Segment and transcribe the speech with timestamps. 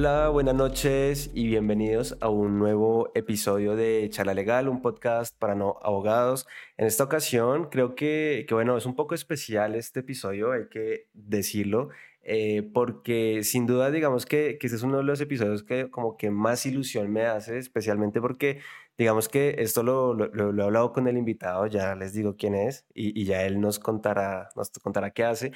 [0.00, 5.54] Hola, buenas noches y bienvenidos a un nuevo episodio de Charla Legal, un podcast para
[5.54, 6.46] no abogados.
[6.78, 11.90] En esta ocasión creo que, bueno, es un poco especial este episodio, hay que decirlo,
[12.22, 16.16] eh, porque sin duda digamos que, que este es uno de los episodios que como
[16.16, 18.60] que más ilusión me hace, especialmente porque
[18.96, 22.54] digamos que esto lo, lo, lo he hablado con el invitado, ya les digo quién
[22.54, 25.52] es y, y ya él nos contará, nos contará qué hace.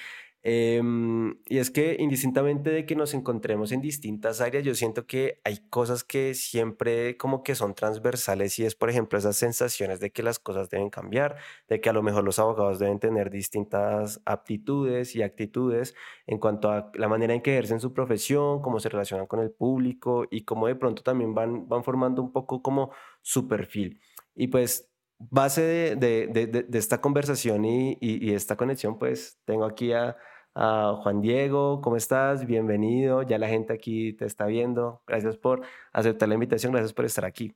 [0.47, 5.41] Em, y es que indistintamente de que nos encontremos en distintas áreas, yo siento que
[5.43, 10.13] hay cosas que siempre como que son transversales y es, por ejemplo, esas sensaciones de
[10.13, 11.37] que las cosas deben cambiar,
[11.67, 15.95] de que a lo mejor los abogados deben tener distintas aptitudes y actitudes
[16.27, 19.51] en cuanto a la manera en que ejercen su profesión, cómo se relacionan con el
[19.51, 22.91] público y cómo de pronto también van, van formando un poco como
[23.23, 23.99] su perfil.
[24.35, 29.39] Y pues base de, de, de, de esta conversación y, y, y esta conexión, pues
[29.47, 30.19] tengo aquí a
[30.57, 32.47] Uh, Juan Diego, ¿cómo estás?
[32.47, 33.23] Bienvenido.
[33.23, 35.03] Ya la gente aquí te está viendo.
[35.07, 36.73] Gracias por aceptar la invitación.
[36.73, 37.53] Gracias por estar aquí.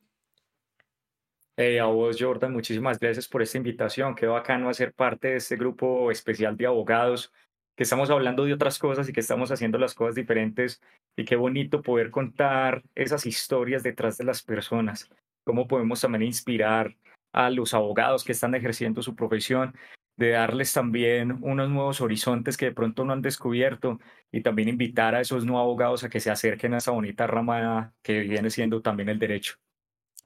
[1.56, 4.14] Hey, a vos, Jordan, muchísimas gracias por esta invitación.
[4.14, 7.32] Qué bacano hacer parte de este grupo especial de abogados,
[7.76, 10.80] que estamos hablando de otras cosas y que estamos haciendo las cosas diferentes.
[11.16, 15.08] Y qué bonito poder contar esas historias detrás de las personas.
[15.44, 16.96] Cómo podemos también inspirar
[17.32, 19.74] a los abogados que están ejerciendo su profesión
[20.18, 24.00] de darles también unos nuevos horizontes que de pronto no han descubierto
[24.32, 27.94] y también invitar a esos nuevos abogados a que se acerquen a esa bonita rama
[28.02, 29.54] que viene siendo también el derecho.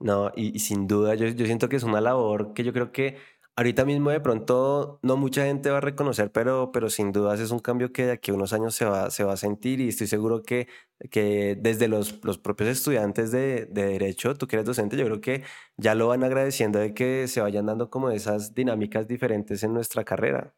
[0.01, 2.91] No, y, y sin duda yo, yo siento que es una labor que yo creo
[2.91, 3.19] que
[3.57, 7.51] ahorita mismo de pronto no mucha gente va a reconocer, pero, pero sin dudas es
[7.51, 9.89] un cambio que de aquí a unos años se va, se va a sentir y
[9.89, 10.69] estoy seguro que,
[11.11, 15.21] que desde los, los propios estudiantes de, de Derecho, tú que eres docente, yo creo
[15.21, 15.45] que
[15.77, 20.05] ya lo van agradeciendo de que se vayan dando como esas dinámicas diferentes en nuestra
[20.05, 20.55] carrera.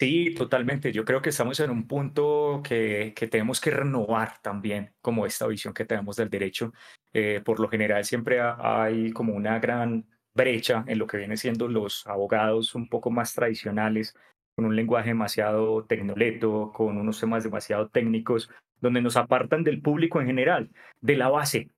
[0.00, 0.92] Sí, totalmente.
[0.92, 5.48] Yo creo que estamos en un punto que, que tenemos que renovar también como esta
[5.48, 6.72] visión que tenemos del derecho.
[7.12, 10.06] Eh, por lo general siempre hay como una gran
[10.38, 14.16] brecha en lo que viene siendo los abogados un poco más tradicionales,
[14.54, 18.50] con un lenguaje demasiado tecnoleto, con unos temas demasiado técnicos,
[18.80, 21.70] donde nos apartan del público en general, de la base.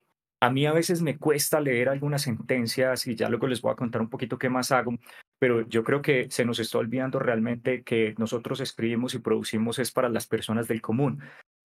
[0.42, 3.76] A mí a veces me cuesta leer algunas sentencias y ya luego les voy a
[3.76, 4.94] contar un poquito qué más hago,
[5.38, 9.90] pero yo creo que se nos está olvidando realmente que nosotros escribimos y producimos es
[9.90, 11.22] para las personas del común.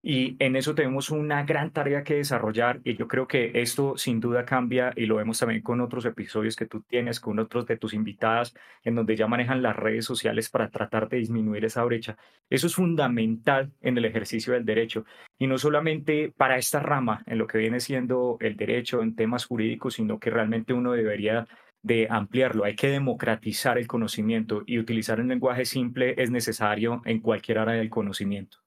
[0.07, 4.19] Y en eso tenemos una gran tarea que desarrollar y yo creo que esto sin
[4.19, 7.77] duda cambia y lo vemos también con otros episodios que tú tienes, con otros de
[7.77, 12.17] tus invitadas, en donde ya manejan las redes sociales para tratar de disminuir esa brecha.
[12.51, 15.05] Eso es fundamental en el ejercicio del derecho
[15.39, 19.45] y no solamente para esta rama, en lo que viene siendo el derecho en temas
[19.45, 21.47] jurídicos, sino que realmente uno debería
[21.81, 22.65] de ampliarlo.
[22.65, 27.73] Hay que democratizar el conocimiento y utilizar un lenguaje simple es necesario en cualquier área
[27.73, 28.64] del conocimiento.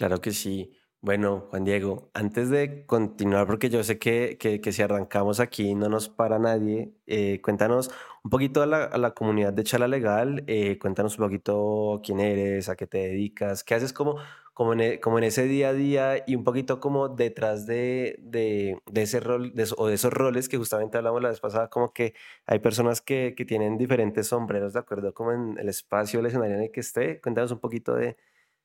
[0.00, 0.72] Claro que sí.
[1.02, 5.74] Bueno, Juan Diego, antes de continuar, porque yo sé que, que, que si arrancamos aquí
[5.74, 7.90] no nos para nadie, eh, cuéntanos
[8.24, 12.70] un poquito a la, la, comunidad de Chala Legal, eh, cuéntanos un poquito quién eres,
[12.70, 14.16] a qué te dedicas, qué haces como,
[14.54, 18.16] como, en, e, como en ese día a día y un poquito como detrás de,
[18.22, 21.68] de, de ese rol de, o de esos roles que justamente hablamos la vez pasada,
[21.68, 22.14] como que
[22.46, 25.12] hay personas que, que tienen diferentes sombreros, ¿de acuerdo?
[25.12, 28.16] Como en el espacio, el escenario en el que esté, cuéntanos un poquito de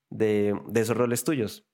[0.10, 1.66] de, de esos roles tuyos.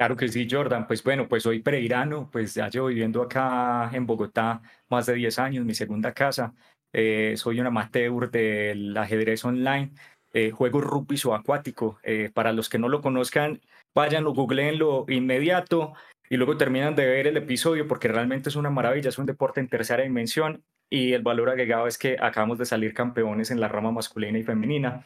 [0.00, 0.86] Claro que sí, Jordan.
[0.86, 5.38] Pues bueno, pues soy pereirano, pues ya llevo viviendo acá en Bogotá más de 10
[5.38, 6.54] años, mi segunda casa.
[6.92, 9.92] Eh, soy un amateur del ajedrez online.
[10.32, 11.98] Eh, juego rugby subacuático.
[12.02, 13.60] Eh, para los que no lo conozcan,
[13.94, 15.92] vayan, lo googleenlo inmediato
[16.30, 19.60] y luego terminan de ver el episodio porque realmente es una maravilla, es un deporte
[19.60, 23.68] en tercera dimensión y el valor agregado es que acabamos de salir campeones en la
[23.68, 25.04] rama masculina y femenina.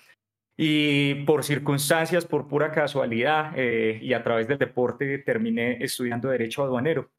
[0.56, 6.62] Y por circunstancias, por pura casualidad eh, y a través del deporte terminé estudiando Derecho
[6.62, 7.10] Aduanero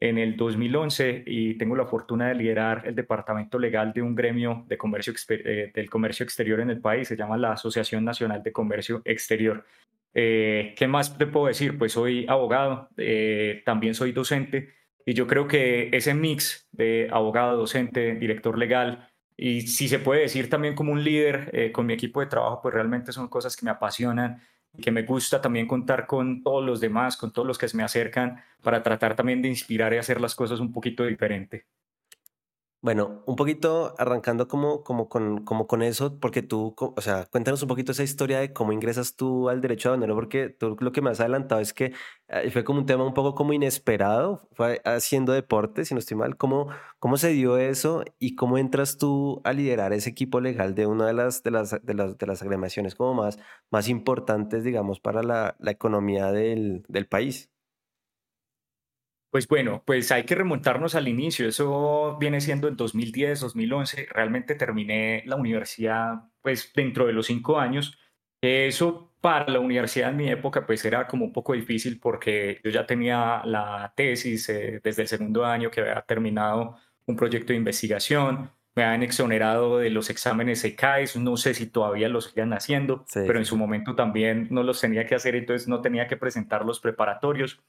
[0.00, 4.64] en el 2011 y tengo la fortuna de liderar el departamento legal de un gremio
[4.66, 8.50] de comercio eh, del comercio exterior en el país, se llama la Asociación Nacional de
[8.50, 9.64] Comercio Exterior.
[10.12, 11.78] Eh, ¿Qué más te puedo decir?
[11.78, 12.88] Pues soy abogado,
[13.64, 14.70] también soy docente
[15.06, 19.11] y yo creo que ese mix de abogado, docente, director legal,
[19.44, 22.60] y si se puede decir también como un líder eh, con mi equipo de trabajo,
[22.62, 24.40] pues realmente son cosas que me apasionan
[24.72, 27.76] y que me gusta también contar con todos los demás, con todos los que se
[27.76, 31.66] me acercan, para tratar también de inspirar y hacer las cosas un poquito diferente.
[32.84, 37.62] Bueno, un poquito arrancando como, como, con, como con eso, porque tú, o sea, cuéntanos
[37.62, 41.00] un poquito esa historia de cómo ingresas tú al derecho aduanero, porque tú lo que
[41.00, 41.92] me has adelantado es que
[42.26, 46.16] eh, fue como un tema un poco como inesperado, fue haciendo deporte, si no estoy
[46.16, 50.74] mal, ¿cómo, cómo se dio eso y cómo entras tú a liderar ese equipo legal
[50.74, 53.38] de una de las, de las, de las, de las agremiaciones como más,
[53.70, 57.51] más importantes, digamos, para la, la economía del, del país?
[59.32, 61.48] Pues bueno, pues hay que remontarnos al inicio.
[61.48, 64.08] Eso viene siendo en 2010, 2011.
[64.10, 67.98] Realmente terminé la universidad pues dentro de los cinco años.
[68.42, 72.70] Eso para la universidad en mi época pues era como un poco difícil porque yo
[72.70, 76.76] ya tenía la tesis eh, desde el segundo año que había terminado
[77.06, 78.50] un proyecto de investigación.
[78.74, 81.16] Me habían exonerado de los exámenes ECAES.
[81.16, 84.78] No sé si todavía los siguen haciendo, Sí, pero en su momento también no los
[84.78, 87.62] tenía que hacer, entonces no tenía que presentar los preparatorios.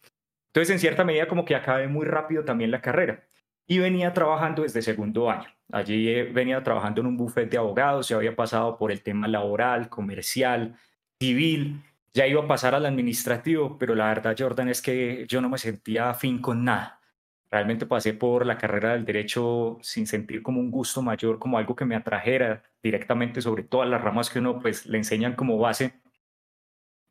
[0.54, 3.24] Entonces, en cierta medida, como que acabé muy rápido también la carrera.
[3.66, 5.50] Y venía trabajando desde segundo año.
[5.72, 9.28] Allí eh, venía trabajando en un bufete de abogados, ya había pasado por el tema
[9.28, 10.76] laboral, comercial,
[11.20, 11.82] civil,
[12.14, 15.58] ya iba a pasar al administrativo, pero la verdad, Jordan, es que yo no me
[15.58, 17.02] sentía afín con nada.
[17.50, 21.76] Realmente pasé por la carrera del derecho sin sentir como un gusto mayor, como algo
[21.76, 25.94] que me atrajera directamente sobre todas las ramas que uno pues le enseñan como base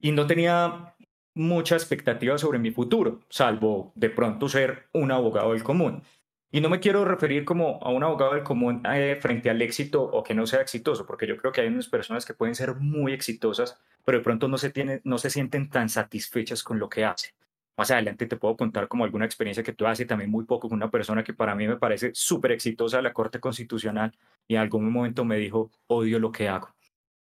[0.03, 0.92] y no tenía
[1.35, 6.03] mucha expectativa sobre mi futuro, salvo de pronto ser un abogado del común.
[6.51, 10.03] Y no me quiero referir como a un abogado del común eh, frente al éxito
[10.03, 12.75] o que no sea exitoso, porque yo creo que hay unas personas que pueden ser
[12.75, 16.91] muy exitosas, pero de pronto no se, tienen, no se sienten tan satisfechas con lo
[16.91, 17.33] que hacen.
[17.75, 20.77] Más adelante te puedo contar como alguna experiencia que tú haces también muy poco con
[20.77, 24.13] una persona que para mí me parece súper exitosa de la Corte Constitucional
[24.47, 26.69] y en algún momento me dijo, odio lo que hago.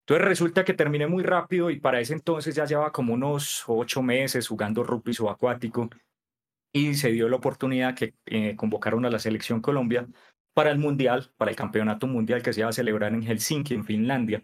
[0.03, 4.03] Entonces resulta que terminé muy rápido y para ese entonces ya llevaba como unos ocho
[4.03, 5.91] meses jugando rugby subacuático
[6.73, 10.09] y se dio la oportunidad que eh, convocaron a la selección Colombia
[10.55, 13.85] para el mundial, para el campeonato mundial que se iba a celebrar en Helsinki, en
[13.85, 14.43] Finlandia.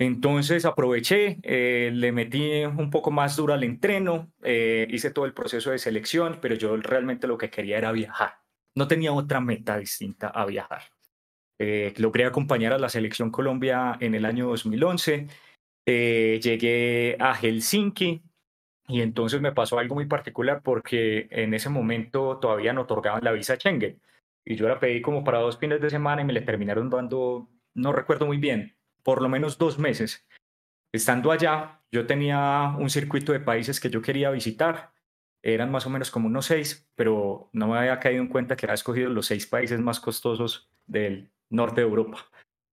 [0.00, 5.34] Entonces aproveché, eh, le metí un poco más duro al entreno, eh, hice todo el
[5.34, 8.34] proceso de selección, pero yo realmente lo que quería era viajar.
[8.76, 10.82] No tenía otra meta distinta a viajar.
[11.58, 15.26] Eh, logré acompañar a la selección Colombia en el año 2011.
[15.86, 18.22] Eh, llegué a Helsinki
[18.88, 23.32] y entonces me pasó algo muy particular porque en ese momento todavía no otorgaban la
[23.32, 24.00] visa Schengen.
[24.44, 27.48] Y yo la pedí como para dos fines de semana y me le terminaron dando,
[27.74, 30.26] no recuerdo muy bien, por lo menos dos meses.
[30.92, 34.92] Estando allá, yo tenía un circuito de países que yo quería visitar.
[35.42, 38.66] Eran más o menos como unos seis, pero no me había caído en cuenta que
[38.66, 42.18] había escogido los seis países más costosos del norte de Europa.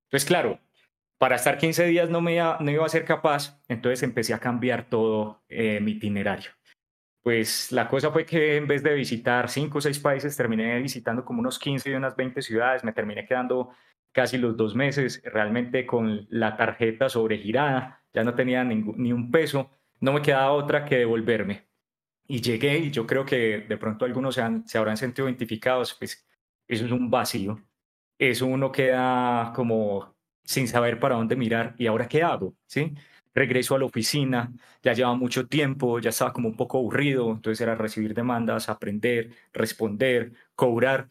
[0.06, 0.60] Entonces, claro,
[1.18, 4.90] para estar 15 días no, me iba, no a ser capaz, entonces empecé a cambiar
[4.90, 6.52] todo eh, mi itinerario.
[7.24, 11.26] Pues la cosa fue que en vez de visitar cinco o seis países, terminé visitando
[11.26, 13.72] como unos 15 y unas 20 ciudades, me terminé quedando
[14.12, 19.72] casi los dos meses, realmente con la tarjeta sobregirada, ya no tenía ni un peso,
[20.00, 21.68] no me quedaba otra que devolverme.
[22.28, 26.28] Y llegué y yo creo que de pronto algunos se, se habrán sentido identificados, pues
[26.68, 27.60] eso es un vacío,
[28.18, 32.94] eso uno queda como sin saber para dónde mirar y ahora qué hago, ¿sí?
[33.34, 37.60] Regreso a la oficina, ya lleva mucho tiempo, ya estaba como un poco aburrido, entonces
[37.62, 41.10] era recibir demandas, aprender, responder, cobrar.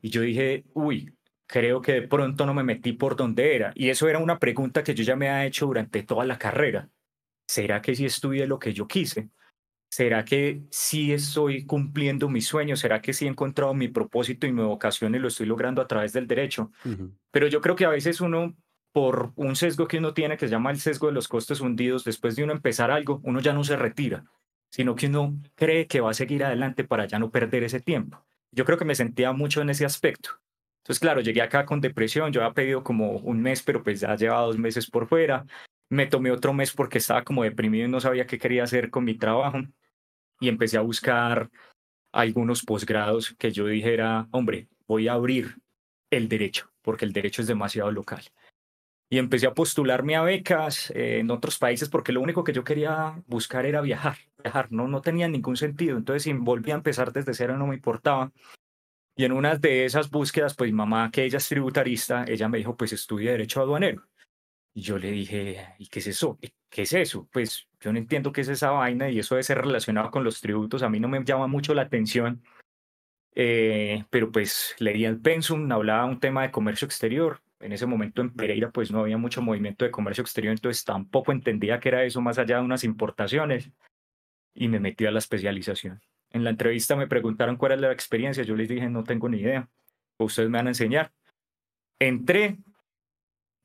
[0.00, 1.14] Y yo dije, uy,
[1.46, 3.72] creo que de pronto no me metí por donde era.
[3.74, 6.88] Y eso era una pregunta que yo ya me he hecho durante toda la carrera.
[7.46, 9.30] ¿Será que sí estudié lo que yo quise?
[9.88, 12.80] ¿Será que sí estoy cumpliendo mis sueños?
[12.80, 15.86] ¿Será que sí he encontrado mi propósito y mi vocación y lo estoy logrando a
[15.86, 16.70] través del derecho?
[17.30, 18.54] Pero yo creo que a veces uno,
[18.92, 22.04] por un sesgo que uno tiene, que se llama el sesgo de los costes hundidos,
[22.04, 24.24] después de uno empezar algo, uno ya no se retira,
[24.70, 28.24] sino que uno cree que va a seguir adelante para ya no perder ese tiempo.
[28.50, 30.30] Yo creo que me sentía mucho en ese aspecto.
[30.82, 34.14] Entonces, claro, llegué acá con depresión, yo había pedido como un mes, pero pues ya
[34.14, 35.44] llevaba dos meses por fuera.
[35.88, 39.04] Me tomé otro mes porque estaba como deprimido y no sabía qué quería hacer con
[39.04, 39.58] mi trabajo.
[40.40, 41.50] Y empecé a buscar
[42.12, 45.56] algunos posgrados que yo dijera, hombre, voy a abrir
[46.10, 48.22] el derecho, porque el derecho es demasiado local.
[49.08, 52.64] Y empecé a postularme a becas eh, en otros países porque lo único que yo
[52.64, 55.96] quería buscar era viajar, viajar, no, no tenía ningún sentido.
[55.96, 58.32] Entonces, si volví a empezar desde cero, no me importaba.
[59.14, 62.58] Y en una de esas búsquedas, pues mi mamá, que ella es tributarista, ella me
[62.58, 64.02] dijo, pues estudia Derecho Aduanero.
[64.76, 66.38] Y yo le dije, ¿y qué es eso?
[66.68, 67.26] ¿Qué es eso?
[67.32, 70.42] Pues yo no entiendo qué es esa vaina y eso debe ser relacionado con los
[70.42, 70.82] tributos.
[70.82, 72.42] A mí no me llama mucho la atención,
[73.34, 77.40] eh, pero pues leía el pensum, hablaba un tema de comercio exterior.
[77.58, 81.32] En ese momento en Pereira pues no había mucho movimiento de comercio exterior, entonces tampoco
[81.32, 83.70] entendía qué era eso más allá de unas importaciones
[84.52, 86.02] y me metí a la especialización.
[86.28, 89.38] En la entrevista me preguntaron cuál era la experiencia, yo les dije no tengo ni
[89.38, 89.70] idea.
[90.18, 91.12] ustedes me van a enseñar.
[91.98, 92.58] Entré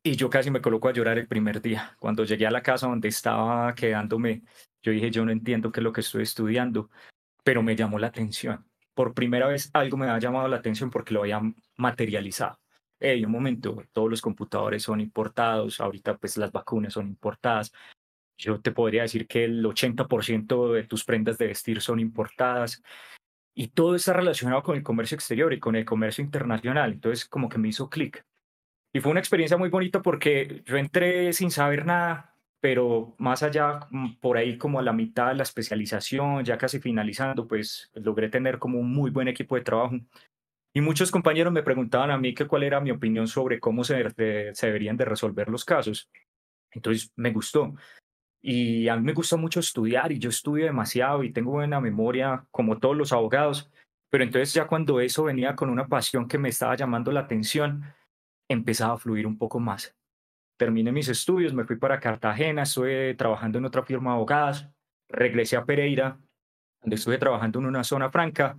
[0.04, 1.96] y yo casi me coloco a llorar el primer día.
[2.00, 4.44] Cuando llegué a la casa donde estaba quedándome,
[4.82, 6.90] yo dije, yo no entiendo qué es lo que estoy estudiando,
[7.44, 8.66] pero me llamó la atención.
[8.94, 11.42] Por primera vez algo me ha llamado la atención porque lo había
[11.78, 12.60] materializado.
[13.00, 17.72] Hey, un momento, todos los computadores son importados, ahorita pues las vacunas son importadas.
[18.38, 22.82] Yo te podría decir que el 80% de tus prendas de vestir son importadas
[23.56, 26.94] y todo está relacionado con el comercio exterior y con el comercio internacional.
[26.94, 28.26] Entonces como que me hizo clic
[28.94, 33.88] y fue una experiencia muy bonita porque yo entré sin saber nada, pero más allá,
[33.90, 38.30] mm, por ahí como a la mitad de la especialización, ya casi finalizando, pues logré
[38.30, 39.96] tener como un muy buen equipo de trabajo.
[40.74, 44.06] Y muchos compañeros me preguntaban a mí que cuál era mi opinión sobre cómo se,
[44.54, 46.10] se deberían de resolver los casos.
[46.72, 47.74] Entonces me gustó.
[48.42, 52.46] Y a mí me gusta mucho estudiar y yo estudio demasiado y tengo buena memoria
[52.52, 53.70] como todos los abogados.
[54.10, 57.84] Pero entonces ya cuando eso venía con una pasión que me estaba llamando la atención,
[58.52, 59.96] empezaba a fluir un poco más.
[60.58, 64.70] Terminé mis estudios, me fui para Cartagena, estuve trabajando en otra firma de abogadas,
[65.10, 66.20] regresé a Pereira,
[66.82, 68.58] donde estuve trabajando en una zona franca,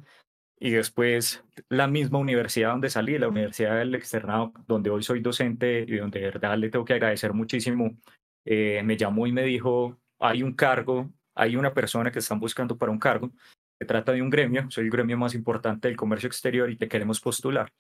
[0.59, 5.85] y después la misma universidad donde salí, la Universidad del Externado, donde hoy soy docente
[5.89, 7.97] y donde de verdad le tengo que agradecer muchísimo,
[8.45, 12.79] eh, me llamó y me dijo, hay un cargo, hay una persona que están buscando
[12.79, 13.33] para un cargo,
[13.77, 16.87] se trata de un gremio, soy el gremio más importante del comercio exterior y te
[16.87, 17.73] queremos postular.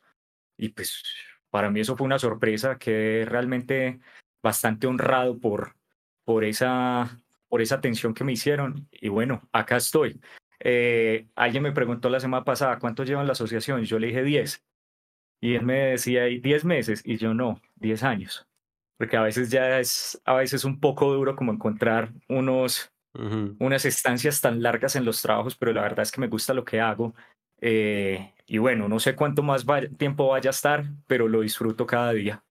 [0.56, 1.04] Y pues
[1.52, 4.00] para mí eso fue una sorpresa, que realmente
[4.42, 5.76] bastante honrado por,
[6.24, 8.88] por, esa, por esa atención que me hicieron.
[8.90, 10.18] Y bueno, acá estoy.
[10.60, 13.84] Eh, alguien me preguntó la semana pasada, ¿cuánto llevan la asociación?
[13.84, 14.64] Yo le dije 10.
[15.42, 17.02] Y él me decía, 10 meses?
[17.04, 18.48] Y yo no, 10 años.
[18.96, 22.90] Porque a veces ya es a veces un poco duro como encontrar unos,
[23.58, 26.64] unas estancias tan largas en los trabajos, pero la verdad es que me gusta lo
[26.64, 27.14] que hago.
[27.62, 29.64] Eh, y bueno, no sé cuánto más
[29.96, 32.44] tiempo vaya a estar, pero lo disfruto cada día.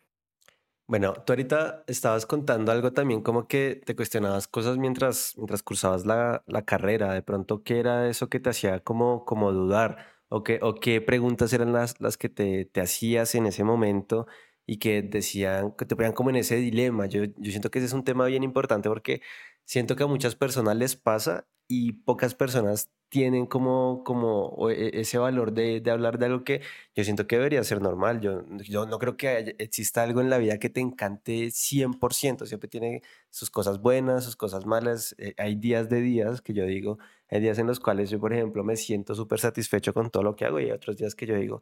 [0.87, 6.05] Bueno, tú ahorita estabas contando algo también, como que te cuestionabas cosas mientras, mientras cursabas
[6.05, 7.13] la, la carrera.
[7.13, 9.97] De pronto, ¿qué era eso que te hacía como, como dudar?
[10.29, 14.27] ¿O qué, o qué preguntas eran las, las que te, te hacías en ese momento
[14.65, 17.05] y que decían, que te ponían como en ese dilema?
[17.05, 19.21] Yo, yo siento que ese es un tema bien importante porque
[19.65, 25.17] siento que a muchas personas les pasa y pocas personas tienen como, como e, ese
[25.17, 26.61] valor de, de, hablar de algo que
[26.95, 28.19] yo siento que debería ser normal.
[28.19, 32.45] Yo, yo no creo que exista algo en la vida que te encante 100%.
[32.45, 35.15] Siempre tiene sus cosas buenas, sus cosas malas.
[35.17, 36.97] Eh, hay días de días que yo digo,
[37.29, 40.35] hay días en los cuales yo, por ejemplo, me siento súper satisfecho con todo lo
[40.35, 41.61] que hago y hay otros días que yo digo,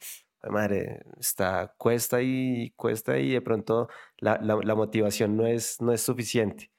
[0.50, 5.94] madre, está, cuesta y cuesta y de pronto la, la, la motivación no es, no
[5.94, 6.72] es suficiente.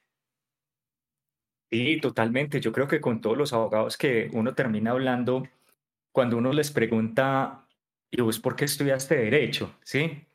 [1.71, 2.59] Sí, totalmente.
[2.59, 5.47] Yo creo que con todos los abogados que uno termina hablando,
[6.11, 7.65] cuando uno les pregunta,
[8.11, 9.73] ¿y vos por qué estudiaste derecho?
[9.83, 10.25] ¿Sí?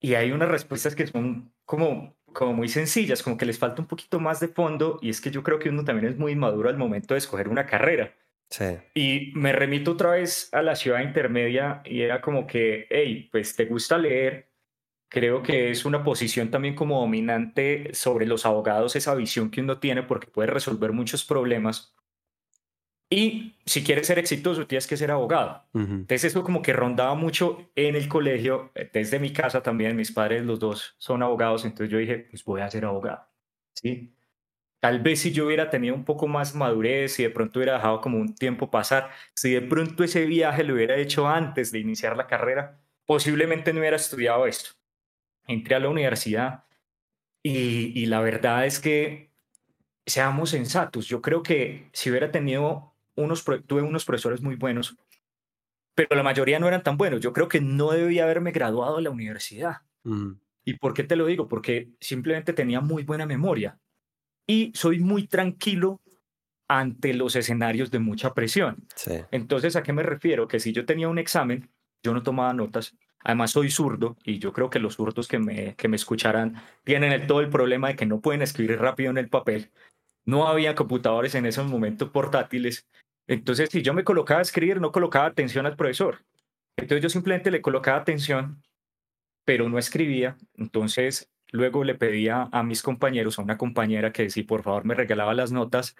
[0.00, 3.88] Y hay unas respuestas que son como, como muy sencillas, como que les falta un
[3.88, 6.70] poquito más de fondo, y es que yo creo que uno también es muy maduro
[6.70, 8.14] al momento de escoger una carrera.
[8.48, 8.64] Sí.
[8.94, 13.54] Y me remito otra vez a la ciudad intermedia y era como que, hey, pues
[13.54, 14.48] te gusta leer,
[15.14, 19.78] Creo que es una posición también como dominante sobre los abogados, esa visión que uno
[19.78, 21.94] tiene porque puede resolver muchos problemas.
[23.08, 25.62] Y si quieres ser exitoso, tienes que ser abogado.
[25.72, 30.44] Entonces eso como que rondaba mucho en el colegio, desde mi casa también, mis padres
[30.44, 33.24] los dos son abogados, entonces yo dije, pues voy a ser abogado.
[33.72, 34.12] ¿Sí?
[34.80, 38.00] Tal vez si yo hubiera tenido un poco más madurez y de pronto hubiera dejado
[38.00, 42.16] como un tiempo pasar, si de pronto ese viaje lo hubiera hecho antes de iniciar
[42.16, 44.70] la carrera, posiblemente no hubiera estudiado esto
[45.46, 46.64] entré a la universidad
[47.42, 49.30] y, la verdad es que
[50.06, 51.06] seamos sensatos.
[51.06, 54.96] Yo creo que si hubiera tenido unos, tuve unos profesores muy buenos,
[55.94, 57.20] pero la mayoría no eran tan buenos.
[57.20, 59.82] Yo creo que no debía haberme graduado de la universidad.
[60.64, 61.46] ¿Y por qué te lo digo?
[61.46, 63.78] Porque simplemente tenía muy buena memoria
[64.46, 66.00] y soy muy tranquilo
[66.68, 68.86] ante los escenarios de mucha presión.
[69.30, 70.48] Entonces, ¿a qué me refiero?
[70.48, 71.70] Que si yo tenía un examen,
[72.02, 75.74] yo no tomaba notas, Además, soy zurdo y yo creo que los zurdos que me,
[75.76, 79.30] que me escucharán tienen todo el problema de que no pueden escribir rápido en el
[79.30, 79.70] papel.
[80.26, 82.86] No había computadores en esos momentos portátiles.
[83.26, 86.18] Entonces, si yo me colocaba a escribir, no colocaba atención al profesor.
[86.76, 88.62] Entonces, yo simplemente le colocaba atención,
[89.46, 90.36] pero no escribía.
[90.54, 94.94] Entonces, luego le pedía a mis compañeros, a una compañera que si por favor me
[94.94, 95.96] regalaba las notas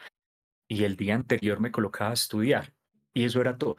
[0.69, 2.75] y el día anterior me colocaba a estudiar.
[3.15, 3.77] Y eso era todo.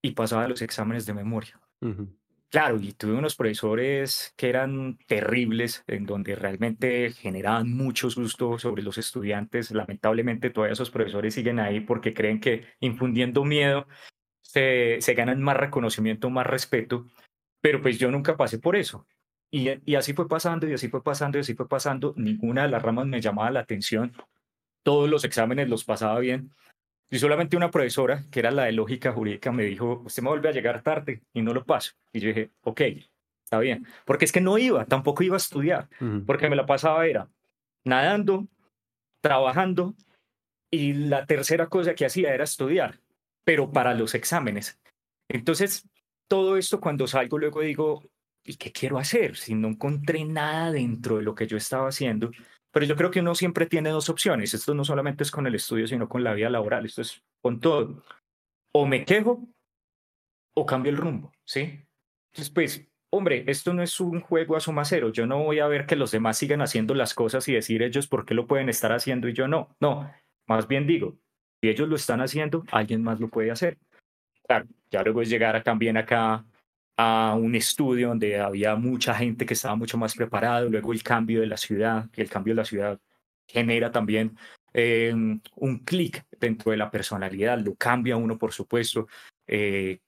[0.00, 1.60] Y pasaba los exámenes de memoria.
[2.50, 8.82] Claro, y tuve unos profesores que eran terribles, en donde realmente generaban mucho susto sobre
[8.82, 9.70] los estudiantes.
[9.70, 13.86] Lamentablemente todavía esos profesores siguen ahí porque creen que infundiendo miedo
[14.42, 17.06] se, se ganan más reconocimiento, más respeto.
[17.62, 19.06] pero pues yo nunca pasé por eso.
[19.50, 22.14] Y, y así fue pasando, y así fue pasando, y así fue pasando.
[22.16, 24.12] Ninguna de las ramas me llamaba la atención.
[24.84, 26.52] Todos los exámenes los pasaba bien.
[27.10, 30.48] Y solamente una profesora, que era la de lógica jurídica, me dijo, usted me vuelve
[30.48, 31.92] a llegar tarde y no lo paso.
[32.12, 32.80] Y yo dije, ok,
[33.44, 33.84] está bien.
[34.04, 35.88] Porque es que no iba, tampoco iba a estudiar,
[36.24, 37.28] porque me la pasaba era
[37.84, 38.46] nadando,
[39.22, 39.94] trabajando,
[40.70, 43.00] y la tercera cosa que hacía era estudiar,
[43.44, 44.78] pero para los exámenes.
[45.28, 45.88] Entonces,
[46.28, 48.04] todo esto cuando salgo luego digo,
[48.44, 49.36] ¿y qué quiero hacer?
[49.36, 52.30] Si no encontré nada dentro de lo que yo estaba haciendo.
[52.72, 54.54] Pero yo creo que uno siempre tiene dos opciones.
[54.54, 56.86] Esto no solamente es con el estudio, sino con la vida laboral.
[56.86, 58.02] Esto es con todo.
[58.72, 59.48] O me quejo
[60.54, 61.84] o cambio el rumbo, ¿sí?
[62.32, 65.10] Entonces, pues, hombre, esto no es un juego a suma cero.
[65.10, 68.06] Yo no voy a ver que los demás sigan haciendo las cosas y decir ellos
[68.06, 69.74] por qué lo pueden estar haciendo y yo no.
[69.80, 70.12] No,
[70.46, 71.16] más bien digo,
[71.60, 73.78] si ellos lo están haciendo, alguien más lo puede hacer.
[74.90, 76.44] Ya luego es llegar también acá
[77.02, 81.40] a un estudio donde había mucha gente que estaba mucho más preparado, luego el cambio
[81.40, 83.00] de la ciudad, y el cambio de la ciudad
[83.46, 84.36] genera también
[84.74, 89.08] eh, un clic dentro de la personalidad, lo cambia uno, por supuesto.
[89.46, 90.00] Eh,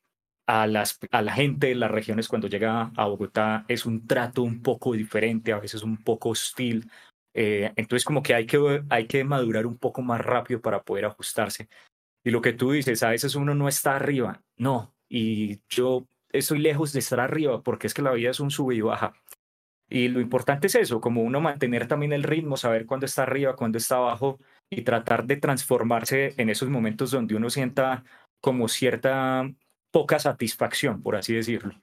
[0.47, 4.43] a, las, a la gente de las regiones cuando llega a Bogotá es un trato
[4.43, 6.91] un poco diferente, a veces un poco hostil.
[7.33, 11.07] Eh, entonces como que hay, que hay que madurar un poco más rápido para poder
[11.07, 11.69] ajustarse.
[12.23, 14.95] Y lo que tú dices, a veces uno no está arriba, no.
[15.09, 18.75] Y yo estoy lejos de estar arriba porque es que la vida es un sube
[18.75, 19.15] y baja.
[19.89, 23.57] Y lo importante es eso, como uno mantener también el ritmo, saber cuándo está arriba,
[23.57, 24.39] cuándo está abajo
[24.71, 28.03] y tratar de transformarse en esos momentos donde uno sienta
[28.41, 29.53] como cierta
[29.91, 31.75] poca satisfacción, por así decirlo.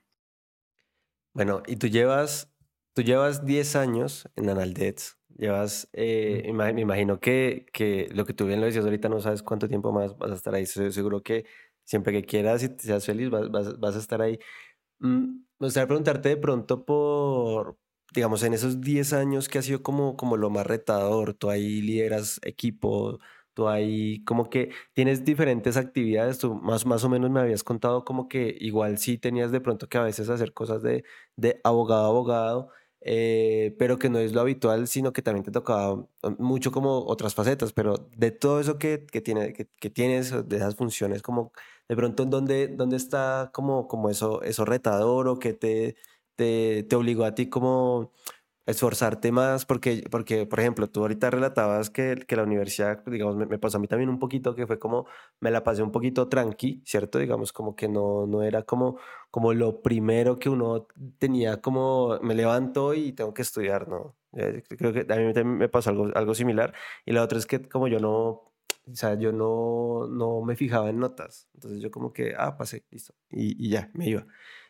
[1.33, 2.51] Bueno, y tú llevas,
[2.95, 8.47] tú llevas 10 años en Analdets, llevas, eh, me imagino que, que lo que tú
[8.47, 11.45] bien lo decías ahorita, no sabes cuánto tiempo más vas a estar ahí, seguro que
[11.89, 14.39] siempre que quieras y seas feliz, vas, vas, a estar ahí.
[14.99, 17.77] Mm, me gustaría preguntarte de pronto por,
[18.13, 21.81] digamos, en esos 10 años que ha sido como, como lo más retador, tú ahí
[21.81, 23.19] lideras equipo,
[23.55, 28.05] tú ahí como que tienes diferentes actividades, tú más, más o menos me habías contado
[28.05, 31.03] como que igual sí tenías de pronto que a veces hacer cosas de,
[31.37, 32.69] de abogado a abogado,
[33.01, 36.99] eh, pero que no es lo habitual, sino que también te tocaba mm, mucho como
[37.07, 41.21] otras facetas, pero de todo eso que, que, tiene, que, que tienes, de esas funciones
[41.21, 41.51] como
[41.89, 45.95] de pronto en dónde, dónde está como, como eso, eso retador o que te,
[46.35, 48.11] te, te obligó a ti como
[48.69, 53.57] esforzarte más, porque, porque, por ejemplo, tú ahorita relatabas que, que la universidad, digamos, me,
[53.57, 55.07] pasó a mí también un poquito, que fue como,
[55.39, 57.17] me la pasé un poquito tranqui, ¿cierto?
[57.19, 58.99] Digamos, como que no, no era como,
[59.31, 64.15] como lo primero que uno tenía, como me levanto y tengo que estudiar, ¿no?
[64.33, 66.73] Eh, creo que a mí también me pasó algo, algo similar.
[67.05, 68.48] Y la otra es que como yo no,
[68.91, 71.47] o sea, yo no, no me fijaba en notas.
[71.53, 73.13] Entonces yo como que, ah, pasé, listo.
[73.29, 74.25] Y, y ya, me iba.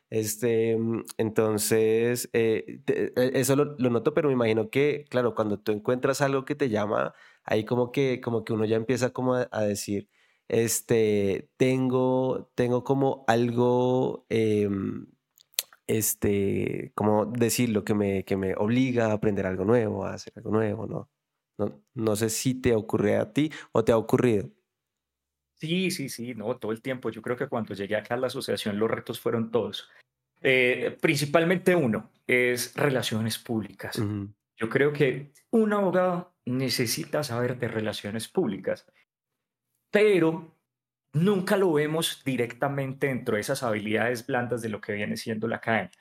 [0.10, 5.72] Este, mm, entonces, eh, e, eso lo, noto, pero me imagino que, claro, cuando tú
[5.72, 9.48] encuentras algo que te llama, ahí como que, como que uno ya empieza como a,
[9.52, 10.10] a decir,
[10.48, 14.70] este, tengo, tengo como algo, eh,
[15.88, 20.52] este, como decirlo, que me, que me obliga a aprender algo nuevo, a hacer algo
[20.52, 21.10] nuevo, ¿no?
[21.60, 24.50] No, no sé si te ocurre a ti o te ha ocurrido.
[25.60, 27.10] Sí, sí, sí, no, todo el tiempo.
[27.10, 29.90] Yo creo que cuando llegué acá a la asociación los retos fueron todos.
[30.42, 34.02] Eh, principalmente uno, es relaciones públicas.
[34.56, 38.86] Yo creo que un abogado necesita saber de relaciones públicas,
[39.92, 40.56] pero
[41.12, 45.58] nunca lo vemos directamente dentro de esas habilidades blandas de lo que viene siendo la
[45.58, 45.92] academia.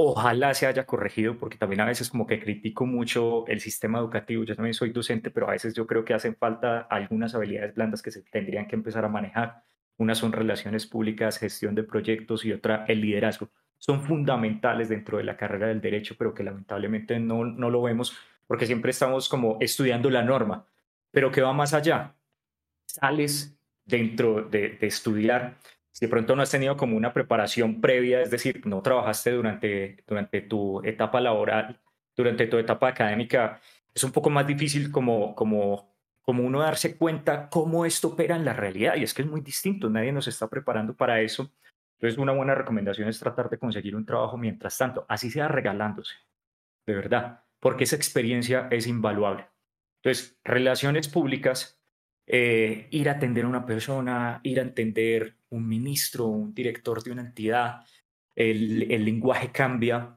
[0.00, 4.44] Ojalá se haya corregido, porque también a veces como que critico mucho el sistema educativo.
[4.44, 8.00] Yo también soy docente, pero a veces yo creo que hacen falta algunas habilidades blandas
[8.00, 9.64] que se tendrían que empezar a manejar.
[9.96, 13.50] Una son relaciones públicas, gestión de proyectos y otra el liderazgo.
[13.76, 18.16] Son fundamentales dentro de la carrera del derecho, pero que lamentablemente no, no lo vemos
[18.46, 20.64] porque siempre estamos como estudiando la norma.
[21.10, 22.14] Pero que va más allá.
[22.86, 25.56] Sales dentro de, de estudiar
[26.00, 30.40] de pronto no has tenido como una preparación previa, es decir, no trabajaste durante, durante
[30.42, 31.80] tu etapa laboral,
[32.16, 33.60] durante tu etapa académica,
[33.94, 38.44] es un poco más difícil como, como, como uno darse cuenta cómo esto opera en
[38.44, 38.96] la realidad.
[38.96, 41.50] Y es que es muy distinto, nadie nos está preparando para eso.
[41.94, 46.14] Entonces, una buena recomendación es tratar de conseguir un trabajo mientras tanto, así sea regalándose,
[46.86, 49.48] de verdad, porque esa experiencia es invaluable.
[49.96, 51.80] Entonces, relaciones públicas
[52.30, 57.12] eh, ir a atender a una persona, ir a entender un ministro, un director de
[57.12, 57.84] una entidad,
[58.34, 60.16] el, el lenguaje cambia.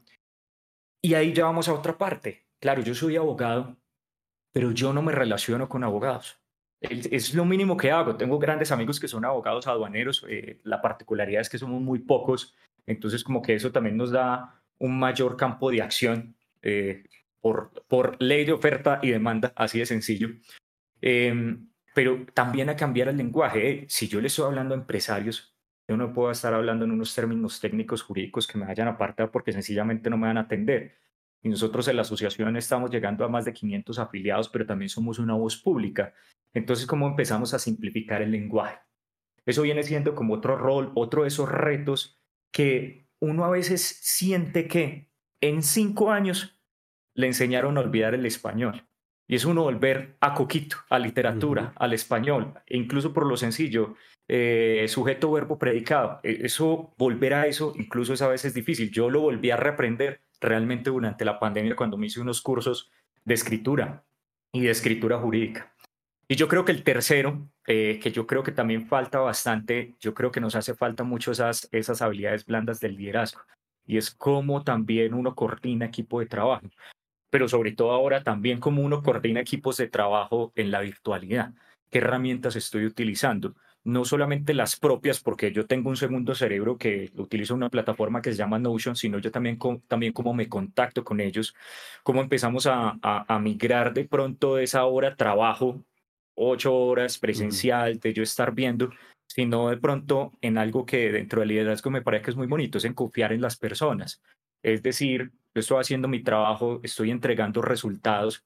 [1.02, 2.48] Y ahí ya vamos a otra parte.
[2.60, 3.78] Claro, yo soy abogado,
[4.52, 6.40] pero yo no me relaciono con abogados.
[6.82, 8.16] Es lo mínimo que hago.
[8.16, 10.26] Tengo grandes amigos que son abogados aduaneros.
[10.28, 12.56] Eh, la particularidad es que somos muy pocos
[12.88, 17.04] Entonces, como que eso también nos da un mayor campo de acción eh,
[17.40, 20.30] por, por ley de oferta y demanda, así de sencillo.
[21.02, 23.86] Em, pero también a cambiar el lenguaje.
[23.90, 25.56] Si yo le estoy hablando a empresarios,
[25.88, 29.32] yo no puedo estar hablando en unos términos técnicos jurídicos que me vayan a apartar
[29.32, 30.98] porque sencillamente no me van a atender.
[31.44, 35.20] Y nosotros en la asociación estamos llegando a más de 500 afiliados, pero también somos
[35.20, 36.14] una voz pública.
[36.54, 38.80] Entonces, ¿cómo empezamos a simplificar el lenguaje?
[39.46, 44.68] Eso viene siendo como otro rol, otro de esos retos que uno a veces siente
[44.68, 45.10] que
[45.42, 46.62] en cinco años
[47.16, 48.88] le enseñaron a olvidar el español.
[49.32, 53.96] Y es uno volver a coquito, a literatura, al español, e incluso por lo sencillo,
[54.28, 56.20] eh, sujeto, verbo, predicado.
[56.22, 58.92] E, eso, volver a eso, incluso es a veces difícil.
[58.92, 62.92] Yo lo volví a reaprender realmente durante la pandemia cuando me hice unos cursos
[63.24, 64.04] de escritura
[64.52, 65.74] y de escritura jurídica.
[66.28, 70.14] Y yo creo que el tercero, eh, que yo creo que también falta bastante, yo
[70.14, 73.40] creo que nos hace falta mucho esas, esas habilidades blandas del liderazgo.
[73.88, 76.68] Y es cómo también uno coordina equipo de trabajo.
[77.32, 81.54] Pero sobre todo ahora también cómo uno coordina equipos de trabajo en la virtualidad.
[81.90, 83.56] ¿Qué herramientas estoy utilizando?
[83.84, 88.32] no solamente las propias, porque yo tengo un segundo cerebro que utiliza una plataforma que
[88.32, 91.56] se llama Notion, sino yo también, también cómo me contacto con ellos,
[92.04, 95.84] cómo empezamos a, a, migrar de pronto de esa hora trabajo
[96.36, 98.92] ocho horas presencial, de yo estar viendo,
[99.28, 102.78] sino de pronto en algo que dentro del liderazgo me parece que es muy bonito,
[102.78, 104.22] es en confiar en las personas.
[104.64, 108.44] Es decir, yo estoy haciendo mi trabajo, estoy entregando resultados,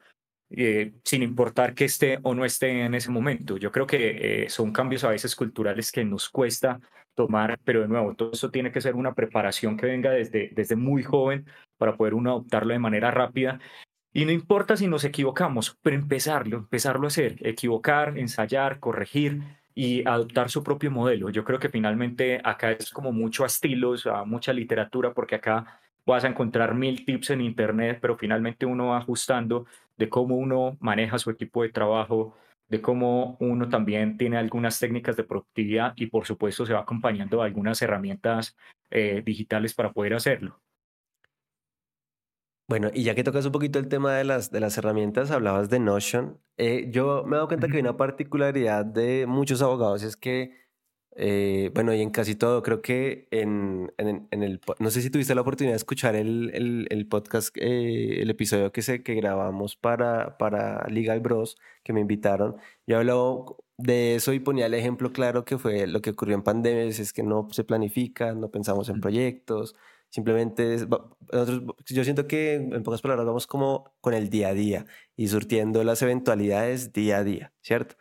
[0.49, 3.57] eh, sin importar que esté o no esté en ese momento.
[3.57, 6.79] Yo creo que eh, son cambios a veces culturales que nos cuesta
[7.15, 10.75] tomar, pero de nuevo, todo eso tiene que ser una preparación que venga desde, desde
[10.75, 11.45] muy joven
[11.77, 13.59] para poder uno adoptarlo de manera rápida
[14.15, 19.41] y no importa si nos equivocamos, pero empezarlo, empezarlo a hacer, equivocar, ensayar, corregir
[19.73, 21.29] y adoptar su propio modelo.
[21.29, 25.81] Yo creo que finalmente acá es como mucho a estilos, a mucha literatura, porque acá
[26.05, 29.65] vas a encontrar mil tips en internet, pero finalmente uno va ajustando
[29.97, 32.35] de cómo uno maneja su equipo de trabajo,
[32.67, 37.37] de cómo uno también tiene algunas técnicas de productividad y por supuesto se va acompañando
[37.37, 38.55] de algunas herramientas
[38.89, 40.59] eh, digitales para poder hacerlo.
[42.67, 45.69] Bueno, y ya que tocas un poquito el tema de las, de las herramientas, hablabas
[45.69, 46.39] de Notion.
[46.57, 50.64] Eh, yo me he dado cuenta que hay una particularidad de muchos abogados, es que,
[51.15, 55.09] eh, bueno, y en casi todo, creo que en, en, en, el, no sé si
[55.09, 59.15] tuviste la oportunidad de escuchar el, el, el podcast, eh, el episodio que, se, que
[59.15, 62.57] grabamos para, para Legal Bros, que me invitaron.
[62.85, 63.45] Yo hablaba
[63.77, 67.13] de eso y ponía el ejemplo claro que fue lo que ocurrió en pandemia, es
[67.13, 69.75] que no se planifica, no pensamos en proyectos
[70.15, 70.77] Simplemente,
[71.87, 74.85] yo siento que en pocas palabras vamos como con el día a día
[75.17, 77.97] y surtiendo las eventualidades día a día, ¿cierto?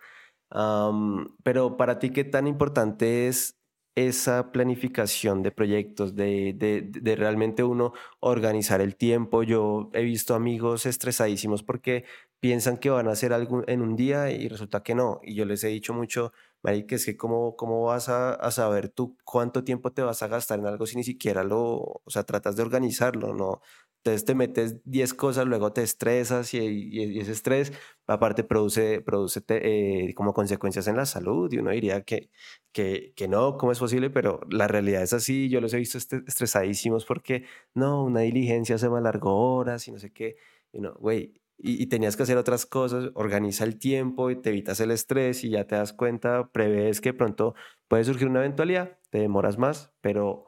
[0.51, 3.59] Pero para ti, ¿qué tan importante es
[3.97, 9.43] esa planificación de proyectos, de, de, de, realmente uno organizar el tiempo?
[9.43, 12.05] Yo he visto amigos estresadísimos porque
[12.45, 15.21] piensan que van a hacer algo en un día y resulta que no.
[15.23, 19.17] Y yo les he dicho mucho, Marica, es que cómo, cómo vas a, saber tú
[19.25, 21.61] cuánto tiempo te vas a gastar en algo si ni siquiera lo,
[22.05, 23.61] o sea, tratas de organizarlo, ¿no?
[24.05, 27.73] Entonces te metes 10 cosas, luego te estresas y, ese estrés
[28.07, 32.29] aparte produce, produce eh, como consecuencias en la salud y uno diría que,
[32.73, 34.11] que, que, no, ¿cómo es posible?
[34.11, 38.91] Pero la realidad es así, yo los he visto estresadísimos porque no, una diligencia se
[38.91, 40.37] me alargó horas y no sé qué,
[40.71, 44.81] y no, güey, y, tenías que hacer otras cosas, organiza el tiempo y te evitas
[44.81, 47.55] el estrés y ya te das cuenta, prevés que pronto
[47.89, 50.45] puede surgir una eventualidad, te demoras más, pero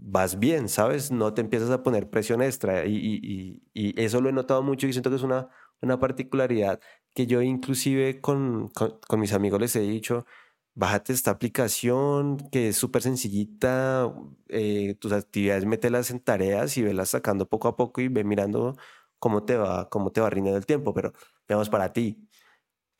[0.00, 1.10] vas bien, ¿sabes?
[1.10, 4.86] No te empiezas a poner presión extra y, y, y eso lo he notado mucho
[4.86, 5.48] y siento que es una,
[5.80, 6.80] una particularidad
[7.14, 10.26] que yo inclusive con, con, mis amigos les he dicho,
[10.74, 14.12] bájate esta aplicación que es súper sencillita,
[14.48, 18.76] eh, tus actividades mételas en tareas y velas sacando poco a poco y ve mirando
[19.18, 21.12] cómo te va, cómo te va rindiendo el tiempo, pero
[21.48, 22.27] veamos para ti,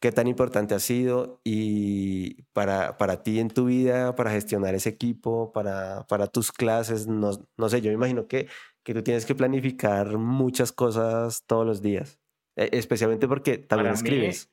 [0.00, 4.90] qué tan importante ha sido y para, para ti en tu vida, para gestionar ese
[4.90, 8.48] equipo, para, para tus clases, no, no sé, yo me imagino que,
[8.84, 12.20] que tú tienes que planificar muchas cosas todos los días,
[12.56, 14.50] e, especialmente porque también escribes.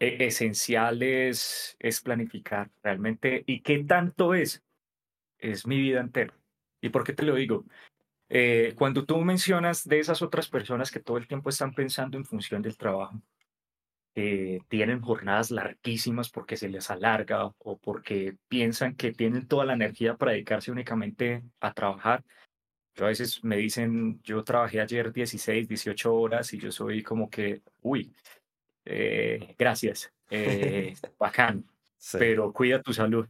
[0.00, 3.42] E, esencial es, es planificar realmente.
[3.46, 4.62] ¿Y qué tanto es?
[5.38, 6.34] Es mi vida entera.
[6.80, 7.64] ¿Y por qué te lo digo?
[8.30, 12.24] Eh, cuando tú mencionas de esas otras personas que todo el tiempo están pensando en
[12.24, 13.20] función del trabajo,
[14.20, 19.74] eh, tienen jornadas larguísimas porque se les alarga o porque piensan que tienen toda la
[19.74, 22.24] energía para dedicarse únicamente a trabajar.
[22.96, 27.30] Yo a veces me dicen, yo trabajé ayer 16, 18 horas y yo soy como
[27.30, 28.12] que, uy,
[28.84, 30.12] eh, gracias,
[31.20, 31.64] bacán,
[32.10, 33.28] pero cuida tu salud.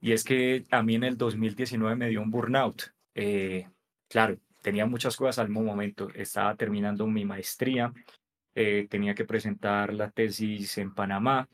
[0.00, 2.94] Y es que a mí en el 2019 me dio un burnout.
[3.16, 3.68] Eh,
[4.08, 6.10] claro, tenía muchas cosas al mismo momento.
[6.14, 7.92] Estaba terminando mi maestría,
[8.54, 11.48] eh, tenía que presentar la tesis en Panamá,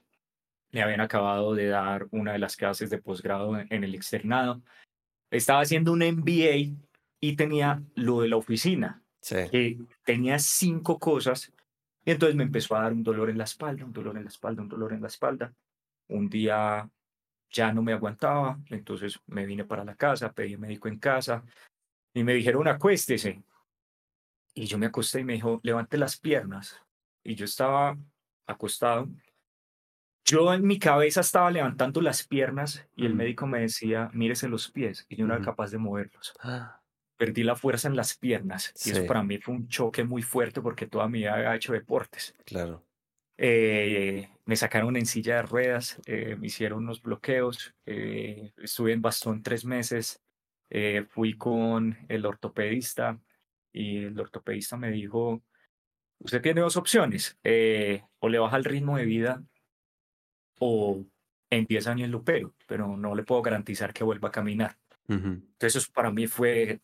[0.70, 4.62] me habían acabado de dar una de las clases de posgrado en, el externado.
[5.30, 6.76] Estaba haciendo un MBA
[7.20, 11.52] y tenía lo de la oficina, que tenía cinco cosas.
[12.04, 14.30] Y entonces me empezó a dar un dolor en la espalda, un dolor en la
[14.30, 15.52] espalda, un dolor en la espalda.
[16.08, 16.88] Un día
[17.50, 21.44] ya no me aguantaba, entonces me vine para la casa, pedí médico en casa
[22.12, 23.42] y me dijeron acuéstese.
[24.54, 26.82] Y yo me acosté y me dijo, levante las piernas.
[27.28, 27.94] Y yo estaba
[28.46, 29.06] acostado.
[30.24, 34.70] Yo en mi cabeza estaba levantando las piernas y el médico me decía, mírese los
[34.70, 35.04] pies.
[35.10, 36.32] Y yo no era capaz de moverlos.
[36.40, 36.80] Ah.
[37.18, 38.72] Perdí la fuerza en las piernas.
[38.86, 41.74] Y eso para mí fue un choque muy fuerte porque toda mi vida había hecho
[41.74, 42.34] deportes.
[42.46, 42.82] Claro.
[43.36, 49.02] Eh, me sacaron en silla de ruedas, eh, me hicieron unos bloqueos, eh, estuve en
[49.02, 50.22] bastón tres meses,
[51.10, 53.20] fui con el ortopedista
[53.70, 55.42] y el ortopedista me dijo,
[56.18, 57.38] usted tiene dos opciones,
[58.18, 59.42] o le baja el ritmo de vida
[60.60, 61.04] o
[61.50, 64.76] empieza en el lupero, pero no le puedo garantizar que vuelva a caminar.
[65.08, 66.80] Entonces eso para mí fue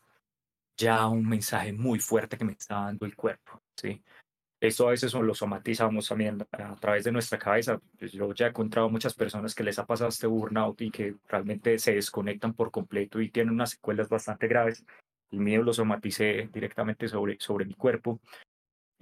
[0.77, 4.03] ya un mensaje muy fuerte que me estaba dando el cuerpo, ¿sí?
[4.61, 7.79] Esto a veces lo somatizamos también a través de nuestra cabeza.
[7.99, 11.17] Pues yo ya he encontrado muchas personas que les ha pasado este burnout y que
[11.29, 14.87] realmente se desconectan por completo y tienen unas secuelas bastante graves.
[15.31, 18.21] El mío lo somaticé directamente sobre, sobre mi cuerpo.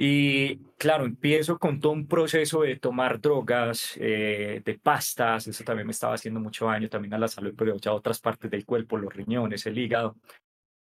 [0.05, 5.87] Y claro, empiezo con todo un proceso de tomar drogas, eh, de pastas, eso también
[5.87, 8.99] me estaba haciendo mucho daño también a la salud, pero ya otras partes del cuerpo,
[8.99, 10.17] los riñones, el hígado.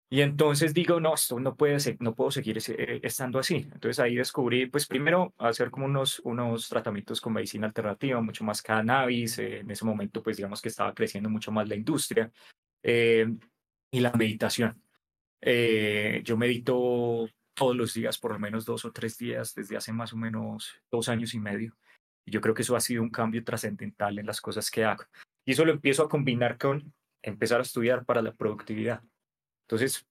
[0.09, 3.55] Y entonces digo, no, esto no, puede ser, no puedo seguir eh, estando así.
[3.73, 8.61] Entonces ahí descubrí, pues primero hacer como unos, unos tratamientos con medicina alternativa, mucho más
[8.61, 9.39] cannabis.
[9.39, 12.31] Eh, en ese momento, pues digamos que estaba creciendo mucho más la industria.
[12.81, 13.27] Eh,
[13.91, 14.81] y la meditación.
[16.23, 17.27] yo medito
[17.61, 20.73] todos los días, por lo menos dos o tres días, desde hace más o menos
[20.89, 21.77] dos años y medio.
[22.25, 25.03] Y yo creo que eso ha sido un cambio trascendental en las cosas que hago.
[25.45, 29.03] Y eso lo empiezo a combinar con empezar a estudiar para la productividad
[29.71, 30.05] entonces,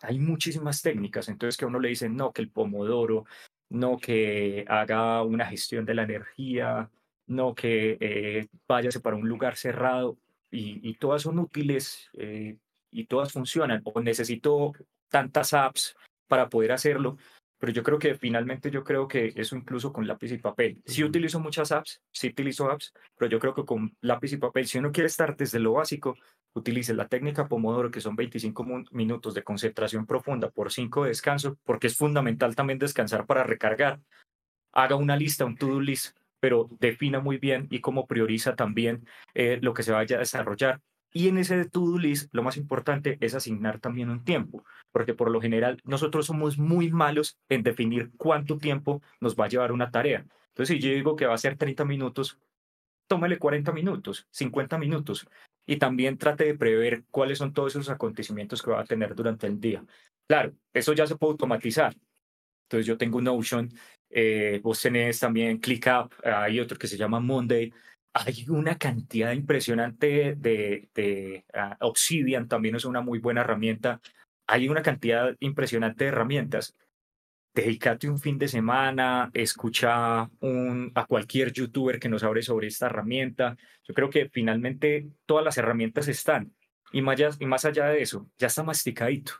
[0.00, 1.28] hay muchísimas técnicas.
[1.28, 3.26] Entonces, que a uno le dicen, no, que el pomodoro,
[3.68, 6.90] no que haga una gestión de la energía,
[7.26, 10.16] no que eh, váyase para un lugar cerrado.
[10.50, 12.56] Y, todas son útiles eh,
[12.90, 13.82] y todas funcionan.
[13.84, 14.72] O necesito
[15.10, 15.94] tantas apps
[16.28, 17.16] para poder hacerlo.
[17.58, 20.82] Pero yo creo que finalmente yo creo que eso incluso con lápiz y papel.
[20.84, 24.66] Sí utilizo muchas apps, sí utilizo apps, pero yo creo que con lápiz y papel,
[24.66, 26.16] si uno quiere estar desde lo básico,
[26.52, 31.58] utilice la técnica Pomodoro, que son 25 minutos de concentración profunda por 5 de descanso,
[31.64, 34.00] porque es fundamental también descansar para recargar.
[34.72, 39.58] Haga una lista, un to-do list, pero defina muy bien y cómo prioriza también eh,
[39.62, 40.80] lo que se vaya a desarrollar.
[41.16, 45.30] Y en ese to-do list, lo más importante es asignar también un tiempo, porque por
[45.30, 49.90] lo general nosotros somos muy malos en definir cuánto tiempo nos va a llevar una
[49.90, 50.26] tarea.
[50.48, 52.38] Entonces, si yo digo que va a ser 30 minutos,
[53.06, 55.26] tómale 40 minutos, 50 minutos,
[55.64, 59.46] y también trate de prever cuáles son todos esos acontecimientos que va a tener durante
[59.46, 59.82] el día.
[60.28, 61.96] Claro, eso ya se puede automatizar.
[62.64, 63.70] Entonces yo tengo Notion,
[64.10, 67.72] eh, vos tenés también ClickUp, hay otro que se llama Monday.
[68.24, 74.00] Hay una cantidad impresionante de, ah, Obsidian, también es una muy buena herramienta.
[74.46, 76.74] Hay una cantidad impresionante de herramientas
[77.56, 83.56] dedícate un fin de semana, escucha a cualquier youtuber que nos hable sobre esta herramienta.
[83.82, 86.54] Yo creo que finalmente todas las herramientas están.
[86.92, 89.32] Y más, y más allá de eso, ya está masticadito.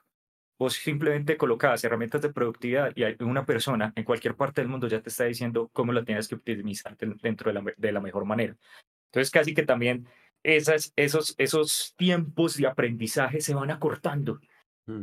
[0.58, 4.88] Vos simplemente colocas herramientas de productividad y hay una persona en cualquier parte del mundo
[4.88, 8.24] ya te está diciendo cómo la tienes que optimizar dentro de la, de la mejor
[8.24, 8.56] manera.
[9.10, 10.06] Entonces, casi que también
[10.42, 14.40] esas, esos, esos tiempos de aprendizaje se van acortando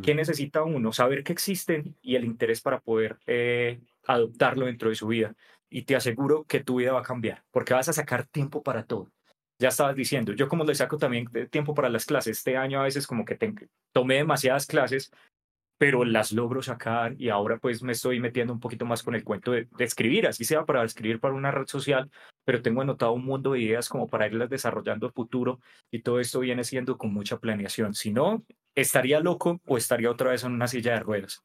[0.02, 0.18] ¿Qué mm.
[0.18, 0.94] necesita uno?
[0.94, 5.36] Saber que existen y el interés para poder eh, adoptarlo dentro de su vida.
[5.70, 8.86] Y te aseguro que tu vida va a cambiar, porque vas a sacar tiempo para
[8.86, 9.12] todo.
[9.60, 12.84] Ya estabas diciendo, yo como le saco también tiempo para las clases, este año a
[12.84, 13.38] veces como que
[13.92, 15.12] tomé demasiadas clases
[15.78, 19.24] pero las logro sacar y ahora pues me estoy metiendo un poquito más con el
[19.24, 22.10] cuento de, escribir, así sea para escribir para una red social,
[22.46, 25.60] pero tengo anotado un mundo de ideas como para irlas desarrollando a futuro
[25.92, 27.94] y todo esto viene siendo con mucha planeación.
[27.94, 28.44] Si no,
[28.76, 31.44] estaría loco o estaría otra vez en una silla de ruedas.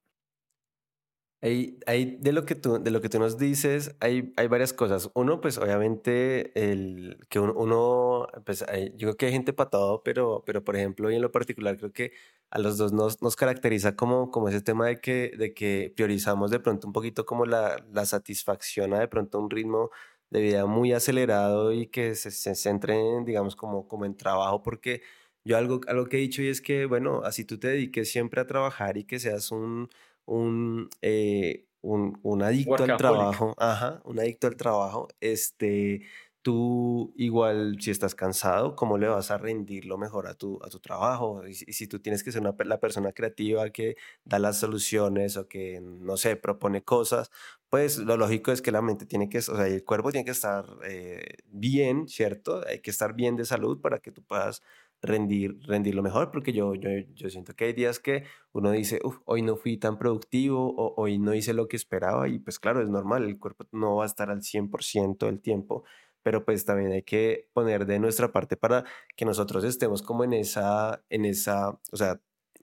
[1.40, 1.78] Ahí,
[2.20, 5.08] de, lo que tú, de lo que tú nos dices, hay, hay varias cosas.
[5.14, 8.64] Uno, pues obviamente, el, que uno, pues
[8.96, 11.92] yo creo que hay gente patado, pero, pero por ejemplo, y en lo particular, creo
[11.92, 12.12] que
[12.50, 16.50] a los dos nos, nos caracteriza como, como ese tema de que, de que priorizamos
[16.50, 19.90] de pronto un poquito como la, la satisfacción a de pronto un ritmo
[20.30, 25.02] de vida muy acelerado y que se, se centren, digamos, como, como en trabajo, porque
[25.44, 28.40] yo algo, algo que he dicho y es que, bueno, así tú te dediques siempre
[28.40, 29.88] a trabajar y que seas un,
[30.28, 36.02] un, eh, un, un adicto al trabajo, ajá, un adicto al trabajo, este,
[36.42, 40.68] tú igual si estás cansado, ¿cómo le vas a rendir lo mejor a tu, a
[40.68, 41.46] tu trabajo?
[41.46, 44.58] Y, si y si tú tienes que ser una, la persona creativa que da las
[44.58, 47.30] soluciones o que, no sé, propone cosas,
[47.70, 50.30] pues lo lógico es que la mente tiene que, o sea, el cuerpo tiene que
[50.32, 52.62] estar eh, bien, ¿cierto?
[52.66, 54.62] Hay que estar bien de salud para que tú puedas
[55.02, 59.00] rendir, rendir lo mejor, porque yo, yo, yo siento que hay días que uno dice,
[59.04, 62.58] "Uf, hoy no fui tan productivo o hoy no hice lo que esperaba y pues
[62.58, 65.84] claro, es normal, el cuerpo no va a estar al 100% del tiempo,
[66.22, 68.84] pero pues también hay que poner de nuestra parte para
[69.16, 72.20] que nosotros estemos como en esa, en esa, o sea,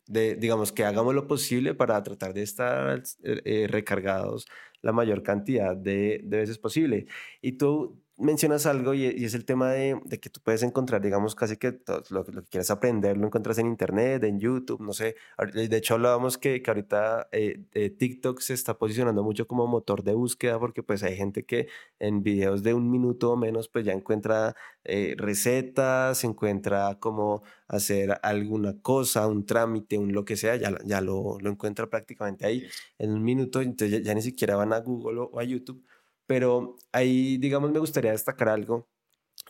[0.08, 4.46] digamos que hagamos lo posible para tratar de estar eh, eh, recargados
[4.82, 7.08] la mayor cantidad de, de veces posible.
[7.42, 11.02] Y tú mencionas algo y, y es el tema de, de que tú puedes encontrar,
[11.02, 14.82] digamos, casi que todo lo, lo que quieras aprender lo encuentras en internet, en YouTube,
[14.82, 15.16] no sé.
[15.54, 20.04] De hecho, hablábamos que, que ahorita eh, eh, TikTok se está posicionando mucho como motor
[20.04, 21.68] de búsqueda porque pues hay gente que
[22.00, 28.18] en videos de un minuto o menos pues ya encuentra eh, recetas, encuentra cómo hacer
[28.24, 32.66] alguna cosa, un trámite, un lo que sea, ya, ya lo, lo encuentra prácticamente ahí
[32.98, 35.84] en un minuto, entonces ya, ya ni siquiera van a Google o a YouTube.
[36.28, 38.88] Pero ahí, digamos, me gustaría destacar algo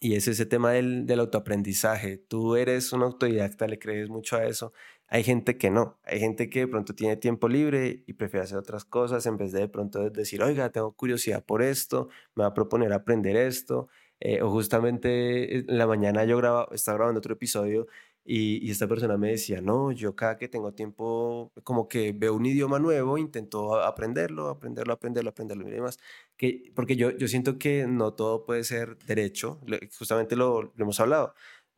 [0.02, 2.18] y es ese tema del, del autoaprendizaje.
[2.18, 4.74] Tú eres un autodidacta, le crees mucho a eso.
[5.08, 6.00] Hay gente que no.
[6.04, 9.52] Hay gente que de pronto tiene tiempo libre y prefiere hacer otras cosas en vez
[9.52, 13.88] de de pronto decir, oiga, tengo curiosidad por esto, me va a proponer aprender esto.
[14.20, 17.88] Eh, o justamente en la mañana yo graba, estaba grabando otro episodio
[18.26, 22.34] y, y esta persona me decía, no, yo cada que tengo tiempo, como que veo
[22.34, 26.00] un idioma nuevo, intento aprenderlo, aprenderlo, aprenderlo, aprenderlo y demás.
[26.38, 29.62] Que, porque yo, yo siento que no todo puede ser derecho,
[29.98, 31.34] justamente lo, lo hemos hablado.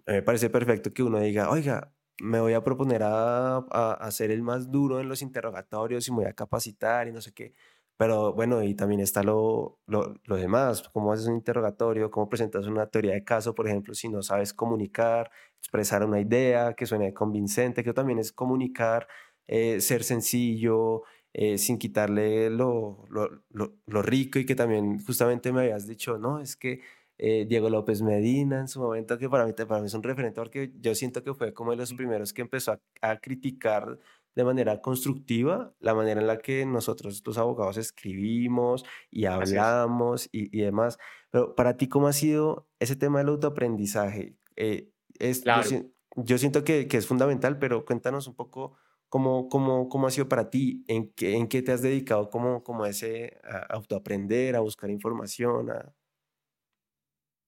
[0.06, 4.32] Me parece perfecto que uno diga, oiga, me voy a proponer a, a, a ser
[4.32, 7.54] el más duro en los interrogatorios y me voy a capacitar y no sé qué.
[7.98, 12.68] Pero bueno, y también está lo, lo, lo demás, cómo haces un interrogatorio, cómo presentas
[12.68, 17.14] una teoría de caso, por ejemplo, si no sabes comunicar, expresar una idea que suene
[17.14, 19.08] convincente, que también es comunicar,
[19.48, 25.52] eh, ser sencillo, eh, sin quitarle lo, lo, lo, lo rico y que también justamente
[25.52, 26.82] me habías dicho, no, es que
[27.20, 30.40] eh, Diego López Medina en su momento, que para mí, para mí es un referente
[30.40, 33.98] porque yo siento que fue como de los primeros que empezó a, a criticar
[34.38, 40.56] de manera constructiva la manera en la que nosotros los abogados escribimos y hablamos y,
[40.58, 41.00] y demás.
[41.32, 44.38] Pero para ti, ¿cómo ha sido ese tema del autoaprendizaje?
[44.56, 45.92] Eh, es, yo, Claro.
[46.16, 48.78] yo siento que, que es fundamental, pero cuéntanos un poco
[49.10, 52.64] cómo, cómo, cómo ha sido para ti, en qué, en qué te has dedicado como,
[52.64, 55.96] como a ese a autoaprender, a buscar información, a...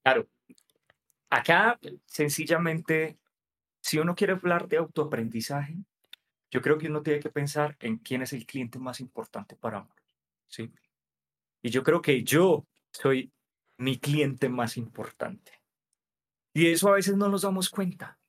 [0.04, 0.28] Claro.
[1.32, 3.20] Acá, sencillamente,
[3.82, 5.78] si uno quiere hablar de autoaprendizaje,
[6.52, 9.82] yo creo que uno tiene que pensar en quién es el cliente más importante para
[9.82, 9.96] uno,
[10.48, 10.72] ¿sí?
[11.62, 13.32] Y yo creo que yo soy
[13.78, 15.52] mi cliente más importante.
[16.54, 18.20] Y eso a veces no nos damos cuenta.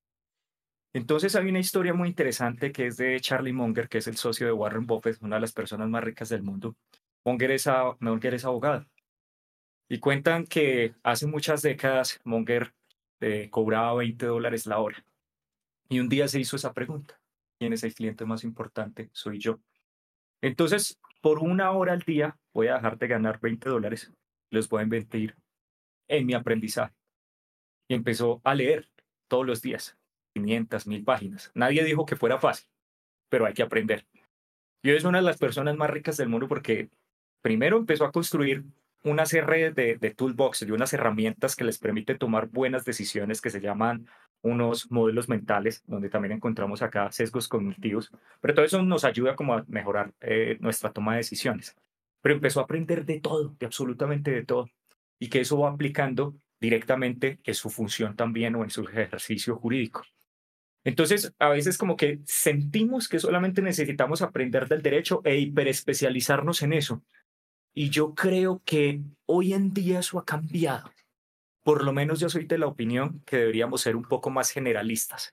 [0.93, 4.47] Entonces hay una historia muy interesante que es de Charlie Munger, que es el socio
[4.47, 6.77] de Warren Buffett, una de las personas más ricas del mundo.
[7.25, 7.69] Munger es,
[8.01, 8.87] Munger es abogado.
[9.89, 12.75] Y cuentan que hace muchas décadas Munger
[13.21, 15.05] eh, cobraba 20 dólares la hora.
[15.89, 17.20] Y un día se hizo esa pregunta.
[17.61, 19.11] ¿Quién es el cliente más importante?
[19.13, 19.61] Soy yo.
[20.41, 24.11] Entonces, por una hora al día voy a dejar de ganar 20 dólares.
[24.51, 25.37] Los voy a invertir
[26.09, 26.95] en mi aprendizaje.
[27.87, 28.89] Y empezó a leer
[29.29, 29.99] todos los días,
[30.35, 31.51] 500, 1000 páginas.
[31.55, 32.67] Nadie dijo que fuera fácil,
[33.29, 34.07] pero hay que aprender.
[34.83, 36.89] Y hoy es una de las personas más ricas del mundo porque
[37.43, 38.65] primero empezó a construir
[39.05, 43.61] una serie de, toolbox, de unas herramientas que les permite tomar buenas decisiones que se
[43.61, 44.07] llaman
[44.43, 49.55] unos modelos mentales, donde también encontramos acá sesgos cognitivos, pero todo eso nos ayuda como
[49.55, 51.77] a mejorar eh, nuestra toma de decisiones.
[52.23, 54.69] Pero empezó a aprender de todo, de absolutamente de todo,
[55.19, 60.03] y que eso va aplicando directamente en su función también o en su ejercicio jurídico.
[60.85, 66.73] Entonces, a veces como que sentimos que solamente necesitamos aprender del derecho e hiperespecializarnos en
[66.73, 67.03] eso.
[67.75, 70.91] Y yo creo que hoy en día eso ha cambiado.
[71.63, 75.31] Por lo menos yo soy de la opinión que deberíamos ser un poco más generalistas.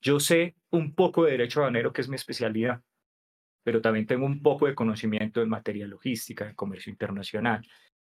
[0.00, 2.82] Yo sé un poco de derecho aduanero, que es mi especialidad,
[3.64, 7.66] pero también tengo un poco de conocimiento en materia logística, de comercio internacional,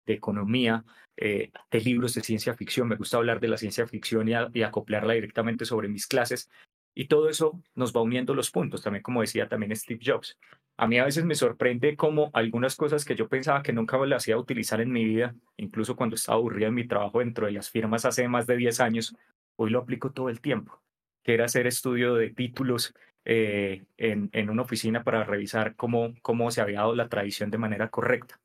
[0.07, 0.85] de economía,
[1.17, 2.89] eh, de libros de ciencia ficción.
[2.89, 6.49] Me gusta hablar de la ciencia ficción y, acoplarla directamente sobre mis clases.
[6.95, 10.39] Y todo eso nos va uniendo los puntos, también como decía también Steve Jobs.
[10.77, 14.27] A mí a veces me sorprende cómo algunas cosas que yo pensaba que nunca las
[14.29, 17.53] iba a utilizar en mi vida, incluso cuando estaba aburrido en mi trabajo dentro de
[17.53, 19.17] las firmas hace más de 10 años,
[19.57, 20.83] hoy lo aplico todo el tiempo,
[21.23, 26.51] que era hacer estudio de títulos eh, en, en, una oficina para revisar cómo, cómo
[26.51, 28.41] se había dado la tradición de manera correcta.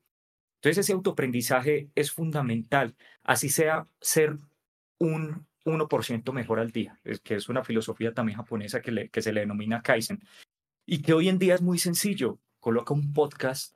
[0.58, 4.38] Entonces ese autoaprendizaje es fundamental, así sea ser
[5.00, 9.42] un 1% mejor al día, que es una filosofía también japonesa que, que se le
[9.42, 10.22] denomina Kaizen,
[10.86, 12.40] y que hoy en día es muy sencillo.
[12.60, 13.76] Coloca un podcast,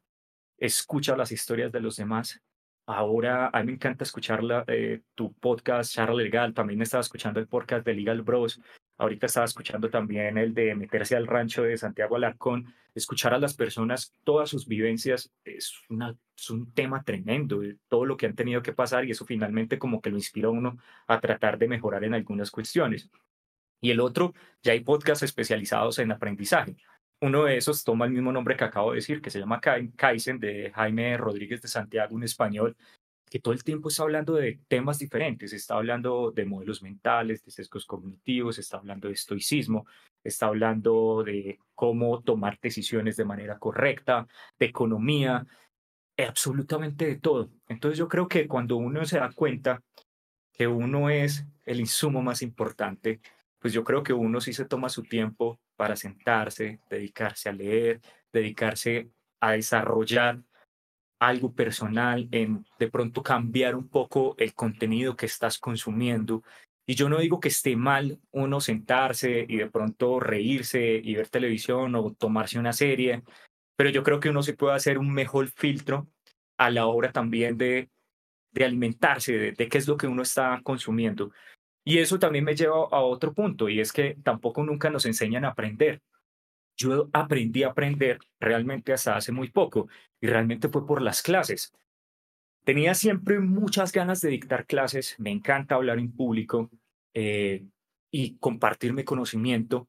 [0.57, 2.41] escucha las historias de los demás.
[2.87, 6.53] Ahora a mí me encanta escuchar eh, tu podcast, Charla Legal.
[6.53, 8.59] También estaba escuchando el podcast de Legal Bros.
[9.01, 12.71] Ahorita estaba escuchando también el de Meterse al Rancho de Santiago Alarcón.
[12.93, 18.35] Escuchar a las personas, todas sus vivencias, es, un tema tremendo, todo lo que han
[18.35, 20.77] tenido que pasar y eso finalmente como que lo inspira a uno
[21.07, 23.09] a tratar de mejorar en algunas cuestiones.
[23.81, 26.75] Y el otro, ya hay podcasts especializados en aprendizaje.
[27.21, 30.39] Uno de esos toma el mismo nombre que acabo de decir, que se llama Kaizen,
[30.39, 32.77] de Jaime Rodríguez de Santiago, un español,
[33.31, 37.51] que todo el tiempo está hablando de temas diferentes, está hablando de modelos mentales, de
[37.51, 39.85] sesgos cognitivos, está hablando de estoicismo,
[40.21, 44.27] está hablando de cómo tomar decisiones de manera correcta,
[44.59, 45.47] de economía,
[46.17, 47.49] absolutamente de todo.
[47.69, 49.81] Entonces yo creo que cuando uno se da cuenta
[50.51, 53.21] que uno es el insumo más importante,
[53.59, 58.01] pues yo creo que uno sí se toma su tiempo para sentarse, dedicarse a leer,
[58.33, 59.09] dedicarse
[59.39, 60.43] a desarrollar
[61.21, 66.43] algo personal, en de pronto cambiar un poco el contenido que estás consumiendo.
[66.87, 71.29] Y yo no digo que esté mal uno sentarse y de pronto reírse y ver
[71.29, 73.21] televisión o tomarse una serie,
[73.75, 76.07] pero yo creo que uno sí puede hacer un mejor filtro
[76.57, 77.91] a la hora también de,
[78.51, 81.31] de alimentarse, de, de qué es lo que uno está consumiendo.
[81.85, 85.45] Y eso también me lleva a otro punto, y es que tampoco nunca nos enseñan
[85.45, 86.01] a aprender.
[86.81, 89.87] Yo aprendí a aprender realmente hasta hace muy poco
[90.19, 91.71] y realmente fue por las clases.
[92.63, 96.71] Tenía siempre muchas ganas de dictar clases, me encanta hablar en público
[97.13, 97.65] eh,
[98.11, 99.87] y compartir mi conocimiento,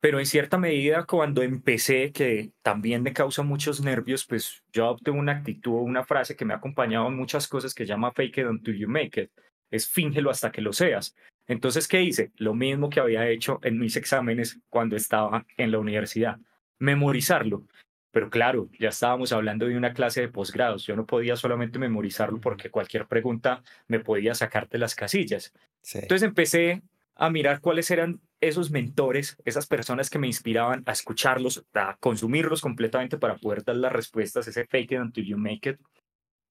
[0.00, 5.10] pero en cierta medida cuando empecé, que también me causa muchos nervios, pues yo adopté
[5.10, 8.38] una actitud o una frase que me ha acompañado en muchas cosas que llama fake
[8.38, 9.30] it until you make it,
[9.70, 11.14] es fíngelo hasta que lo seas.
[11.46, 12.32] Entonces, ¿qué hice?
[12.36, 16.38] Lo mismo que había hecho en mis exámenes cuando estaba en la universidad,
[16.78, 17.66] memorizarlo.
[18.10, 20.86] Pero claro, ya estábamos hablando de una clase de posgrados.
[20.86, 25.52] Yo no podía solamente memorizarlo porque cualquier pregunta me podía sacarte las casillas.
[25.92, 26.82] Entonces empecé
[27.14, 32.60] a mirar cuáles eran esos mentores, esas personas que me inspiraban a escucharlos, a consumirlos
[32.60, 35.78] completamente para poder dar las respuestas, ese fake it until you make it.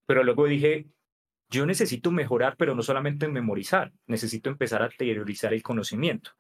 [0.08, 0.86] Pero luego dije,
[1.50, 6.32] yo necesito mejorar, pero no solamente memorizar, necesito empezar a teorizar el conocimiento.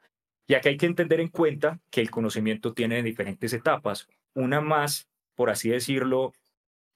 [0.48, 5.08] Y acá hay que entender en cuenta que el conocimiento tiene diferentes etapas, una más,
[5.36, 6.34] por así decirlo,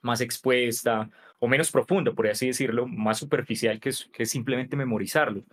[0.01, 5.43] más expuesta o menos profunda, por así decirlo, más superficial que es, que simplemente memorizarlo.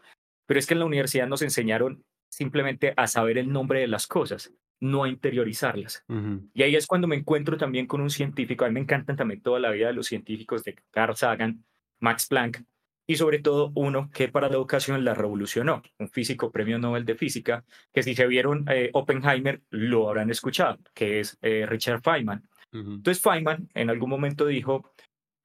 [0.47, 4.07] Pero es que en la universidad nos enseñaron simplemente a saber el nombre de las
[4.07, 6.05] cosas, no a interiorizarlas.
[6.53, 9.41] Y ahí es cuando me encuentro también con un científico, a mí me encantan también
[9.41, 11.65] toda la vida de los científicos de Carl Sagan,
[12.01, 12.63] Max Planck,
[13.07, 17.15] y sobre todo uno que para la educación la revolucionó, un físico premio Nobel de
[17.15, 22.49] Física, que si se vieron eh, Oppenheimer lo habrán escuchado, que es eh, Richard Feynman.
[22.73, 24.93] Entonces Feynman en algún momento dijo,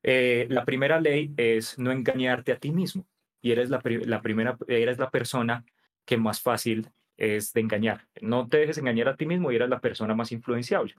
[0.03, 3.07] eh, la primera ley es no engañarte a ti mismo,
[3.41, 5.63] y eres la, la primera, eres la persona
[6.05, 8.07] que más fácil es de engañar.
[8.21, 10.95] No te dejes engañar a ti mismo y eres la persona más influenciable.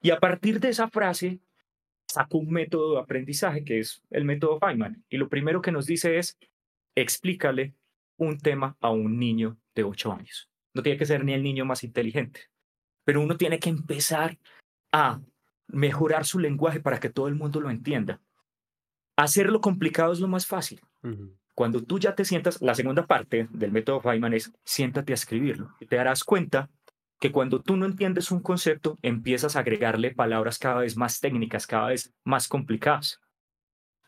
[0.00, 1.40] Y a partir de esa frase,
[2.10, 5.04] sacó un método de aprendizaje que es el método Feynman.
[5.08, 6.38] Y lo primero que nos dice es,
[6.94, 7.74] explícale
[8.16, 10.50] un tema a un niño de 8 años.
[10.74, 12.40] No tiene que ser ni el niño más inteligente,
[13.04, 14.38] pero uno tiene que empezar
[14.92, 15.20] a
[15.68, 18.20] mejorar su lenguaje para que todo el mundo lo entienda.
[19.16, 20.80] Hacerlo complicado es lo más fácil.
[21.54, 25.74] Cuando tú ya te sientas, la segunda parte del método Feynman es siéntate a escribirlo
[25.80, 26.70] y te darás cuenta
[27.20, 31.66] que cuando tú no entiendes un concepto, empiezas a agregarle palabras cada vez más técnicas,
[31.66, 33.20] cada vez más complicadas.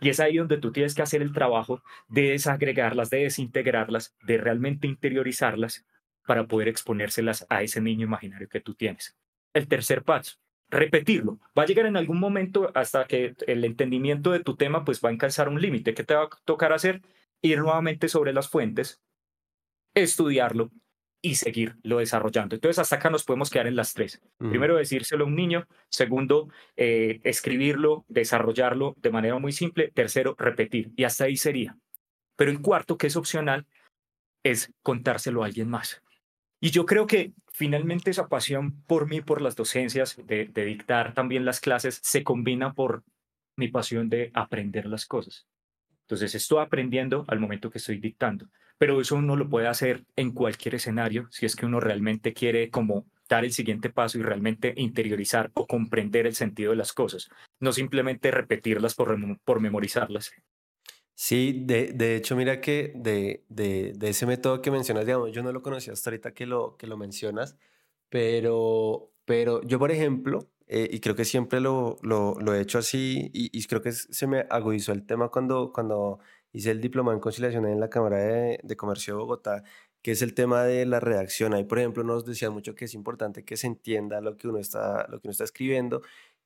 [0.00, 4.38] Y es ahí donde tú tienes que hacer el trabajo de desagregarlas, de desintegrarlas, de
[4.38, 5.84] realmente interiorizarlas
[6.26, 9.14] para poder exponérselas a ese niño imaginario que tú tienes.
[9.52, 10.38] El tercer paso,
[10.70, 11.38] repetirlo.
[11.56, 15.10] Va a llegar en algún momento hasta que el entendimiento de tu tema pues va
[15.10, 15.92] a alcanzar un límite.
[15.92, 17.02] ¿Qué te va a tocar hacer?
[17.42, 19.02] Ir nuevamente sobre las fuentes,
[19.94, 20.70] estudiarlo,
[21.22, 22.56] y seguirlo desarrollando.
[22.56, 24.20] Entonces, hasta acá nos podemos quedar en las tres.
[24.38, 25.68] Primero, decírselo a un niño.
[25.88, 29.92] Segundo, eh, escribirlo, desarrollarlo de manera muy simple.
[29.94, 30.90] Tercero, repetir.
[30.96, 31.78] Y hasta ahí sería.
[32.36, 33.66] Pero el cuarto, que es opcional,
[34.42, 36.02] es contárselo a alguien más.
[36.60, 41.14] Y yo creo que finalmente esa pasión por mí, por las docencias, de, de dictar
[41.14, 43.04] también las clases, se combina por
[43.56, 45.46] mi pasión de aprender las cosas.
[46.02, 48.46] Entonces estoy aprendiendo al momento que estoy dictando,
[48.78, 52.70] pero eso uno lo puede hacer en cualquier escenario si es que uno realmente quiere
[52.70, 57.30] como dar el siguiente paso y realmente interiorizar o comprender el sentido de las cosas,
[57.60, 60.32] no simplemente repetirlas por, por memorizarlas.
[61.14, 65.42] Sí, de, de hecho, mira que de, de, de, ese método que mencionas, digamos, yo
[65.42, 67.56] no lo conocía hasta ahorita que lo, que lo mencionas,
[68.08, 72.78] pero, pero yo, por ejemplo, eh, y creo que siempre lo, lo, lo he hecho
[72.78, 76.18] así, y, y, creo que se me agudizó el tema cuando, cuando
[76.50, 79.64] hice el diploma en conciliación en la Cámara de, de Comercio de Bogotá,
[80.00, 81.52] que es el tema de la redacción.
[81.52, 84.58] Ahí, por ejemplo, nos decían mucho que es importante que se entienda lo que uno
[84.58, 86.00] está, lo que uno está escribiendo,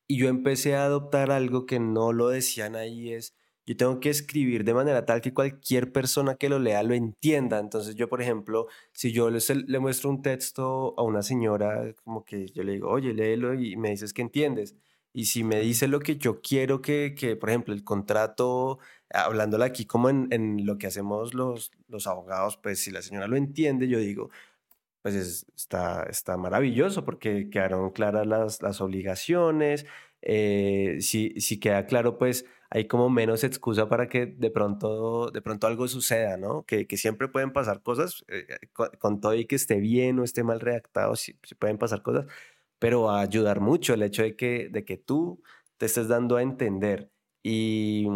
[0.08, 3.36] y yo empecé a adoptar algo que no lo decían ahí, es
[3.66, 7.58] yo tengo que escribir de manera tal que cualquier persona que lo lea lo entienda.
[7.58, 12.24] Entonces yo, por ejemplo, si yo le, le muestro un texto a una señora, como
[12.24, 14.76] que yo le digo, oye, léelo y me dices que entiendes.
[15.12, 18.78] Y si me dice lo que yo quiero que, que por ejemplo, el contrato,
[19.10, 23.26] hablándole aquí como en, en, lo que hacemos los, los abogados, pues si la señora
[23.26, 24.30] lo entiende, yo digo,
[25.02, 29.86] pues está, está maravilloso porque quedaron claras las, las obligaciones.
[30.22, 35.42] Eh, si, si queda claro, pues hay como menos excusa para que de pronto, de
[35.42, 36.64] pronto algo suceda, ¿no?
[36.64, 40.24] Que, que siempre pueden pasar cosas, eh, eh, con, todo y que esté bien o
[40.24, 42.26] esté mal redactado, sí, pueden pasar cosas,
[42.78, 45.42] pero va a ayudar mucho el hecho de que, de que tú
[45.78, 47.10] te estés dando a entender.
[47.42, 48.08] Y,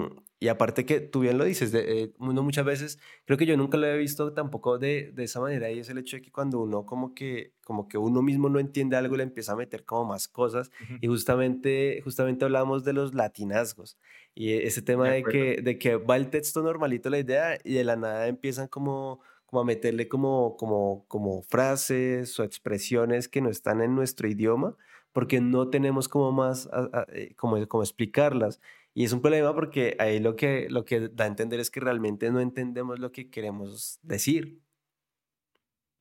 [0.43, 3.59] y aparte que tú bien lo dices, de, eh, uno muchas veces, creo que yo
[3.59, 6.33] nunca lo he visto tampoco de, de, esa manera, y es el hecho de que
[6.33, 9.85] cuando uno como que, como que uno mismo no entiende algo, le empieza a meter
[9.85, 10.99] como más cosas, uh -huh.
[11.03, 13.99] y justamente, justamente hablamos de los latinazgos,
[14.35, 17.75] y ese tema de, de, que, de que va el texto normalito la idea, y
[17.75, 23.43] de la nada empiezan como, como a meterle como, como, como frases o expresiones que
[23.43, 24.75] no están en nuestro idioma,
[25.13, 28.61] porque no tenemos como más, a, a, eh, como, como explicarlas.
[29.01, 31.81] Y es un problema porque ahí lo que, lo que da a entender es que
[31.81, 34.61] realmente no entendemos lo que queremos decir.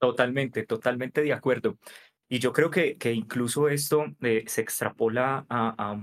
[0.02, 1.78] Totalmente, totalmente de acuerdo.
[2.28, 6.02] Y yo creo que, que incluso esto eh, se extrapola a, a,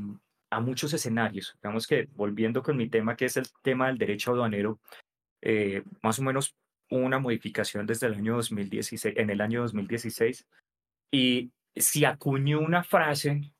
[0.48, 1.54] a, muchos escenarios.
[1.60, 4.80] Digamos que volviendo con mi tema, que es el tema del derecho aduanero,
[5.42, 6.56] eh, más o menos
[6.88, 10.46] una modificación desde el año 2016, en el año 2016,
[11.12, 13.52] y se acuñó una frase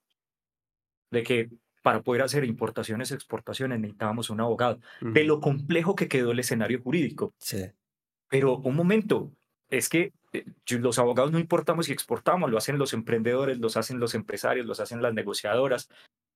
[1.11, 1.51] de que
[1.87, 4.81] para poder hacer importaciones, exportaciones, necesitábamos un abogado.
[5.01, 5.13] Uh -huh.
[5.13, 7.33] De lo complejo que quedó el escenario jurídico.
[7.39, 7.65] Sí.
[8.29, 9.31] Pero un momento,
[9.71, 10.45] es que eh,
[10.81, 14.81] los abogados no importamos si exportamos, lo hacen los emprendedores, los hacen los empresarios, los
[14.81, 15.89] hacen las negociadoras.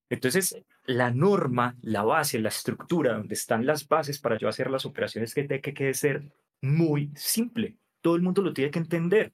[0.08, 4.86] Entonces, la norma, la base, la estructura, donde están las bases para yo hacer las
[4.86, 6.32] operaciones que tiene que ser
[6.62, 7.76] muy simple.
[8.00, 9.32] Todo el mundo lo tiene que entender.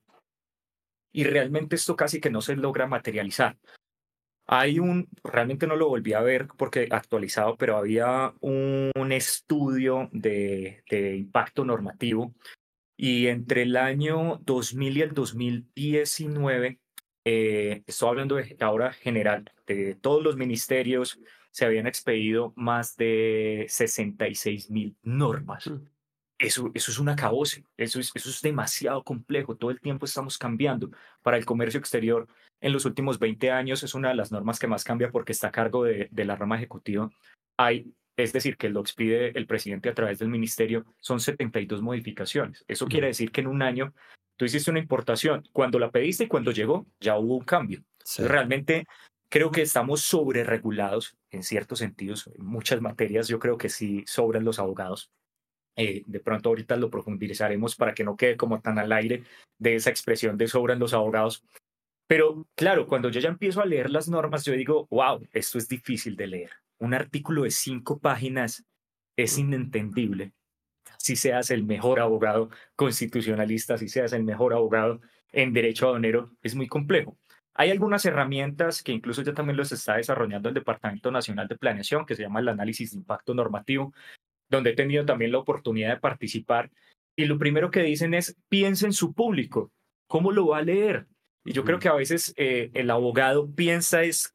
[1.13, 3.59] Y realmente esto casi que no se logra materializar.
[4.47, 10.09] Hay un, realmente no lo volví a ver porque actualizado, pero había un, un estudio
[10.13, 12.33] de, de, impacto normativo
[12.97, 16.81] y entre el año 2000 y el 2019,
[17.25, 21.21] eh, estoy hablando de ahora general, de todos los ministerios,
[21.51, 25.67] se habían expedido más de 66 mil normas.
[25.67, 25.89] Mm.
[26.39, 30.37] Eso, eso es un acabose, eso es, eso es demasiado complejo, todo el tiempo estamos
[30.37, 30.91] cambiando.
[31.23, 32.29] Para el comercio exterior,
[32.61, 35.49] en los últimos 20 años es una de las normas que más cambia porque está
[35.49, 37.11] a cargo de, de la rama ejecutiva.
[37.57, 42.65] Hay, es decir, que lo expide el presidente a través del ministerio, son 72 modificaciones.
[42.69, 43.95] Eso quiere decir que en un año
[44.37, 47.83] tú hiciste una importación, cuando la pediste y cuando llegó, ya hubo un cambio.
[48.05, 48.23] Sí.
[48.23, 48.87] Realmente
[49.29, 54.05] creo que estamos sobre regulados en ciertos sentidos, en muchas materias yo creo que sí
[54.07, 55.11] sobran los abogados.
[55.77, 59.25] Eh, de pronto ahorita lo profundizaremos para que no quede como tan al aire
[59.59, 61.45] de esa expresión de sobran los abogados.
[62.07, 65.69] Pero claro, cuando yo ya empiezo a leer las normas, yo digo, wow, esto es
[65.69, 66.51] difícil de leer.
[66.79, 68.65] Un artículo de cinco páginas
[69.17, 70.33] es inentendible.
[70.99, 75.01] Si seas el mejor abogado constitucionalista, si seas el mejor abogado
[75.33, 77.19] en derecho aduanero, es muy complejo.
[77.55, 82.05] Hay algunas herramientas que incluso ya también los está desarrollando el Departamento Nacional de Planeación,
[82.05, 83.95] que se llama el análisis de impacto normativo,
[84.49, 86.71] donde he tenido también la oportunidad de participar.
[87.17, 89.73] Y lo primero que dicen es, piensa en su público,
[90.07, 91.07] ¿cómo lo va a leer?
[91.47, 94.35] Y yo creo que a veces eh, el abogado piensa es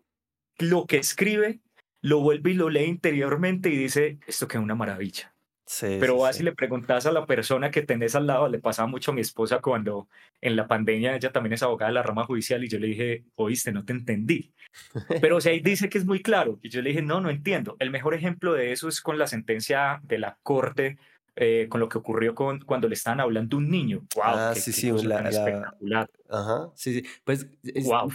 [0.57, 1.59] lo que escribe,
[2.01, 5.34] lo vuelve y lo lee interiormente y dice, esto que es una maravilla.
[5.66, 6.41] Sí, Pero sí, vas sí.
[6.41, 9.22] y le preguntas a la persona que tenés al lado, le pasaba mucho a mi
[9.22, 10.09] esposa cuando
[10.41, 13.24] en la pandemia ella también es abogada de la rama judicial y yo le dije,
[13.36, 14.53] oíste, no te entendí.
[15.22, 17.30] Pero o sea, ahí dice que es muy claro y yo le dije, no, no
[17.30, 17.78] entiendo.
[17.80, 20.97] El mejor ejemplo de eso es con la sentencia de la Corte
[21.43, 24.05] eh, con lo que ocurrió con, cuando le estaban hablando a un niño.
[24.15, 24.23] ¡Wow!
[24.23, 26.07] Ah, sí, sí, la, espectacular.
[26.29, 27.03] Ajá, sí, sí.
[27.23, 27.47] Pues,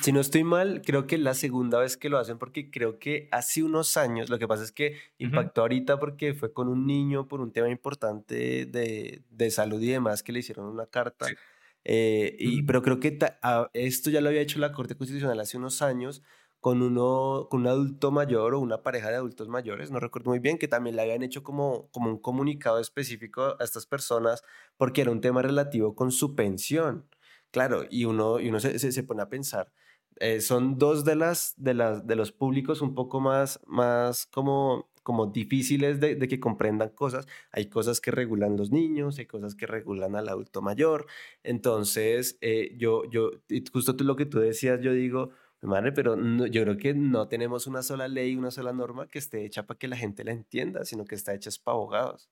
[0.01, 3.01] si no estoy mal, creo que es la segunda vez que lo hacen porque creo
[3.01, 6.87] que hace unos años, lo que pasa es que impactó ahorita porque fue con un
[6.87, 11.27] niño por un tema importante de, de salud y demás que le hicieron una carta.
[11.83, 13.18] Eh, y, Pero creo que
[13.72, 16.22] esto ya lo había hecho la Corte Constitucional hace unos años
[16.67, 20.41] con, uno, con un adulto mayor o una pareja de adultos mayores, no recuerdo muy
[20.41, 24.43] bien, que también le habían hecho como, como un comunicado específico a estas personas
[24.77, 27.07] porque era un tema relativo con su pensión.
[27.53, 29.73] Claro, y uno, y uno se, se, pone a pensar,
[30.19, 34.91] eh, son dos de, las, de, las, de los públicos un poco más, más como,
[35.05, 37.29] como difíciles de, de, que comprendan cosas.
[37.53, 41.07] Hay cosas que regulan los niños, hay cosas que regulan al adulto mayor.
[41.45, 43.31] Entonces, eh, yo, yo,
[43.73, 45.31] justo tú, lo que tú decías, yo digo,
[45.67, 49.45] Madre, pero yo creo que no tenemos una sola ley, una sola norma que esté
[49.45, 52.31] hecha para que la gente la entienda, sino que está hecha para abogados.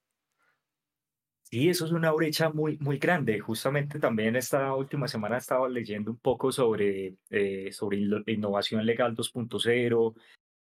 [1.42, 3.38] Sí, eso es una brecha muy, muy grande.
[3.40, 10.14] Justamente también esta última semana estaba leyendo un poco sobre, eh, sobre innovación legal 2.0,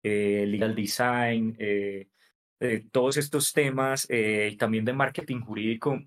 [0.03, 2.09] eh, legal design, eh,
[2.93, 5.99] todos estos temas y también de marketing jurídico.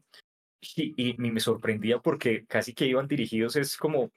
[0.76, 4.12] Y, y, me sorprendía porque casi que iban dirigidos es como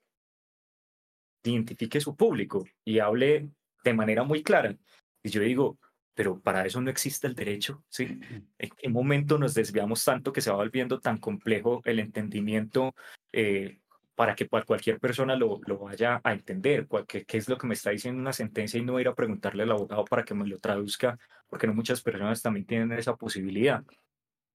[1.51, 3.51] identifique su público y hable
[3.85, 4.77] de manera muy clara.
[5.23, 5.79] Y yo digo,
[6.15, 8.21] pero para eso no existe el derecho, ¿sí?
[8.59, 12.95] ¿En qué momento nos desviamos tanto que se va volviendo tan complejo el entendimiento
[13.33, 13.81] eh,
[14.15, 16.87] para que cualquier persona lo, lo vaya a entender?
[17.09, 19.65] Qué, ¿Qué es lo que me está diciendo una sentencia y no ir a preguntarle
[19.65, 21.19] al abogado para que me lo traduzca?
[21.49, 23.85] Porque no muchas personas también tienen esa posibilidad.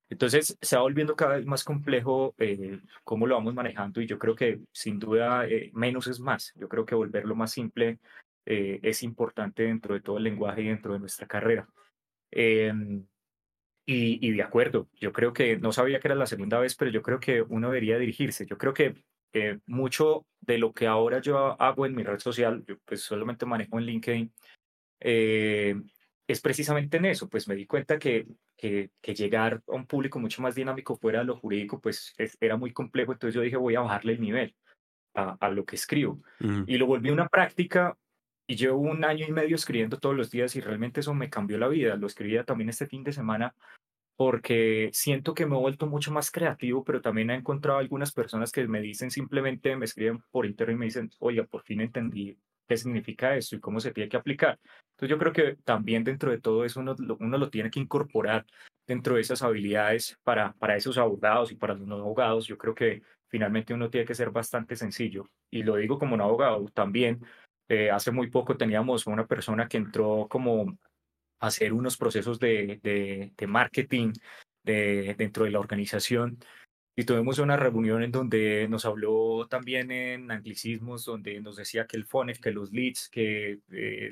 [0.09, 4.17] Entonces se va volviendo cada vez más complejo eh, cómo lo vamos manejando y yo
[4.17, 6.53] creo que sin duda eh, menos es más.
[6.55, 7.99] Yo creo que volverlo más simple
[8.45, 11.69] eh, es importante dentro de todo el lenguaje y dentro de nuestra carrera.
[12.31, 13.05] Em,
[13.85, 16.91] y, y, de acuerdo, yo creo que no sabía que era la segunda vez, pero
[16.91, 18.45] yo creo que uno debería dirigirse.
[18.45, 18.95] Yo creo que
[19.67, 23.79] mucho de lo que ahora yo hago en mi red social, yo pues solamente manejo
[23.79, 24.33] en LinkedIn,
[26.31, 30.43] es precisamente en eso, pues me di cuenta que, que, llegar a un público mucho
[30.43, 33.81] más dinámico fuera de lo jurídico, pues era muy complejo, entonces yo dije voy a
[33.81, 34.55] bajarle el nivel
[35.15, 36.19] a, a lo que escribo.
[36.67, 37.97] Y lo volví una práctica
[38.47, 41.57] y llevo un año y medio escribiendo todos los días y realmente eso me cambió
[41.57, 41.95] la vida.
[41.95, 43.55] Lo escribía también este fin de semana
[44.19, 48.51] porque siento que me he vuelto mucho más creativo, pero también he encontrado algunas personas
[48.51, 52.37] que me dicen simplemente, me escriben por internet y me dicen, oiga, por fin entendí
[52.67, 54.59] qué significa esto y cómo se tiene que aplicar.
[54.89, 58.45] Entonces yo creo que también dentro de todo eso uno, uno lo tiene que incorporar
[58.85, 62.45] dentro de esas habilidades para, para esos abogados y para los no abogados.
[62.45, 65.29] Yo creo que finalmente uno tiene que ser bastante sencillo.
[65.49, 67.21] Y lo digo como un abogado también.
[67.69, 70.77] Eh, hace muy poco teníamos una persona que entró como
[71.39, 74.13] hacer unos procesos de, de, de marketing
[74.63, 76.39] de, dentro de la organización
[76.99, 81.95] y tuvimos una reunión en donde nos habló también en anglicismos, donde nos decía que
[81.95, 84.11] el phone, que los leads, que eh,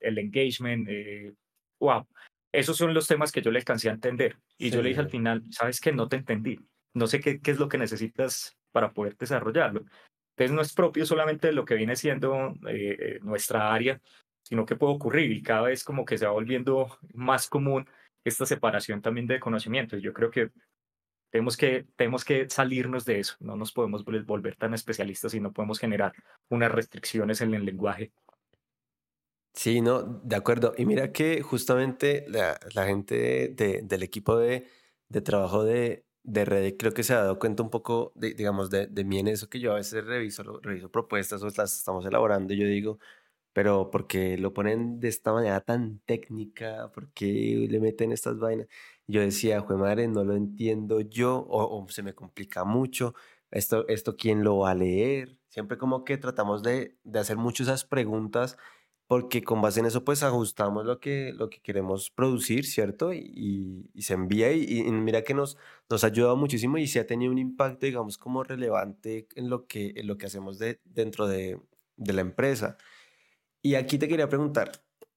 [0.00, 1.32] el, engagement, eh,
[1.80, 2.06] wow,
[2.52, 4.36] esos son los temas que yo le alcancé a entender.
[4.58, 6.60] Y yo le dije al final, sabes que no te entendí,
[6.92, 9.86] no sé qué, qué es lo que necesitas para poder desarrollarlo.
[10.36, 13.98] Entonces no es propio solamente de lo que viene siendo eh, nuestra área,
[14.46, 17.88] sino que puede ocurrir y cada vez como que se va volviendo más común
[18.22, 20.00] esta separación también de conocimientos.
[20.00, 20.52] Yo creo que
[21.30, 25.52] tenemos que, tenemos que salirnos de eso, no nos podemos volver tan especialistas y no
[25.52, 26.12] podemos generar
[26.48, 28.12] unas restricciones en el lenguaje.
[29.52, 30.74] Sí, no, de acuerdo.
[30.76, 34.68] Y mira que justamente la, la gente de, del equipo de,
[35.08, 38.70] de trabajo de, de Red creo que se ha dado cuenta un poco, de, digamos,
[38.70, 42.06] de, de mí en eso que yo a veces reviso, reviso propuestas o las estamos
[42.06, 43.00] elaborando y yo digo,
[43.56, 48.66] pero porque lo ponen de esta manera tan técnica, porque le meten estas vainas.
[49.06, 53.14] Yo decía, jue madre, no lo entiendo yo, o, se me complica mucho,
[53.50, 55.38] esto, esto quién lo va a leer.
[55.48, 58.58] Siempre como que tratamos de, de hacer muchas esas preguntas,
[59.06, 63.14] porque con base en eso pues ajustamos lo que, lo que queremos producir, ¿cierto?
[63.14, 65.56] Y, y se envía y, mira que nos,
[65.88, 69.66] nos ha ayudado muchísimo y se ha tenido un impacto, digamos, como relevante en lo
[69.66, 71.58] que, en lo que hacemos de, dentro de,
[71.96, 72.76] de la empresa.
[73.66, 74.70] Y aquí te quería preguntar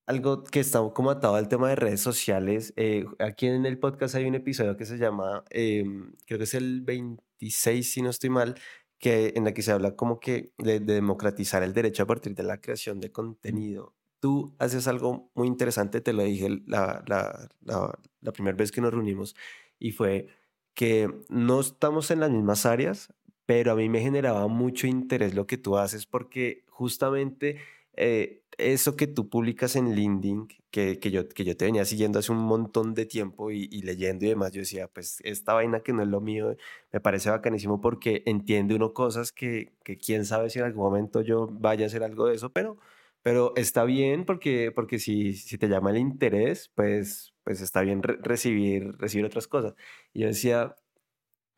[0.07, 2.73] algo que está como atado al tema de redes sociales.
[2.77, 6.55] Eh, aquí en el podcast hay un episodio que se llama, em, creo que es
[6.55, 8.55] el 26, si no estoy mal,
[8.97, 12.41] que, en la que se habla como que de, democratizar el derecho a partir de
[12.41, 13.93] la creación de contenido.
[14.19, 18.81] Tú haces algo muy interesante, te lo dije la, la, la, la primera vez que
[18.81, 19.35] nos reunimos,
[19.77, 20.25] y fue
[20.73, 23.13] que no estamos en las mismas áreas,
[23.45, 27.59] pero a mí me generaba mucho interés lo que tú haces porque justamente
[28.01, 32.19] eh, eso que tú publicas en LinkedIn, que, que, yo, que yo te venía siguiendo
[32.19, 35.93] hace un montón de tiempo y, leyendo y demás, yo decía, pues esta vaina que
[35.93, 36.55] no es lo mío,
[36.91, 41.21] me parece bacanísimo porque entiende uno cosas que, que quién sabe si en algún momento
[41.21, 42.77] yo vaya a hacer algo de eso, pero,
[43.21, 48.01] pero está bien porque, porque si, si te llama el interés, pues, pues está bien
[48.03, 49.75] recibir, recibir otras cosas.
[50.13, 50.75] Y yo decía,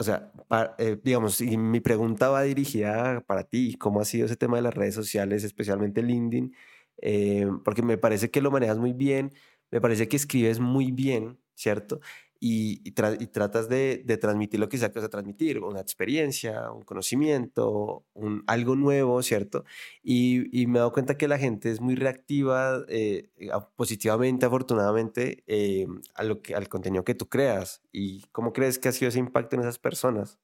[0.02, 0.32] o sea,
[0.80, 4.64] eh, digamos, y mi pregunta va dirigida para ti, ¿cómo ha sido ese tema de
[4.64, 6.56] las redes sociales, especialmente LinkedIn?
[7.02, 9.34] Eh, porque me parece que lo manejas muy bien,
[9.72, 12.00] me parece que escribes muy bien, ¿cierto?
[12.44, 18.76] y, tratas de, transmitir lo que vas a transmitir, una experiencia, un conocimiento, un, algo
[18.76, 19.64] nuevo, ¿cierto?
[20.04, 23.30] Y, me he dado cuenta que la gente es muy reactiva eh,
[23.76, 25.86] positivamente, afortunadamente, eh,
[26.16, 27.84] a lo que, al contenido que tú creas.
[27.92, 30.40] ¿Y cómo crees que ha sido ese impacto en esas personas?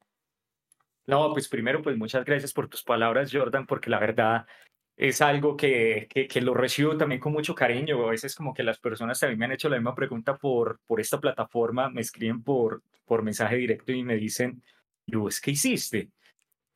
[1.08, 4.46] No, pues primero, pues muchas gracias por tus palabras, Jordan, porque la verdad
[4.98, 8.08] es algo que, que, lo recibo también con mucho cariño.
[8.08, 11.00] A veces como que las personas también me han hecho la misma pregunta por, por
[11.00, 14.64] esta plataforma, me escriben por, por mensaje directo y me dicen,
[15.06, 16.10] Luis, ¿qué hiciste?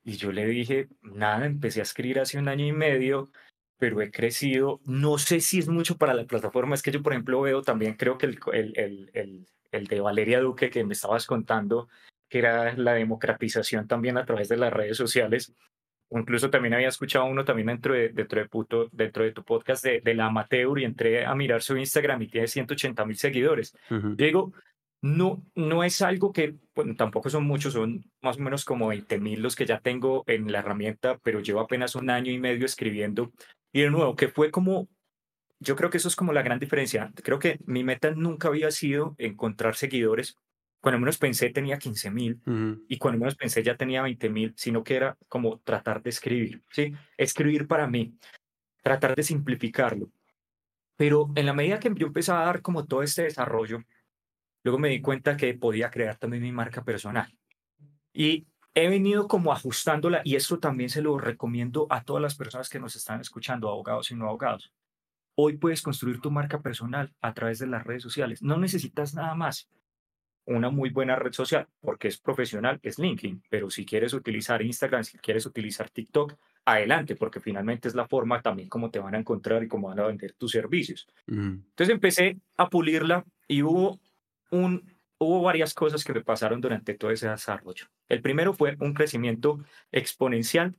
[0.03, 3.31] Y yo le dije, nada, empecé a escribir hace un año y medio,
[3.77, 4.81] pero he crecido.
[4.85, 7.95] No sé si es mucho para la plataforma, es que yo, por ejemplo, veo también,
[7.95, 11.89] creo que el, el, el, el de Valeria Duque que me estabas contando,
[12.29, 15.53] que era la democratización también a través de las redes sociales,
[16.11, 19.83] incluso también había escuchado uno también dentro de, dentro de, puto, dentro de tu podcast
[19.83, 23.75] de, de, la amateur y entré a mirar su Instagram y tiene 180 mil seguidores.
[24.15, 24.53] Digo,
[25.01, 29.19] no, no es algo que, bueno, tampoco son muchos, son más o menos como 20
[29.19, 32.65] mil los que ya tengo en la herramienta, pero llevo apenas un año y medio
[32.65, 33.31] escribiendo.
[33.71, 34.89] Y de nuevo, que fue como,
[35.59, 37.11] yo creo que eso es como la gran diferencia.
[37.23, 40.35] Creo que mi meta nunca había sido encontrar seguidores,
[40.81, 42.41] cuando menos pensé tenía 15 mil
[42.87, 46.63] y cuando menos pensé ya tenía 20 mil, sino que era como tratar de escribir,
[46.71, 46.93] ¿sí?
[47.17, 48.17] Escribir para mí,
[48.81, 50.09] tratar de simplificarlo.
[50.97, 53.83] Pero en la medida que yo empecé a dar como todo este desarrollo,
[54.63, 57.31] luego me di cuenta que podía crear también mi marca personal.
[58.11, 62.69] Y he venido como ajustándola y esto también se lo recomiendo a todas las personas
[62.69, 64.73] que nos están escuchando, abogados y no abogados.
[65.35, 68.41] Hoy puedes construir tu marca personal a través de las redes sociales.
[68.41, 69.69] No necesitas nada más
[70.55, 75.03] una muy buena red social, porque es profesional, es LinkedIn, pero si quieres utilizar Instagram,
[75.03, 76.35] si quieres utilizar TikTok,
[76.65, 79.99] adelante, porque finalmente es la forma también como te van a encontrar y cómo van
[79.99, 81.07] a vender tus servicios.
[81.27, 83.99] Entonces empecé a pulirla y hubo,
[84.51, 84.85] un,
[85.17, 87.87] hubo varias cosas que me pasaron durante todo ese desarrollo.
[88.07, 90.75] El primero fue un crecimiento exponencial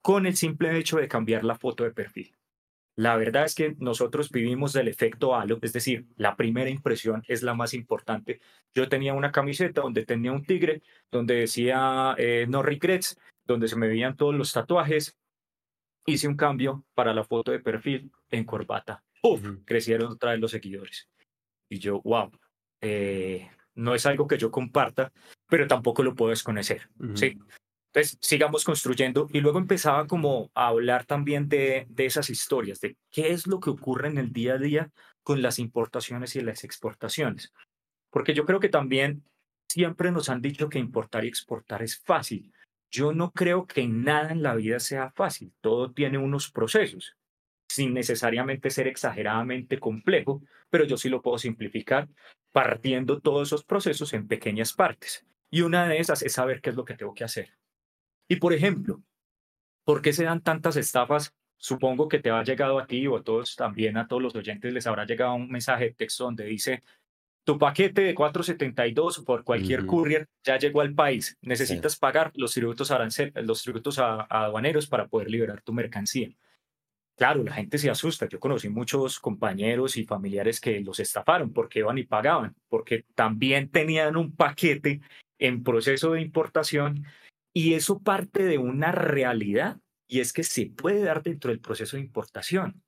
[0.00, 2.35] con el simple hecho de cambiar la foto de perfil.
[2.96, 7.42] La verdad es que nosotros vivimos del efecto halo, es decir, la primera impresión es
[7.42, 8.40] la más importante.
[8.74, 13.76] Yo tenía una camiseta donde tenía un tigre, donde decía eh, no regrets, donde se
[13.76, 15.14] me veían todos los tatuajes.
[16.06, 19.04] Hice un cambio para la foto de perfil en corbata.
[19.22, 19.46] ¡Uf!
[19.66, 21.08] Crecieron otra vez los seguidores.
[21.68, 22.30] Y yo, wow,
[22.80, 25.12] eh, no es algo que yo comparta,
[25.48, 26.88] pero tampoco lo puedo desconocer.
[27.14, 27.38] ¿sí?
[27.92, 29.28] Entonces, sigamos construyendo.
[29.32, 33.60] Y luego empezaba como a hablar también de, de esas historias, de qué es lo
[33.60, 34.90] que ocurre en el día a día
[35.22, 37.52] con las importaciones y las exportaciones.
[38.10, 39.24] Porque yo creo que también
[39.68, 42.52] siempre nos han dicho que importar y exportar es fácil.
[42.90, 45.52] Yo no creo que nada en la vida sea fácil.
[45.60, 47.16] Todo tiene unos procesos,
[47.68, 52.08] sin necesariamente ser exageradamente complejo, pero yo sí lo puedo simplificar
[52.52, 55.26] partiendo todos esos procesos en pequeñas partes.
[55.50, 57.50] Y una de esas es saber qué es lo que tengo que hacer.
[58.28, 59.02] Y por ejemplo,
[59.84, 61.34] ¿por qué se dan tantas estafas?
[61.58, 64.72] Supongo que te ha llegado a ti o a todos también, a todos los oyentes
[64.72, 66.82] les habrá llegado un mensaje de texto donde dice,
[67.44, 71.38] tu paquete de 472 por cualquier courier ya llegó al país.
[71.40, 76.28] Necesitas pagar los tributos, arancel, los tributos aduaneros para poder liberar tu mercancía.
[77.16, 78.28] Claro, la gente se asusta.
[78.28, 83.70] Yo conocí muchos compañeros y familiares que los estafaron porque iban y pagaban, porque también
[83.70, 85.00] tenían un paquete
[85.38, 87.06] en proceso de importación
[87.56, 91.96] y eso parte de una realidad, y es que se puede dar dentro del proceso
[91.96, 92.82] de importación.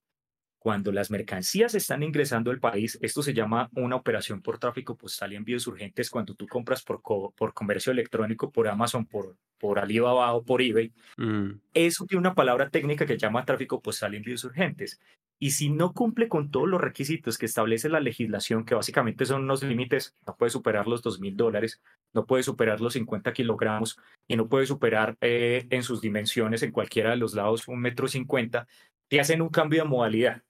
[0.58, 5.32] Cuando las mercancías están ingresando al país, esto se llama una operación por tráfico postal
[5.32, 10.34] y envíos urgentes cuando tú compras por, por comercio electrónico, por Amazon, por, por Alibaba
[10.34, 10.92] o por eBay.
[11.16, 11.52] Mm.
[11.72, 15.00] Eso tiene una palabra técnica que se llama tráfico postal y envíos urgentes.
[15.40, 19.44] Y si no cumple con todos los requisitos que establece la legislación, que básicamente son
[19.44, 21.80] unos límites, no puede superar los dos mil dólares,
[22.12, 26.72] no puede superar los 50 kilogramos y no puede superar eh, en sus dimensiones en
[26.72, 28.66] cualquiera de los lados un metro cincuenta,
[29.08, 30.42] te hacen un cambio de modalidad.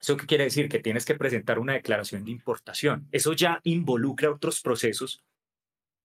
[0.00, 0.68] ¿Eso qué quiere decir?
[0.68, 3.08] Que tienes que presentar una declaración de importación.
[3.10, 5.22] Eso ya involucra otros procesos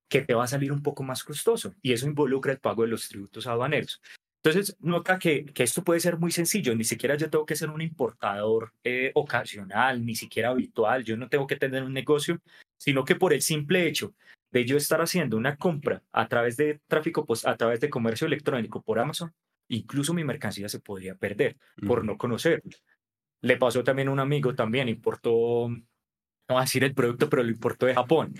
[0.09, 2.89] que te va a salir un poco más costoso y eso involucra el pago de
[2.89, 4.01] los tributos aduaneros.
[4.41, 7.69] Entonces, nota que, que, esto puede ser muy sencillo, ni siquiera yo tengo que ser
[7.69, 12.39] un importador eh, ocasional, ni siquiera habitual, yo no tengo que tener un negocio,
[12.79, 14.13] sino que por el simple hecho
[14.51, 18.27] de yo estar haciendo una compra a través de tráfico, pues a través de comercio
[18.27, 19.33] electrónico por Amazon,
[19.67, 22.63] incluso mi mercancía se podría perder por no conocer.
[23.41, 25.85] Le pasó también a un amigo, también importó, no
[26.47, 28.33] voy a decir el producto, pero lo importó de Japón.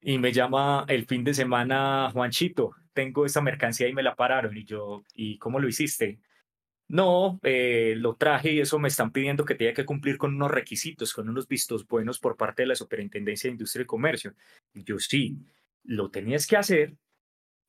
[0.00, 4.56] Y me llama el fin de semana, Juanchito, tengo esa mercancía y me la pararon.
[4.56, 6.20] Y yo, ¿y cómo lo hiciste?
[6.88, 10.50] No, eh, lo traje y eso me están pidiendo que tenga que cumplir con unos
[10.50, 14.34] requisitos, con unos vistos buenos por parte de la Superintendencia de Industria y Comercio.
[14.74, 15.38] Yo sí,
[15.84, 16.96] lo tenías que hacer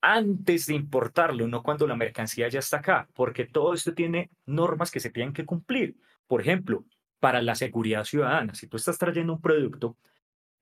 [0.01, 4.89] antes de importarlo, no cuando la mercancía ya está acá, porque todo esto tiene normas
[4.89, 5.95] que se tienen que cumplir.
[6.26, 6.86] Por ejemplo,
[7.19, 9.97] para la seguridad ciudadana, si tú estás trayendo un producto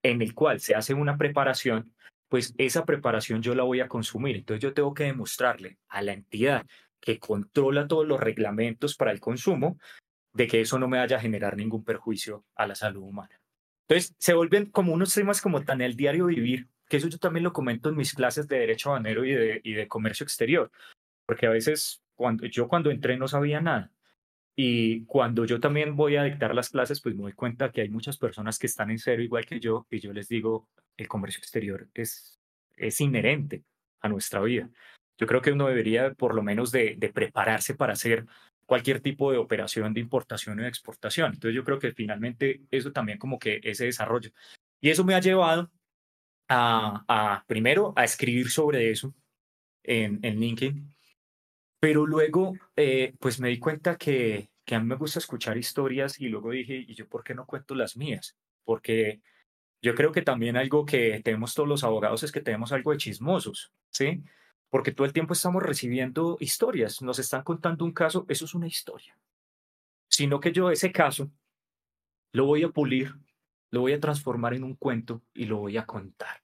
[0.03, 1.93] en el cual se hace una preparación,
[2.29, 4.37] pues esa preparación yo la voy a consumir.
[4.37, 6.65] Entonces yo tengo que demostrarle a la entidad
[7.01, 9.77] que controla todos los reglamentos para el consumo
[10.33, 13.41] de que eso no me vaya a generar ningún perjuicio a la salud humana.
[13.87, 17.43] Entonces se vuelven como unos temas como tan el diario vivir, que eso yo también
[17.43, 20.71] lo comento en mis clases de derecho banero y de, y de comercio exterior,
[21.25, 23.91] porque a veces cuando yo cuando entré no sabía nada.
[24.61, 27.87] Y cuando yo también voy a dictar las clases, pues me doy cuenta que hay
[27.87, 31.39] muchas personas que están en cero igual que yo y yo les digo, el comercio
[31.39, 32.37] exterior es,
[32.75, 33.63] es inherente
[34.01, 34.69] a nuestra vida.
[35.17, 38.25] Yo creo que uno debería por lo menos de, prepararse para hacer
[38.65, 41.31] cualquier tipo de operación de importación o de exportación.
[41.35, 44.31] Entonces yo creo que finalmente eso también como que ese desarrollo.
[44.81, 45.71] Y eso me ha llevado
[46.49, 49.15] a, a primero a escribir sobre eso
[49.83, 50.98] en, en LinkedIn
[51.79, 56.19] pero luego, eh, pues me di cuenta que, que a mí me gusta escuchar historias
[56.19, 58.37] y luego dije, ¿y yo por qué no cuento las mías?
[58.63, 59.21] Porque
[59.81, 62.97] yo creo que también algo que tenemos todos los abogados es que tenemos algo de
[62.97, 64.23] chismosos, ¿sí?
[64.69, 68.67] Porque todo el tiempo estamos recibiendo historias, nos están contando un caso, eso es una
[68.67, 69.17] historia.
[70.09, 71.31] Sino que yo ese caso
[72.33, 73.15] lo voy a pulir,
[73.71, 76.43] lo voy a transformar en un cuento y lo voy a contar.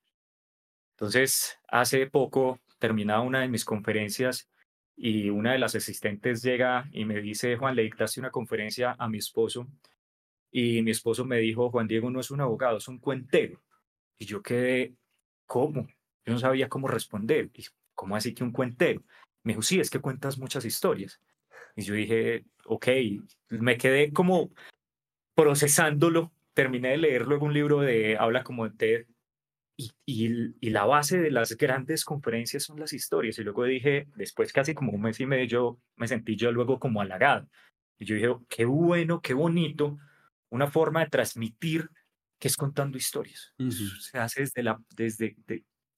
[0.91, 4.49] Entonces, hace poco terminaba una de mis conferencias
[4.97, 9.09] y una de las asistentes llega y me dice, Juan, le dictaste una conferencia a
[9.09, 9.67] mi esposo
[10.51, 13.61] y mi esposo me dijo, Juan Diego no es un abogado, es un cuentero.
[14.17, 14.95] Y yo quedé,
[15.45, 15.85] ¿cómo?
[16.25, 17.49] Yo no sabía cómo responder.
[17.53, 19.03] Y, ¿Cómo así que un cuentero?
[19.43, 21.21] Me dijo, sí, es que cuentas muchas historias.
[21.75, 22.87] Y yo dije, ok,
[23.49, 24.51] me quedé como
[25.35, 26.31] procesándolo.
[26.53, 29.07] Terminé de leer luego un libro de Habla como TED
[29.77, 33.37] y, y, la base de las grandes conferencias son las historias.
[33.39, 36.79] Y luego dije, después casi como un mes y medio, yo me sentí yo luego
[36.79, 37.49] como halagado.
[37.97, 39.97] Y yo dije, qué bueno, qué bonito,
[40.49, 41.89] una forma de transmitir
[42.39, 43.53] que es contando historias.
[43.99, 45.35] Se hace desde la, desde,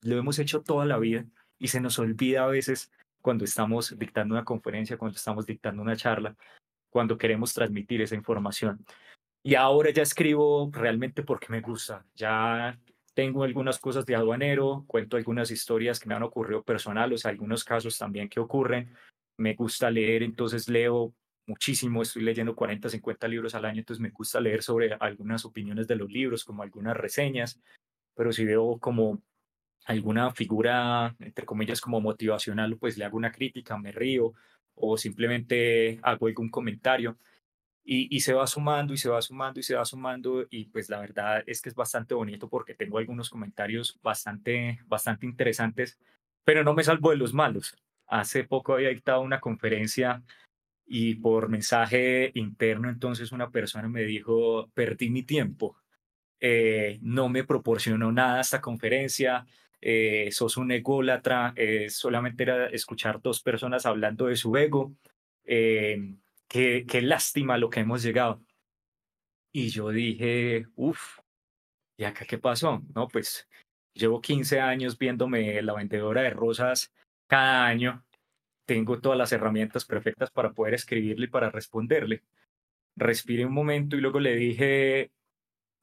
[0.01, 1.25] lo hemos hecho toda la vida
[1.57, 5.95] y se nos olvida a veces cuando estamos dictando una conferencia, cuando estamos dictando una
[5.95, 6.36] charla,
[6.89, 8.86] cuando queremos transmitir esa información.
[9.43, 12.05] Y ahora ya escribo realmente porque me gusta.
[12.15, 12.80] Ya
[13.18, 17.97] tengo algunas cosas de aduanero, cuento algunas historias que me han ocurrido personales, algunos casos
[17.97, 18.93] también que ocurren.
[19.38, 21.15] Me gusta leer, entonces leo
[21.47, 25.88] muchísimo, estoy leyendo 40, 50 libros al año, entonces me gusta leer sobre algunas opiniones
[25.88, 27.59] de los libros, como algunas reseñas,
[28.13, 29.20] pero si veo como
[29.86, 34.34] alguna figura, entre comillas, como motivacional, pues le hago una crítica, me río
[34.76, 37.18] o simplemente hago algún comentario
[37.89, 40.99] y, se va sumando y se va sumando y se va sumando y pues la
[40.99, 45.97] verdad es que es bastante bonito porque tengo algunos comentarios bastante, bastante interesantes,
[46.43, 47.77] pero no me salvo de los malos.
[48.07, 50.21] Hace poco había dictado una conferencia
[50.85, 55.77] y por mensaje interno entonces una persona me dijo, perdí mi tiempo,
[56.41, 59.45] eh, no me proporcionó nada esta conferencia,
[59.79, 64.93] eh, sos un ególatra, eh, solamente era escuchar dos personas hablando de su ego.
[65.45, 66.15] Eh,
[66.47, 68.41] qué, qué lástima lo que hemos llegado.
[69.53, 71.19] Y yo dije, uff,
[71.97, 72.83] ¿y acá qué pasó?
[72.93, 73.47] No, pues
[73.93, 76.93] llevo 15 años viéndome la vendedora de rosas
[77.27, 78.05] cada año.
[78.65, 82.23] Tengo todas las herramientas perfectas para poder escribirle y para responderle.
[82.95, 85.11] Respiré un momento y luego le dije,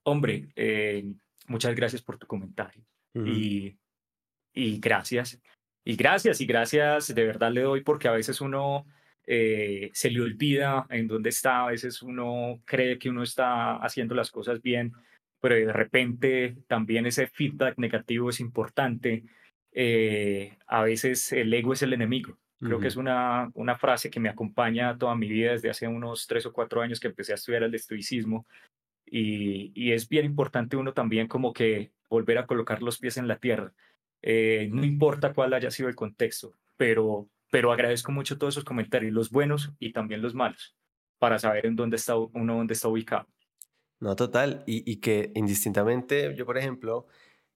[0.05, 1.05] hombre, eh,
[1.49, 2.85] muchas gracias por tu comentario.
[3.15, 3.77] y,
[4.53, 5.41] y gracias.
[5.85, 8.87] Y gracias, y gracias, de verdad le doy porque a veces uno
[9.27, 14.15] eh, se le olvida en dónde está, a veces uno cree que uno está haciendo
[14.15, 14.93] las cosas bien,
[15.41, 19.25] pero de repente también ese feedback negativo es importante.
[19.73, 22.39] Eh, a veces el ego es el enemigo.
[22.61, 26.27] Creo que es una, una frase que me acompaña toda mi vida desde hace unos
[26.27, 28.47] tres o cuatro años que empecé a estudiar el estoicismo.
[29.05, 33.29] Y, y es bien importante uno también como que volver a colocar los pies en
[33.29, 33.75] la tierra.
[34.23, 39.13] Eh, no importa cuál haya sido el contexto, pero pero agradezco mucho todos esos comentarios,
[39.13, 40.77] los buenos y también los malos,
[41.21, 43.29] para saber en dónde está uno dónde está ubicado.
[44.01, 44.65] No, total.
[44.67, 47.07] Y, y que indistintamente, yo por ejemplo,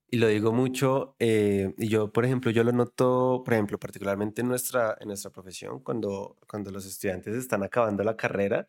[0.09, 4.42] y lo digo mucho, eh, y yo por ejemplo, yo lo noto, por ejemplo, particularmente
[4.42, 8.68] en nuestra, en nuestra profesión, cuando, cuando los estudiantes están acabando la carrera,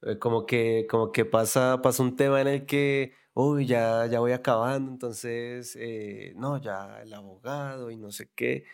[0.00, 4.20] eh, como que, como que pasa, pasa un tema en el que, uy, ya, ya
[4.20, 8.64] voy acabando, entonces, eh, no, ya el abogado y no sé qué.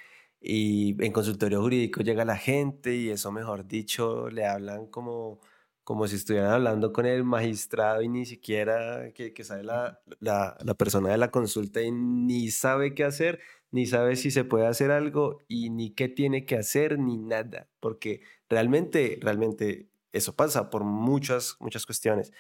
[0.49, 5.41] Y en consultorio jurídico llega la gente y eso, mejor dicho, le hablan como
[5.87, 10.57] como si estuvieran hablando con el magistrado y ni siquiera que, que sale la, la,
[10.65, 13.39] la, persona de la consulta y ni sabe qué hacer,
[13.71, 17.69] ni sabe si se puede hacer algo y ni qué tiene que hacer, ni nada,
[17.79, 22.33] porque realmente, realmente eso pasa por muchas, muchas cuestiones.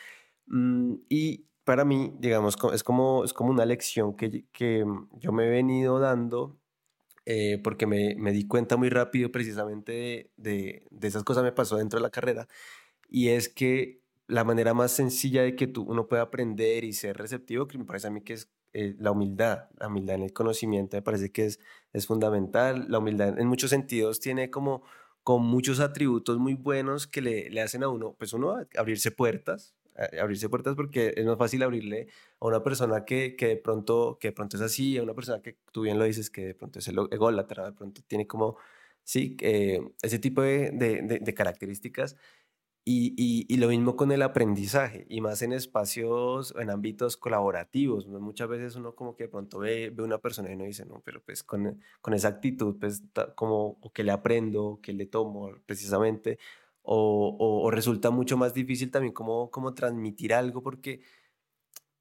[0.46, 4.84] Mm, y para mí, digamos, es como, es como una lección que, que
[5.20, 6.58] yo me he venido dando
[7.26, 11.76] eh, porque me, me, di cuenta muy rápido precisamente de, de, esas cosas me pasó
[11.76, 12.48] dentro de la carrera
[13.08, 17.16] y es que la manera más sencilla de que tú, uno pueda aprender y ser
[17.16, 20.32] receptivo, que me parece a mí que es eh, la humildad, la humildad en el
[20.32, 21.60] conocimiento, me parece que es,
[21.92, 22.86] es fundamental.
[22.88, 24.82] La humildad en muchos sentidos tiene como,
[25.22, 29.74] con muchos atributos muy buenos que le, le hacen a uno, pues uno abrirse puertas,
[30.20, 32.08] abrirse puertas porque es más fácil abrirle
[32.40, 35.42] a una persona que, que, de pronto, que de pronto es así, a una persona
[35.42, 38.56] que tú bien lo dices, que de pronto es ególatra, de pronto tiene como,
[39.04, 42.16] sí, eh, ese tipo de, de, de características
[42.88, 48.06] y, y, lo mismo con el aprendizaje, y más en espacios, en ámbitos colaborativos.
[48.06, 51.02] Muchas veces uno como que de pronto ve, ve una persona y uno dice, no,
[51.04, 53.02] pero pues con, con esa actitud, pues
[53.34, 56.38] como o que le aprendo, que le tomo precisamente,
[56.86, 61.00] o, resulta mucho más difícil también como, como transmitir algo, porque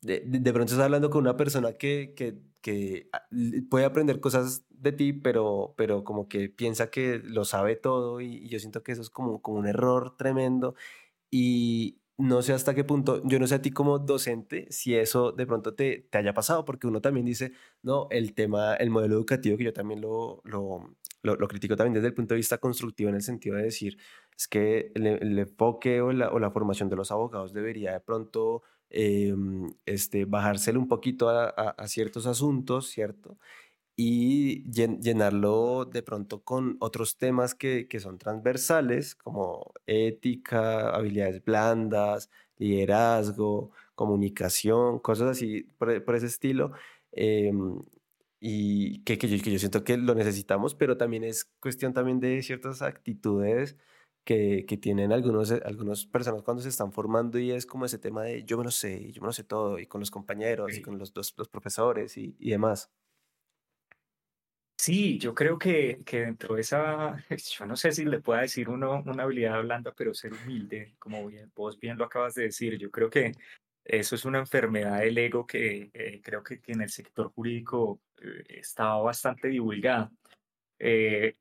[0.02, 3.10] de, de, pronto estás hablando con una persona que, que,
[3.70, 8.48] puede aprender cosas de ti, pero, pero como que piensa que lo sabe todo y,
[8.50, 10.76] yo siento que eso es como, como un error tremendo.
[11.32, 15.32] Y no sé hasta qué punto, yo no sé a ti como docente si eso
[15.32, 19.16] de pronto te, te haya pasado, porque uno también dice, no, el tema, el modelo
[19.16, 23.10] educativo, que yo también lo, lo, lo, critico también desde el punto de vista constructivo
[23.10, 23.98] en el sentido de decir,
[24.38, 28.64] es que el, enfoque o la, o la, formación de los abogados debería de pronto
[28.90, 29.34] eh,
[29.86, 33.38] este, bajárselo un poquito a, a, a ciertos asuntos, ¿cierto?
[33.96, 42.30] y llenarlo de pronto con otros temas que, que, son transversales, como ética, habilidades blandas,
[42.58, 46.74] liderazgo, comunicación, cosas así por, por ese estilo.
[47.14, 47.82] Em,
[48.40, 52.20] y que, que, yo, que yo siento que lo necesitamos, pero también es cuestión también
[52.20, 53.78] de ciertas actitudes
[54.26, 58.24] que, que, tienen algunos, algunas personas cuando se están formando y es como ese tema
[58.24, 60.82] de yo me lo sé, yo me lo sé todo, y con los compañeros, y
[60.82, 62.92] con los, los, los profesores y, y demás.
[64.78, 67.18] Sí, yo creo que, que dentro de esa,
[67.58, 71.26] yo no sé si le pueda decir uno una habilidad blanda, pero ser humilde, como
[71.28, 73.32] bien, vos bien lo acabas de decir, yo creo que
[73.86, 78.44] eso es una enfermedad del ego que eh, creo que, en el sector jurídico eh,
[78.50, 80.12] está bastante divulgada.
[80.80, 81.38] Eh,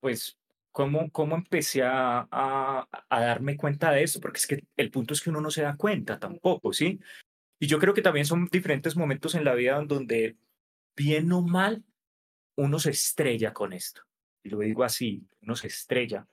[0.00, 0.38] pues,
[0.72, 4.20] ¿cómo, ¿cómo empecé a, a, a darme cuenta de eso?
[4.20, 6.98] Porque es que el punto es que uno no se da cuenta tampoco, ¿sí?
[7.60, 10.36] Y yo creo que también son diferentes momentos en la vida donde,
[10.96, 11.84] bien o mal,
[12.56, 14.02] uno se estrella con esto.
[14.42, 16.26] Y lo digo así, uno se estrella.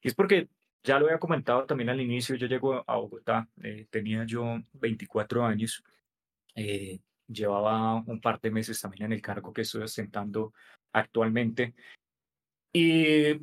[0.00, 0.48] Y es porque,
[0.82, 5.44] ya lo había comentado también al inicio, yo llego a Bogotá, eh, tenía yo 24
[5.44, 5.84] años,
[6.54, 10.54] eh, llevaba un par de meses también en el cargo que estoy ostentando
[10.92, 11.74] actualmente.
[12.72, 13.34] Y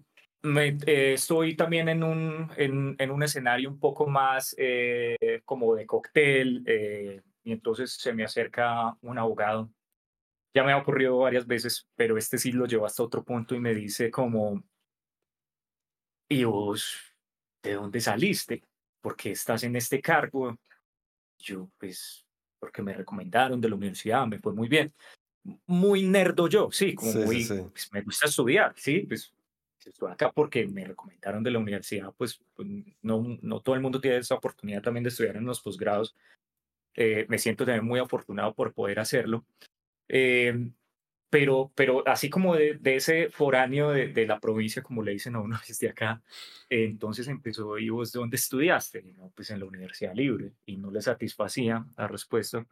[0.44, 4.56] me, eh, estoy también en un, en, en, un escenario un poco más
[5.46, 6.64] como de cóctel,
[7.44, 9.70] y entonces se me acerca un abogado
[10.54, 13.60] ya me ha ocurrido varias veces, pero este sí lo lleva hasta otro punto y
[13.60, 14.64] me dice como,
[16.30, 16.96] ¿y vos
[17.64, 18.64] de dónde saliste?
[19.02, 20.56] ¿Por qué estás en este cargo?
[21.39, 22.26] Yo, pues,
[22.60, 24.94] porque me recomendaron de la universidad, me fue muy bien.
[25.66, 29.34] Muy nerdo yo, sí, como muy, pues, me gusta estudiar, sí, pues
[29.88, 32.67] estoy acá porque me recomendaron de la universidad, pues, pues,
[33.01, 36.15] no, no todo el mundo tiene esa oportunidad también de estudiar en los posgrados.
[36.95, 39.45] Eh, me siento también muy afortunado por poder hacerlo.
[40.07, 40.69] Eh,
[41.34, 45.36] pero, pero así como de, de ese foráneo de, de, la provincia, como le dicen
[45.36, 46.21] a uno desde acá,
[46.69, 49.01] eh, entonces empezó, ¿y vos dónde estudiaste?
[49.17, 52.63] no, pues en la Universidad Libre, y no le satisfacía la respuesta.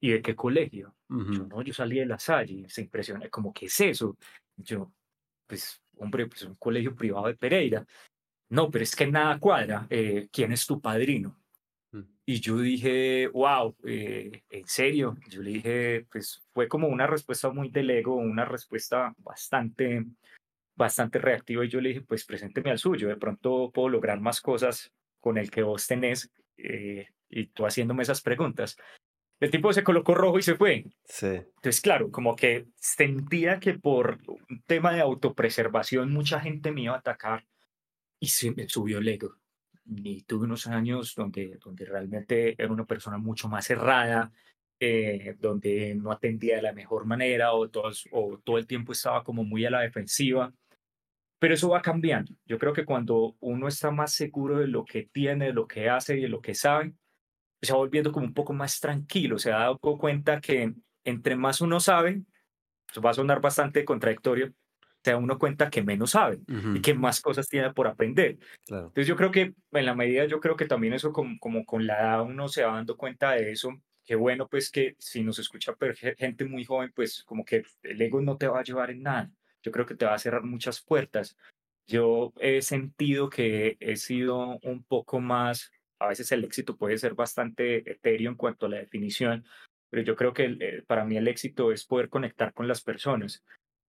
[0.00, 0.92] ¿Y de qué colegio?
[1.08, 4.18] Yo no, yo salí de la Salle, se impresiona, como, ¿qué es eso?
[4.56, 4.92] Yo,
[5.46, 7.86] pues, hombre, pues un colegio privado de Pereira.
[8.48, 9.86] No, pero es que nada cuadra.
[9.90, 11.38] Eh, ¿Quién es tu padrino?
[12.26, 15.16] Y yo dije, wow, eh, ¿en serio?
[15.28, 20.04] Yo le dije, pues fue como una respuesta muy del ego, una respuesta bastante
[20.74, 24.40] bastante reactivo y yo le dije, pues presénteme al suyo, de pronto puedo lograr más
[24.40, 28.76] cosas con el que vos tenés eh, y tú haciéndome esas preguntas.
[29.44, 30.86] El tipo se colocó rojo y se fue.
[31.04, 31.26] Sí.
[31.26, 36.94] Entonces, claro, como que sentía que por un tema de autopreservación mucha gente me iba
[36.94, 37.44] a atacar
[38.18, 39.36] y se me subió el ego.
[39.84, 44.32] Y tuve unos años donde, donde realmente era una persona mucho más cerrada,
[44.80, 49.22] eh, donde no atendía de la mejor manera o, todos, o todo el tiempo estaba
[49.24, 50.54] como muy a la defensiva.
[51.38, 52.32] Pero eso va cambiando.
[52.46, 55.90] Yo creo que cuando uno está más seguro de lo que tiene, de lo que
[55.90, 56.94] hace y de lo que sabe,
[57.64, 59.38] se va volviendo como un poco más tranquilo.
[59.38, 62.22] Se ha dado cuenta que entre más uno sabe,
[62.90, 64.52] eso va a sonar bastante contradictorio,
[65.02, 66.40] se da uno cuenta que menos sabe
[66.74, 68.38] y que más cosas tiene por aprender.
[68.66, 71.86] Entonces yo creo que en la medida, yo creo que también eso como, como con
[71.86, 73.70] la edad uno se va dando cuenta de eso
[74.04, 75.74] qué bueno pues que si nos escucha
[76.16, 79.30] gente muy joven, pues como que el ego no te va a llevar en nada.
[79.62, 81.36] Yo creo que te va a cerrar muchas puertas.
[81.86, 85.72] Yo he sentido que he sido un poco más,
[86.04, 89.44] a veces el éxito puede ser bastante etéreo en cuanto a la definición,
[89.90, 93.44] pero yo creo que eh, para mí el éxito es poder conectar con las personas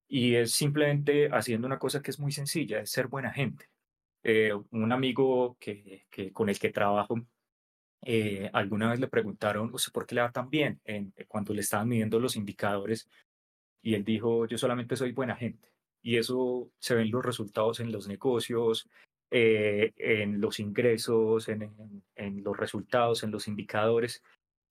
[0.08, 3.70] y es simplemente haciendo una cosa que es muy sencilla, es ser buena gente.
[4.24, 7.16] Eh, un amigo que, que, con el que trabajo
[8.08, 10.80] eh, alguna vez le preguntaron, ¿usted por qué le va tan bien?
[10.86, 13.10] En, eh, cuando le estaban midiendo los indicadores
[13.82, 15.72] y él dijo, yo solamente soy buena gente.
[16.04, 18.88] Y eso se ven los resultados en los negocios,
[19.32, 24.24] eh, en los ingresos, en, en, los resultados, en los indicadores.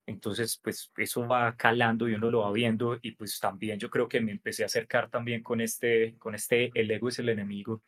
[0.06, 4.08] Entonces, pues eso va calando y uno lo va viendo y pues también yo creo
[4.08, 7.82] que me empecé a acercar también con este, con este, el ego es el enemigo.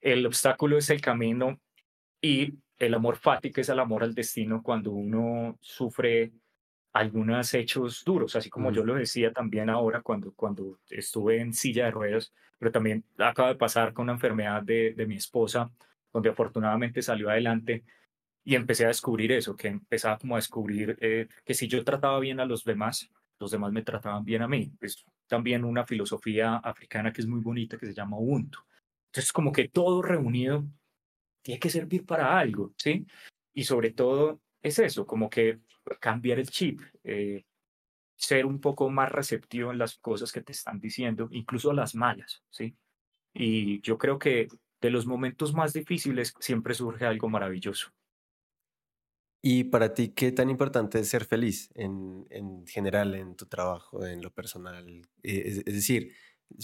[0.00, 1.60] El obstáculo es el camino
[2.20, 6.32] y el amor fático es el amor al destino cuando uno sufre
[6.92, 11.86] algunos hechos duros, así como yo lo decía también ahora cuando, cuando estuve en silla
[11.86, 15.70] de ruedas, pero también acaba de pasar con una enfermedad de, de mi esposa,
[16.12, 17.84] donde afortunadamente salió adelante
[18.44, 22.18] y empecé a descubrir eso, que empezaba como a descubrir eh, que si yo trataba
[22.18, 24.72] bien a los demás, los demás me trataban bien a mí.
[24.80, 28.58] Es también una filosofía africana que es muy bonita que se llama Ubuntu.
[29.08, 30.64] Entonces como que todo reunido
[31.42, 33.06] tiene que servir para algo, ¿sí?
[33.54, 35.60] Y sobre todo es eso, como que
[36.00, 37.44] cambiar el chip, eh,
[38.16, 42.42] ser un poco más receptivo en las cosas que te están diciendo, incluso las malas,
[42.50, 42.76] ¿sí?
[43.32, 44.48] Y yo creo que
[44.80, 47.92] de los momentos más difíciles siempre surge algo maravilloso.
[49.40, 54.04] ¿Y para ti qué tan importante es ser feliz en, en general, en tu trabajo,
[54.04, 55.06] en lo personal?
[55.22, 56.12] Eh, es decir,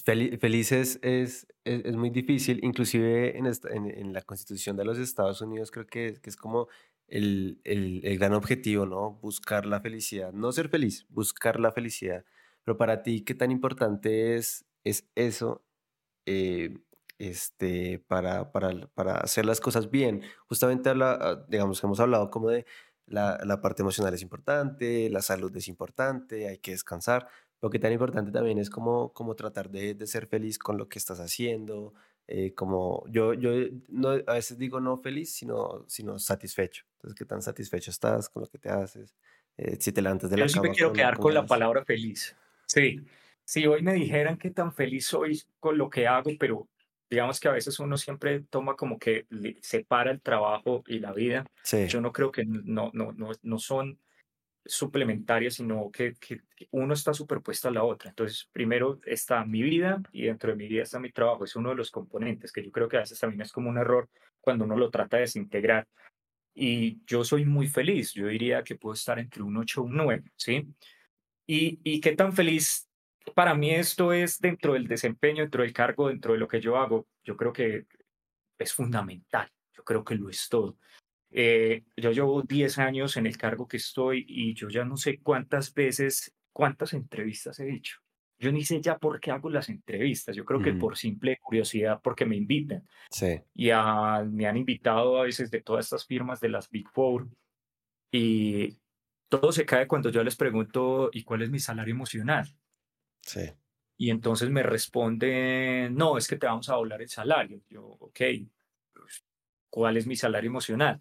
[0.04, 5.86] felices es, es, muy difícil, inclusive en, en, la constitución de los Estados Unidos creo
[5.86, 6.68] que, que es como
[7.06, 9.18] el, el, el, gran objetivo, ¿no?
[9.22, 12.24] Buscar la felicidad, no ser feliz, buscar la felicidad.
[12.64, 15.64] Pero para ti, ¿qué tan importante es, es eso
[16.26, 16.78] eh,
[17.18, 20.22] este, para, para, para hacer las cosas bien?
[20.48, 22.66] Justamente, habla, ah, digamos, hemos hablado como de
[23.06, 27.28] la, la parte emocional es importante, la salud es importante, hay que descansar,
[27.60, 30.88] lo que tan importante también es como, como tratar de, de ser feliz con lo
[30.88, 31.94] que estás haciendo,
[32.26, 33.50] eh, como yo, yo
[33.88, 36.84] no, a veces digo no feliz, sino, sino satisfecho.
[36.96, 39.14] Entonces, ¿qué tan satisfecho estás con lo que te haces?
[39.56, 40.54] Eh, si te levantas de la cama.
[40.54, 42.34] Yo me quiero quedar con la palabra feliz.
[42.66, 43.00] Sí.
[43.44, 46.66] Si hoy me dijeran qué tan feliz soy con lo que hago, pero
[47.14, 49.26] digamos que a veces uno siempre toma como que
[49.62, 51.44] separa el trabajo y la vida.
[51.62, 51.86] Sí.
[51.86, 53.98] Yo no creo que no, no, no, no son
[54.64, 56.40] suplementaria, sino que, que,
[56.70, 58.10] uno está superpuesto a la otra.
[58.10, 61.44] Entonces, primero está mi vida y dentro de mi vida está mi trabajo.
[61.44, 63.78] Es uno de los componentes que yo creo que a veces también es como un
[63.78, 64.08] error
[64.40, 65.86] cuando uno lo trata de desintegrar.
[66.54, 68.12] Y yo soy muy feliz.
[68.12, 70.66] Yo diría que puedo estar entre un 8 y un 9, ¿sí?
[71.46, 72.83] Y, y qué tan feliz
[73.34, 76.76] para mí esto es dentro del desempeño, dentro del cargo, dentro de lo que yo
[76.76, 77.06] hago.
[77.22, 77.86] Yo creo que
[78.58, 79.50] es fundamental.
[79.72, 80.78] Yo creo que lo es todo.
[81.30, 85.18] Eh, yo llevo 10 años en el cargo que estoy y yo ya no sé
[85.20, 87.98] cuántas veces, cuántas entrevistas he hecho.
[88.38, 90.36] Yo ni sé ya por qué hago las entrevistas.
[90.36, 92.86] Yo creo que por simple curiosidad, porque me invitan.
[93.10, 93.40] Sí.
[93.54, 97.28] Y me han invitado a veces de todas estas firmas de las Big Four.
[98.12, 98.76] Y
[99.28, 102.46] todo se cae cuando yo les pregunto, ¿y cuál es mi salario emocional?
[103.24, 103.50] Sí.
[103.96, 107.60] Y entonces me responden, no, es que te vamos a hablar el salario.
[107.68, 108.20] Yo, ok,
[108.92, 109.24] pues,
[109.70, 111.00] ¿cuál es mi salario emocional?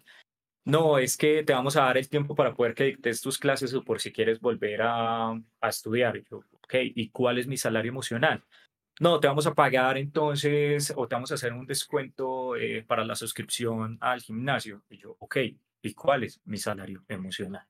[0.64, 3.74] No, es que te vamos a dar el tiempo para poder que dictes tus clases
[3.74, 6.22] o por si quieres volver a, a estudiar.
[6.30, 8.42] yo, ok, ¿y cuál es mi salario emocional?
[9.00, 13.04] No, te vamos a pagar entonces o te vamos a hacer un descuento eh, para
[13.04, 14.84] la suscripción al gimnasio.
[14.88, 15.36] Y yo, ok,
[15.82, 17.66] ¿y cuál es mi salario emocional?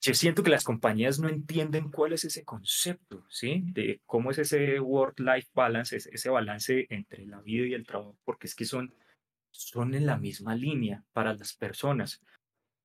[0.00, 3.62] Yo siento que las compañías no entienden cuál es ese concepto, ¿sí?
[3.66, 8.46] De cómo es ese work-life balance, ese balance entre la vida y el trabajo, porque
[8.46, 8.94] es que son,
[9.50, 12.20] son en la misma línea para las personas.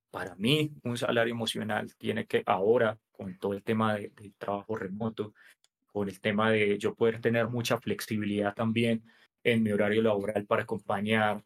[0.10, 4.76] Para mí, un salario emocional tiene que ahora, con todo el tema de, del trabajo
[4.78, 5.34] remoto,
[5.92, 9.04] con el tema de yo poder tener mucha flexibilidad también
[9.44, 11.44] en mi horario laboral para acompañar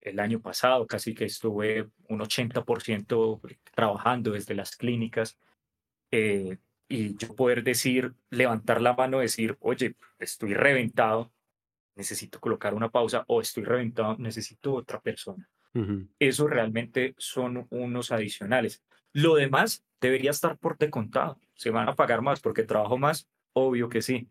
[0.00, 3.40] el año pasado, casi que estuve un 80%
[3.74, 5.38] trabajando desde las clínicas
[6.10, 6.58] eh,
[6.88, 11.32] y yo poder decir, levantar la mano, decir, oye, estoy reventado,
[11.94, 15.48] necesito colocar una pausa o estoy reventado, necesito otra persona.
[16.18, 18.82] Eso realmente son unos adicionales.
[19.12, 23.88] Lo demás debería estar por contado Se van a pagar más porque trabajo más, obvio
[23.88, 24.28] que sí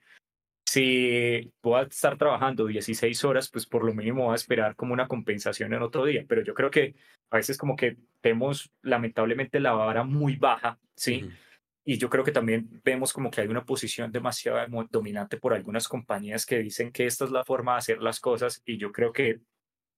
[0.69, 4.93] si voy a estar trabajando 16 horas, pues por lo mínimo voy a esperar como
[4.93, 6.25] una compensación en otro día.
[6.27, 6.93] Pero yo creo que
[7.31, 11.27] a veces como que tenemos lamentablemente la vara muy baja, ¿sí?
[11.83, 14.59] Y yo creo que también vemos como que hay una posición demasiado
[14.91, 18.61] dominante por algunas compañías que dicen que esta es la forma de hacer las cosas
[18.63, 19.39] y yo creo que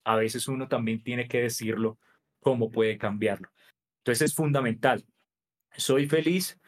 [0.06, 2.00] a veces uno también tiene que decirlo
[2.40, 3.52] cómo puede cambiarlo.
[3.98, 5.04] Entonces es fundamental.
[5.76, 6.61] Soy feliz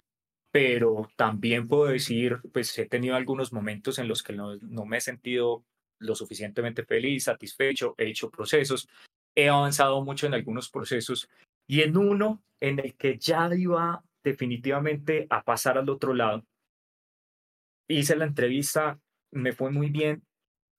[0.53, 5.01] pero también puedo decir, pues he tenido algunos momentos en los que no, me he
[5.01, 5.65] sentido
[5.97, 8.87] lo suficientemente feliz, satisfecho, he hecho procesos,
[9.33, 11.27] he avanzado mucho en algunos procesos
[11.65, 16.45] y en uno en el que ya iba definitivamente a pasar al otro lado,
[17.87, 18.99] hice la entrevista,
[19.31, 20.21] me fue muy bien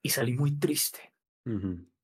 [0.04, 1.12] y salí muy triste,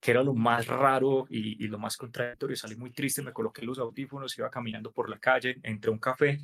[0.00, 3.64] que era lo más raro y, y, lo más contradictorio, salí muy triste, me coloqué
[3.64, 6.40] los audífonos, iba caminando por la calle, entré a un café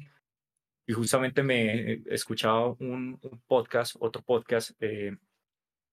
[0.86, 5.16] y justamente me escuchaba un, un podcast, otro podcast, eh,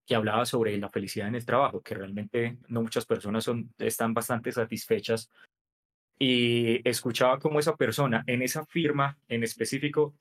[0.06, 4.14] que hablaba sobre la felicidad en el trabajo, que realmente no muchas personas son, están
[4.14, 5.32] bastante satisfechas.
[6.20, 10.14] Y escuchaba cómo esa persona en esa firma en específico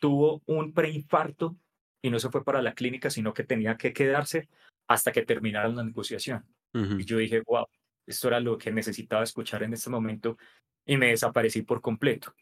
[0.00, 1.56] tuvo un preinfarto
[2.02, 4.48] y no se fue para la clínica, sino que tenía que quedarse
[4.88, 6.44] hasta que terminaran la negociación.
[6.74, 7.66] Y yo dije, wow,
[8.06, 10.38] esto era lo que necesitaba escuchar en este momento
[10.86, 12.34] y me desaparecí por completo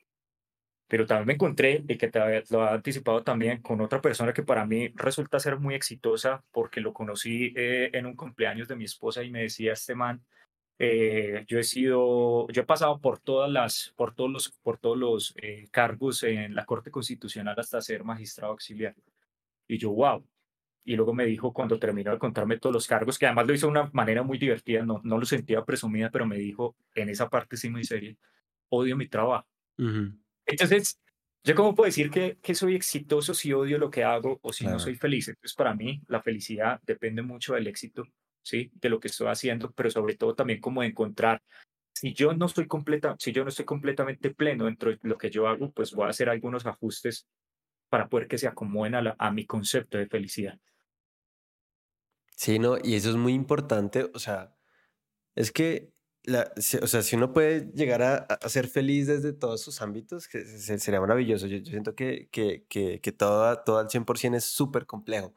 [0.91, 2.19] pero también me encontré, y que te
[2.51, 6.81] lo ha anticipado también, con otra persona que para mí resulta ser muy exitosa porque
[6.81, 10.21] lo conocí eh, en un cumpleaños de mi esposa y me decía este man,
[10.81, 14.99] eh, yo he sido, yo he pasado por todas las, por todos los, por todos
[14.99, 18.97] los eh, cargos en la Corte Constitucional hasta ser magistrado auxiliar.
[19.69, 20.27] Y yo, wow.
[20.85, 23.69] Y luego me dijo cuando terminó de contarme todos los cargos, que además lo hizo
[23.69, 27.29] de una manera muy divertida, no, no lo sentía presumida, pero me dijo en esa
[27.29, 28.17] parte sí muy seria,
[28.71, 29.47] odio mi trabajo.
[30.51, 30.99] Entonces,
[31.45, 34.67] ¿yo cómo puedo decir que, que soy exitoso si odio lo que hago o si
[34.67, 35.29] no soy feliz?
[35.29, 38.05] Entonces, para mí, la felicidad depende mucho del éxito,
[38.43, 38.71] ¿sí?
[38.75, 41.43] De lo que estoy haciendo, pero sobre todo también como de encontrar
[41.93, 45.31] si yo no estoy completa, si yo no estoy completamente pleno dentro de lo que
[45.31, 47.27] yo hago, pues voy a hacer algunos ajustes
[47.91, 50.59] para poder que se acomoden a, a mi concepto de felicidad.
[52.37, 54.57] Sí, no, y eso es muy importante, o sea,
[55.35, 55.93] es que
[56.29, 61.01] o sea, si uno puede llegar a, ser feliz desde todos sus ámbitos, que sería
[61.01, 61.47] maravilloso.
[61.47, 65.35] Yo, siento que, que, que, todo, todo al 100% es súper complejo,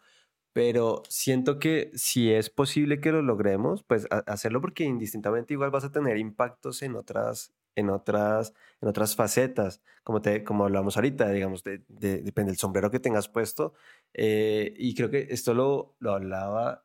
[0.54, 5.86] pero siento que si es posible que lo logremos, pues hacerlo porque indistintamente igual vas
[5.86, 11.30] a tener impactos en otras, en otras, en otras facetas, como, te, como hablamos ahorita,
[11.30, 13.74] digamos, depende del sombrero que tengas puesto.
[14.14, 16.84] Eh, y creo que esto lo, lo hablaba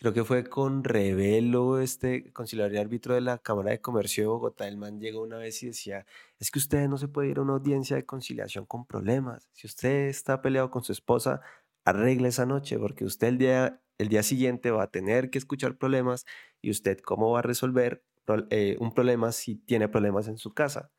[0.00, 4.28] creo que fue con Revelo, este conciliador y árbitro de la Cámara de Comercio de
[4.28, 4.66] Bogotá.
[4.66, 6.06] El man llegó una vez y decía,
[6.38, 9.50] es que usted no se puede ir a una audiencia de conciliación con problemas.
[9.52, 11.42] Si usted está peleado con su esposa,
[11.84, 15.76] arregle esa noche, porque usted el día, el día siguiente va a tener que escuchar
[15.76, 16.24] problemas
[16.62, 18.02] y usted cómo va a resolver
[18.50, 20.90] eh, un problema si tiene problemas en su casa.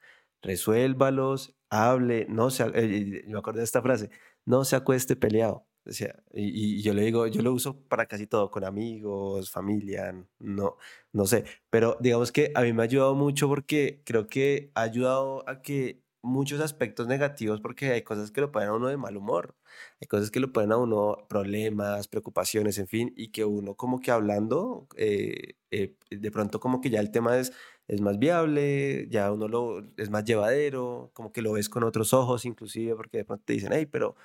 [0.43, 4.11] Resuélvalos, hable, no se, eh, me acuerdo de esta frase,
[4.45, 8.27] no se acueste peleado o sea, y, yo le digo, yo lo uso para casi
[8.27, 10.77] todo, con amigos, familia, no,
[11.11, 11.45] no sé.
[11.69, 15.61] Pero digamos que a mí me ha ayudado mucho porque creo que ha ayudado a
[15.61, 19.55] que muchos aspectos negativos, porque hay cosas que lo ponen a uno de mal humor,
[19.99, 23.99] hay cosas que lo ponen a uno problemas, preocupaciones, en fin, y que uno como
[23.99, 27.53] que hablando, eh, eh, de pronto como que ya el tema es,
[27.87, 32.13] es más viable, ya uno lo, es más llevadero, como que lo ves con otros
[32.13, 34.15] ojos inclusive, porque de pronto te dicen, hey, pero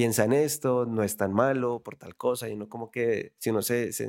[0.00, 3.50] piensa en esto, no es tan malo por tal cosa, y uno como que si
[3.50, 4.06] uno se, se,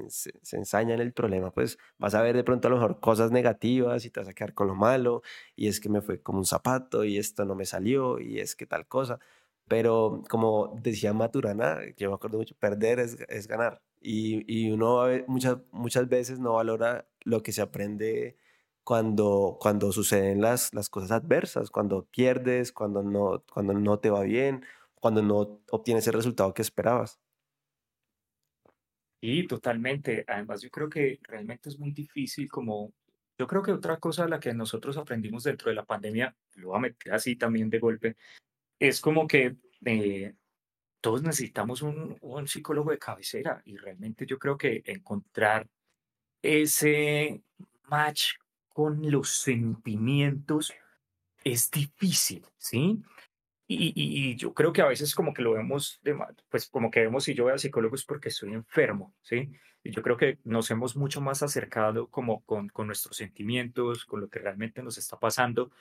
[0.54, 4.06] ensaña en el problema, pues vas a ver de pronto a lo mejor cosas negativas
[4.06, 5.22] y te vas a quedar con lo malo,
[5.54, 8.56] y es que me fue como un zapato, y esto no me salió, y es
[8.56, 9.20] que tal cosa.
[9.68, 13.82] Pero como decía Maturana, yo me acuerdo mucho, perder es, es ganar.
[14.00, 18.38] Y, y uno muchas, muchas veces no valora lo que se aprende
[18.86, 24.22] cuando, cuando suceden las, las cosas adversas, cuando pierdes, cuando no, cuando no te va
[24.22, 24.64] bien,
[25.02, 27.20] cuando no obtienes el resultado que esperabas.
[29.20, 30.24] Y totalmente.
[30.28, 32.94] Además, yo creo que realmente es muy difícil como...
[33.38, 36.78] Yo creo que otra cosa la que nosotros aprendimos dentro de la pandemia, lo voy
[36.78, 38.16] a meter así también de golpe,
[38.80, 40.36] es como que eh,
[41.02, 45.68] todos necesitamos un, un psicólogo de cabecera y realmente yo creo que encontrar
[46.44, 47.42] ese
[47.86, 48.34] match
[48.70, 50.72] con los sentimientos
[51.44, 53.02] es difícil, ¿sí?
[53.74, 56.18] Y, y, yo creo que a veces como que lo vemos, de,
[56.50, 59.50] pues como que vemos si yo voy al psicólogo es porque estoy enfermo, ¿sí?
[59.84, 64.20] Y yo creo que nos hemos mucho más acercado como con, con nuestros sentimientos, con
[64.20, 65.72] lo que realmente nos está pasando.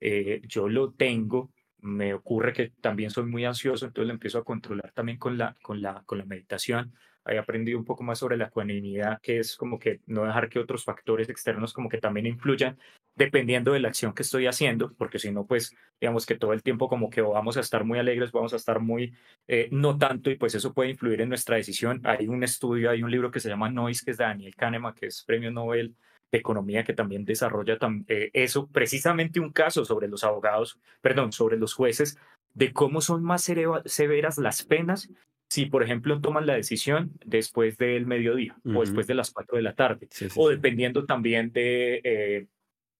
[0.00, 4.44] Eh, yo lo tengo, me ocurre que también soy muy ansioso, entonces lo empiezo a
[4.44, 6.94] controlar también con la, con la, con la meditación.
[7.26, 10.58] He aprendido un poco más sobre la ecuanimidad, que es como que no dejar que
[10.58, 12.78] otros factores externos como que también influyan
[13.16, 16.62] dependiendo de la acción que estoy haciendo, porque si no, pues digamos que todo el
[16.62, 19.14] tiempo como que vamos a estar muy alegres, vamos a estar muy,
[19.46, 22.00] eh, no tanto, y pues eso puede influir en nuestra decisión.
[22.04, 24.94] Hay un estudio, hay un libro que se llama Noise, que es de Daniel Kahneman,
[24.94, 25.94] que es premio Nobel
[26.32, 27.78] de Economía, que también desarrolla
[28.08, 32.18] eh, eso, precisamente un caso sobre los abogados, perdón, sobre los jueces,
[32.54, 35.08] de cómo son más severas las penas
[35.48, 39.62] si, por ejemplo, toman la decisión después del mediodía o después de las cuatro de
[39.62, 42.46] la tarde, o dependiendo también de eh,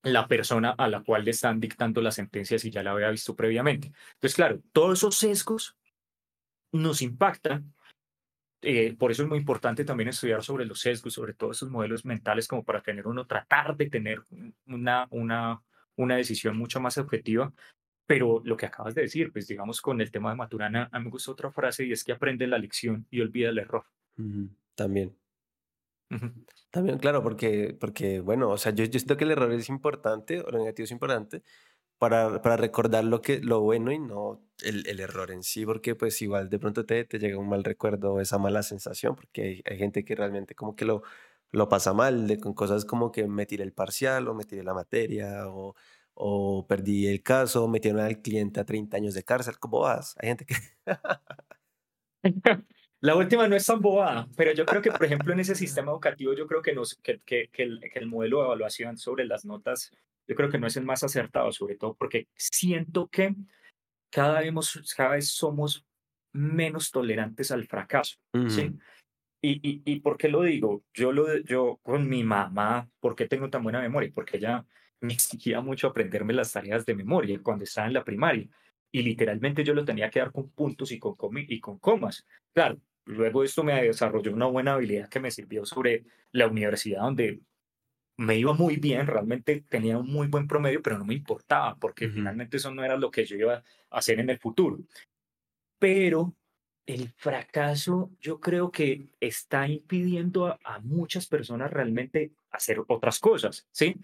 [0.04, 3.34] la persona a la cual le están dictando la sentencia si ya la había visto
[3.34, 3.92] previamente.
[4.14, 5.76] Entonces, claro, todos esos sesgos
[6.72, 7.72] nos impactan.
[8.62, 12.04] Eh, por eso es muy importante también estudiar sobre los sesgos, sobre todos esos modelos
[12.04, 14.22] mentales, como para tener uno, tratar de tener
[14.66, 15.62] una, una,
[15.96, 17.52] una decisión mucho más objetiva.
[18.06, 21.06] Pero lo que acabas de decir, pues digamos con el tema de Maturana, a mí
[21.06, 23.86] me gusta otra frase y es que aprende la lección y olvida el error.
[24.74, 25.16] También.
[26.70, 30.40] También, claro, porque, porque bueno, o sea, yo, yo siento que el error es importante,
[30.40, 31.42] o lo negativo es importante,
[31.98, 35.94] para, para recordar lo, que, lo bueno y no el, el error en sí, porque
[35.96, 39.78] pues igual de pronto te, te llega un mal recuerdo, esa mala sensación, porque hay,
[39.78, 41.02] gente que realmente como que lo,
[41.52, 44.64] lo pasa mal, de, con cosas como que me tiré el parcial o me tiré
[44.64, 45.74] la materia o,
[46.14, 50.16] o perdí el caso, metieron al cliente a 30 años de cárcel, ¿cómo vas?
[50.20, 50.54] Hay gente que...
[53.04, 55.92] La última no es tan bobada, pero yo creo que, por ejemplo, en ese sistema
[55.92, 59.44] educativo, yo creo que, nos, que, que, el, que, el, modelo de evaluación sobre las
[59.44, 59.90] notas,
[60.26, 63.34] yo creo que no es el más acertado, sobre todo porque siento que
[64.10, 64.54] cada vez,
[64.96, 65.84] cada vez somos
[66.32, 68.16] menos tolerantes al fracaso.
[68.48, 68.72] ¿sí?
[69.42, 70.82] Y, y, ¿Y por qué lo digo?
[70.94, 74.10] Yo, lo, yo con mi mamá, ¿por qué tengo tan buena memoria?
[74.14, 74.64] Porque ella
[75.02, 78.48] me exigía mucho aprenderme las tareas de memoria cuando estaba en la primaria.
[78.90, 82.24] Y literalmente yo lo tenía que dar con puntos y con, y con comas.
[82.54, 87.40] Claro, Luego esto me desarrolló una buena habilidad que me sirvió sobre la universidad donde
[88.16, 92.08] me iba muy bien, realmente tenía un muy buen promedio, pero no me importaba porque
[92.08, 94.78] finalmente eso no era lo que yo iba a hacer en el futuro.
[95.78, 96.34] Pero
[96.86, 103.66] el fracaso yo creo que está impidiendo a, a, muchas personas realmente hacer otras cosas,
[103.72, 103.96] ¿sí?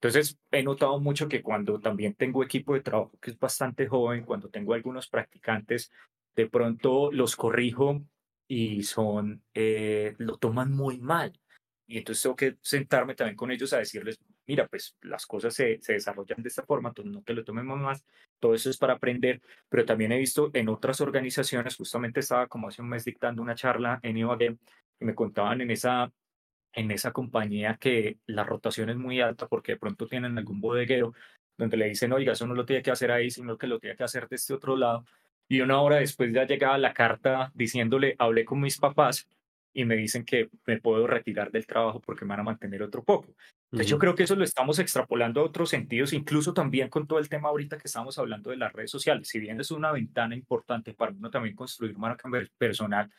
[0.00, 4.24] Entonces he notado mucho que cuando también tengo equipo de trabajo que es bastante joven,
[4.24, 5.92] cuando tengo algunos practicantes,
[6.34, 8.02] de pronto los corrijo
[8.48, 11.32] y son, eh, lo toman muy mal.
[11.86, 15.80] Y entonces tengo que sentarme también con ellos a decirles, mira, pues las cosas se,
[15.82, 18.04] se desarrollan de esta forma, entonces no te lo tomemos más,
[18.40, 22.68] todo eso es para aprender, pero también he visto en otras organizaciones, justamente estaba como
[22.68, 24.56] hace un mes dictando una charla en Ibagué
[25.00, 26.12] y me contaban en esa,
[26.72, 31.14] en esa compañía que la rotación es muy alta porque de pronto tienen algún bodeguero
[31.56, 33.96] donde le dicen, oiga, eso no lo tiene que hacer ahí, sino que lo tiene
[33.96, 35.04] que hacer de este otro lado
[35.52, 39.28] y una hora después ya llegaba la carta diciéndole, hablé con mis papás
[39.74, 43.04] y me dicen que me puedo retirar del trabajo porque me van a mantener otro
[43.04, 43.34] poco.
[43.66, 47.18] Entonces yo creo que eso lo estamos extrapolando a otros sentidos, incluso también con todo
[47.18, 49.28] el tema ahorita que estamos hablando de las redes sociales.
[49.28, 53.10] Si bien es una ventana importante para uno también construir marca personal,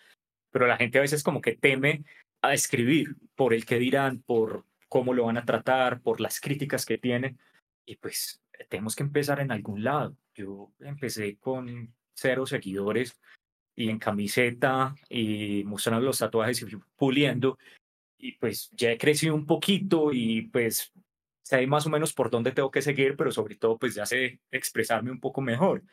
[0.50, 2.04] pero la gente a veces como que teme
[2.42, 6.84] a escribir por el que dirán, por cómo lo van a tratar, por las críticas
[6.84, 7.38] que tienen.
[7.86, 10.18] Y pues tenemos que empezar en algún lado.
[10.34, 13.20] Yo empecé con cero seguidores
[13.76, 16.66] y en camiseta y mostrando los tatuajes y
[16.96, 17.58] puliendo.
[18.18, 20.92] Y pues ya he crecido un poquito y pues
[21.44, 24.40] sé más o menos por dónde tengo que seguir, pero sobre todo pues ya sé
[24.52, 25.84] expresarme un poco mejor.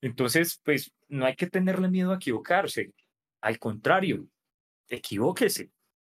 [0.00, 2.92] Entonces, pues no hay que tenerle miedo a equivocarse.
[3.40, 4.26] Al contrario,
[4.88, 5.70] equivóquese,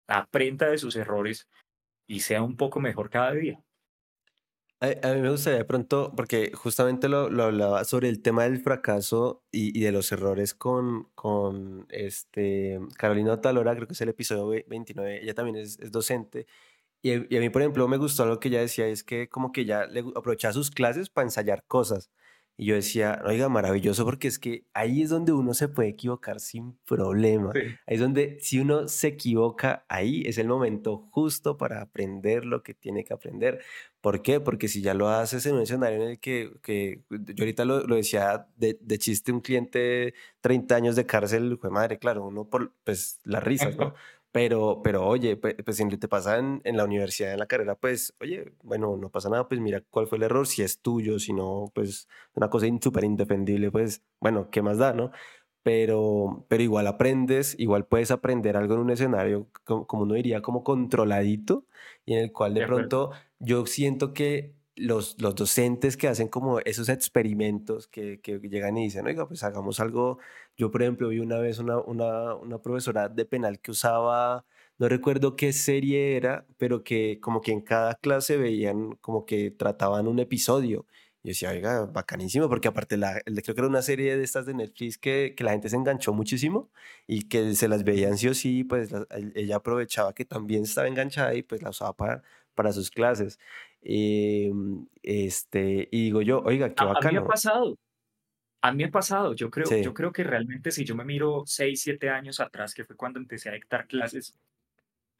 [0.07, 1.47] aprenda de sus errores
[2.07, 3.61] y sea un poco mejor cada día.
[4.83, 8.59] A, mí me gustaría de pronto, porque justamente lo, lo hablaba sobre el tema del
[8.63, 14.09] fracaso y, y, de los errores con, con este, Carolina Talora, creo que es el
[14.09, 16.47] episodio 29, ella también es, es docente,
[17.03, 19.65] Y, a mí, por ejemplo, me gustó lo que ella decía, es que como que
[19.65, 22.11] ya le aprovechaba sus clases para ensayar cosas.
[22.61, 26.39] Y yo decía, oiga, maravilloso, porque es que ahí es donde uno se puede equivocar
[26.39, 27.51] sin problema.
[27.55, 32.61] Ahí es donde, si uno se equivoca, ahí es el momento justo para aprender lo
[32.61, 33.63] que tiene que aprender.
[33.99, 34.39] ¿Por qué?
[34.39, 37.87] Porque si ya lo haces en un escenario en el que, que yo ahorita lo,
[37.87, 42.47] lo decía de, de, chiste, un cliente 30 años de cárcel, fue madre, claro, uno
[42.47, 43.95] por pues las risas, ¿no?
[44.31, 47.75] Pero, pero oye, pues, pues si te pasa en, en, la universidad, en la carrera,
[47.75, 51.19] pues, oye, bueno, no pasa nada, pues mira cuál fue el error, si es tuyo,
[51.19, 55.11] si no, pues una cosa súper indefendible, pues, bueno, ¿qué más da, no?
[55.63, 60.41] Pero, pero igual aprendes, igual puedes aprender algo en un escenario, como, como uno diría,
[60.41, 61.65] como controladito,
[62.05, 66.27] y en el cual de, de pronto yo siento que los, los docentes que hacen
[66.27, 70.19] como esos experimentos que, que, llegan y dicen, oiga, pues hagamos algo.
[70.57, 74.45] Yo, por ejemplo, vi una vez una, una, una, profesora de penal que usaba,
[74.77, 79.51] no recuerdo qué serie era, pero que como que en cada clase veían como que
[79.51, 80.85] trataban un episodio.
[81.23, 84.55] Y decía, oiga, bacanísimo, porque aparte la, creo que era una serie de estas de
[84.55, 86.71] Netflix que, que la gente se enganchó muchísimo
[87.05, 88.89] y que se las veían sí o sí, pues
[89.35, 92.23] ella aprovechaba que también estaba enganchada y pues la usaba para,
[92.55, 93.39] para sus clases.
[93.81, 94.51] Eh,
[95.01, 97.07] este, y digo yo, oiga, qué bacano.
[97.07, 97.77] A mí me ha pasado.
[98.61, 99.33] A mí ha pasado.
[99.33, 102.85] Yo creo, yo creo que realmente si yo me miro 6, 7 años atrás, que
[102.85, 104.37] fue cuando empecé a dictar clases,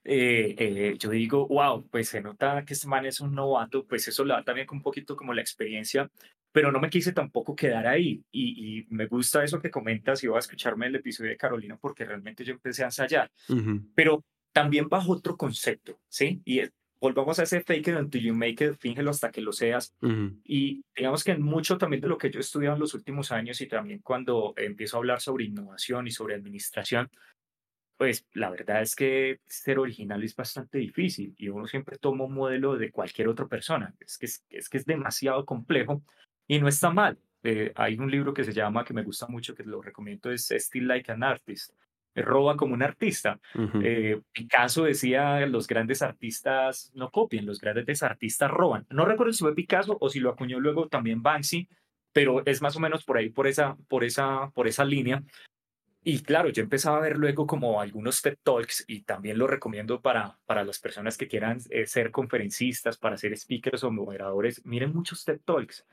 [0.03, 4.07] eh, eh, yo digo, wow, pues se nota que este man es un novato, pues
[4.07, 6.09] eso le da también un poquito como la experiencia,
[6.51, 8.23] pero no me quise tampoco quedar ahí.
[8.31, 11.77] Y, y me gusta eso que comentas y voy a escucharme el episodio de Carolina
[11.79, 13.31] porque realmente yo empecé a ensayar.
[13.95, 16.41] Pero también bajo otro concepto, ¿sí?
[16.45, 16.61] Y
[17.01, 19.95] volvamos a ese fake it until you make it, fíngelo hasta que lo seas.
[20.43, 23.31] Y digamos que en mucho también de lo que yo he estudiado en los últimos
[23.31, 27.09] años y también cuando empiezo a hablar sobre innovación y sobre administración,
[27.97, 32.33] pues la verdad es que ser original es bastante difícil y uno siempre toma un
[32.33, 33.95] modelo de cualquier otra persona.
[33.99, 36.03] Es que es, que es demasiado complejo
[36.47, 37.17] y no está mal.
[37.43, 40.49] Eh, hay un libro que se llama, que me gusta mucho, que lo recomiendo, es
[40.51, 41.73] Still Like an Artist
[42.15, 43.39] roba como un artista.
[43.83, 48.85] Eh, Picasso decía, los grandes artistas no copian, los grandes artistas roban.
[48.89, 51.69] No recuerdo si fue Picasso o si lo acuñó luego también Banksy,
[52.13, 55.23] pero es más o menos por ahí, por esa, por esa, por esa línea.
[56.03, 60.01] Y claro, yo empezaba a ver luego como algunos TED Talks y también lo recomiendo
[60.01, 64.65] para, para las personas que quieran eh, ser conferencistas, para ser speakers o moderadores.
[64.65, 65.85] Miren muchos TED Talks.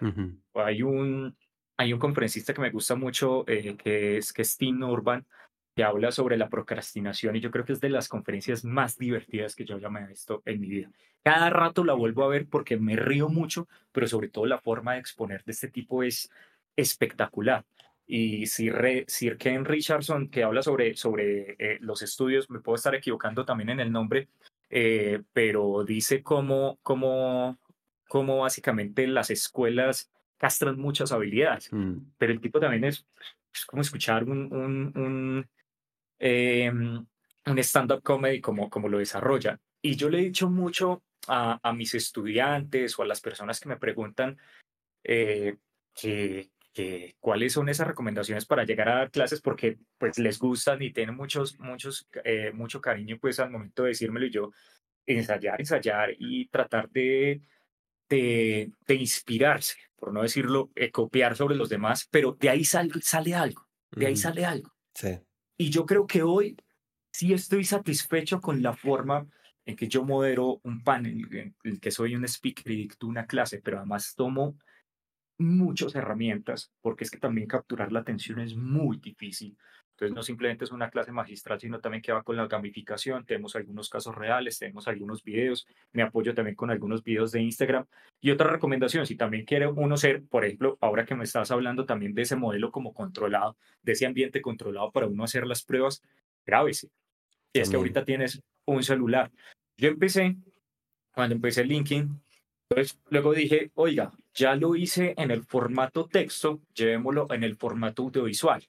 [0.55, 1.36] Hay un,
[1.77, 5.27] hay un conferencista que me gusta mucho, eh, que, es, que es Tim Urban,
[5.78, 9.55] que habla sobre la procrastinación y yo creo que es de las conferencias más divertidas
[9.55, 10.90] que yo ya me he visto en mi vida.
[11.22, 14.94] Cada rato la vuelvo a ver porque me río mucho, pero sobre todo la forma
[14.94, 16.32] de exponer de este tipo es
[16.74, 17.64] espectacular.
[18.09, 22.96] Y Sir, Sir Ken Richardson, que habla sobre, sobre eh, los estudios, me puedo estar
[22.96, 24.30] equivocando también en el nombre,
[24.70, 27.56] eh, pero dice cómo, cómo,
[28.09, 31.98] cómo básicamente las escuelas castran muchas habilidades, mm.
[32.18, 33.06] pero el tipo también es,
[33.55, 35.46] es como escuchar un, un
[36.19, 39.59] eh, un stand-up comedy como, como lo desarrolla.
[39.82, 43.69] Y yo le he dicho mucho a, a mis estudiantes o a las personas que
[43.69, 44.39] me preguntan
[45.05, 45.57] eh,
[45.95, 50.82] que, que, cuáles son esas recomendaciones para llegar a dar clases porque pues les gustan
[50.82, 54.51] y tienen muchos, muchos, eh, mucho cariño pues al momento de decírmelo y yo
[55.07, 57.40] ensayar, ensayar y tratar de,
[58.09, 62.93] de, de inspirarse, por no decirlo, eh, copiar sobre los demás, pero de ahí sale,
[63.01, 64.73] sale algo, de ahí sale algo.
[64.95, 65.19] Sí.
[65.59, 66.56] Y yo creo que hoy
[67.12, 69.26] sí estoy satisfecho con la forma
[69.66, 73.26] en que yo modero un panel, en el que soy un speaker y dicto una
[73.26, 74.56] clase, pero además tomo
[75.36, 79.59] muchas herramientas, porque es que también capturar la atención es muy difícil.
[79.98, 83.26] Entonces, no simplemente es una clase magistral, sino también que va con la gamificación.
[83.26, 85.66] Tenemos algunos casos reales, tenemos algunos videos.
[85.90, 87.84] Me apoyo también con algunos videos de Instagram.
[88.20, 91.84] Y otra recomendación, si también quiere uno ser, por ejemplo, ahora que me estás hablando
[91.84, 96.00] también de ese modelo como controlado, de ese ambiente controlado para uno hacer las pruebas,
[96.46, 96.90] grábese.
[97.52, 99.32] Y es que ahorita tienes un celular.
[99.76, 100.36] Yo empecé,
[101.12, 102.20] cuando empecé LinkedIn,
[102.68, 108.04] pues luego dije, oiga, ya lo hice en el formato texto, llevémoslo en el formato
[108.04, 108.62] audiovisual.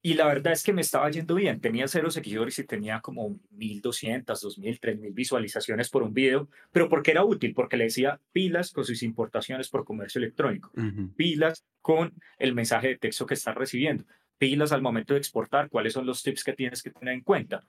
[0.00, 1.60] Y la verdad es que me estaba yendo bien.
[1.60, 7.10] Tenía cero seguidores y tenía como 1.200, 2.000, 3.000 visualizaciones por un video, pero porque
[7.10, 10.70] era útil, porque le decía pilas con sus importaciones por comercio electrónico,
[11.16, 14.04] pilas con el mensaje de texto que estás recibiendo,
[14.38, 17.66] pilas al momento de exportar, cuáles son los tips que tienes que tener en cuenta.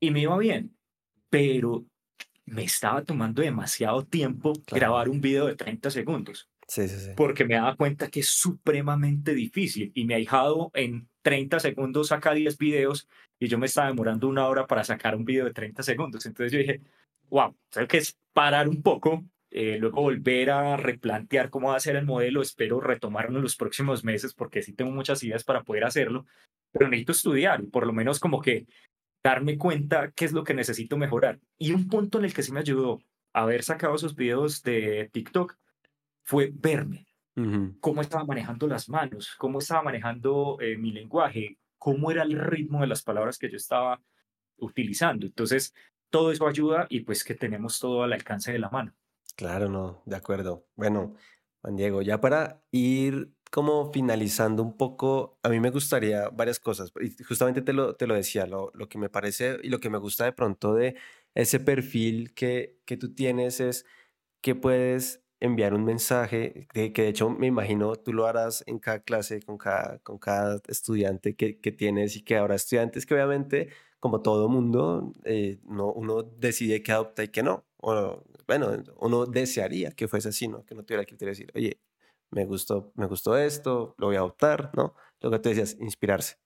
[0.00, 0.76] Y me iba bien,
[1.30, 1.86] pero
[2.44, 6.50] me estaba tomando demasiado tiempo grabar un video de 30 segundos.
[6.66, 7.10] Sí, sí, sí.
[7.16, 12.08] Porque me daba cuenta que es supremamente difícil y me ha ahijado en 30 segundos
[12.08, 13.08] saca 10 videos
[13.38, 16.26] y yo me estaba demorando una hora para sacar un video de 30 segundos.
[16.26, 16.80] Entonces yo dije,
[17.30, 21.96] wow, tengo que parar un poco, eh, luego volver a replantear cómo va a ser
[21.96, 25.84] el modelo, espero retomarlo en los próximos meses porque sí tengo muchas ideas para poder
[25.84, 26.26] hacerlo,
[26.70, 28.66] pero necesito estudiar y por lo menos como que
[29.22, 31.38] darme cuenta qué es lo que necesito mejorar.
[31.58, 33.00] Y un punto en el que sí me ayudó
[33.32, 35.56] haber sacado esos videos de TikTok
[36.24, 37.06] fue verme,
[37.80, 42.80] cómo estaba manejando las manos, cómo estaba manejando eh, mi lenguaje, cómo era el ritmo
[42.80, 44.00] de las palabras que yo estaba
[44.58, 45.26] utilizando.
[45.26, 45.74] Entonces,
[46.10, 48.94] todo eso ayuda y pues que tenemos todo al alcance de la mano.
[49.36, 50.66] Claro, no, de acuerdo.
[50.76, 51.14] Bueno,
[51.62, 56.92] Juan Diego, ya para ir como finalizando un poco, a mí me gustaría varias cosas.
[57.00, 59.90] Y justamente te lo, te lo decía, lo, lo que me parece y lo que
[59.90, 60.96] me gusta de pronto de
[61.34, 63.86] ese perfil que, que tú tienes es
[64.40, 68.78] que puedes enviar un mensaje, de, que de hecho me imagino tú lo harás en
[68.78, 73.14] cada clase, con cada, con cada estudiante que, que tienes y que habrá estudiantes que
[73.14, 77.64] obviamente, como todo mundo, eh, no, uno decide que adopta y que no.
[77.78, 78.70] O, bueno,
[79.00, 80.64] uno desearía que fuese así, ¿no?
[80.64, 81.80] Que no tuviera que decir, oye,
[82.30, 84.94] me gustó, me gustó esto, lo voy a adoptar, ¿no?
[85.20, 86.36] Lo que tú decías, inspirarse.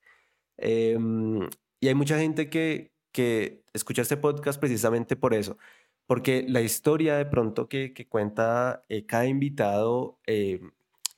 [0.56, 1.48] Em,
[1.80, 5.58] y hay mucha gente que, que escucha este podcast precisamente por eso,
[6.06, 10.60] porque la historia de pronto que, cuenta eh, cada invitado eh,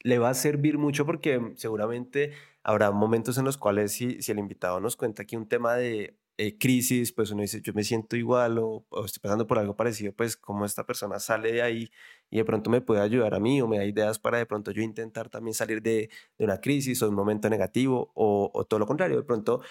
[0.02, 2.32] le va a servir mucho porque seguramente
[2.62, 6.56] habrá momentos en los cuales si, el invitado nos cuenta aquí un tema de eh,
[6.56, 10.36] crisis, pues uno dice, yo me siento igual o, estoy pasando por algo parecido, pues
[10.36, 11.90] cómo esta persona sale de ahí
[12.30, 14.70] y de pronto me puede ayudar a mí o me da ideas para de pronto
[14.70, 18.86] yo intentar también salir de, una crisis o de un momento negativo o todo lo
[18.86, 19.62] contrario, de pronto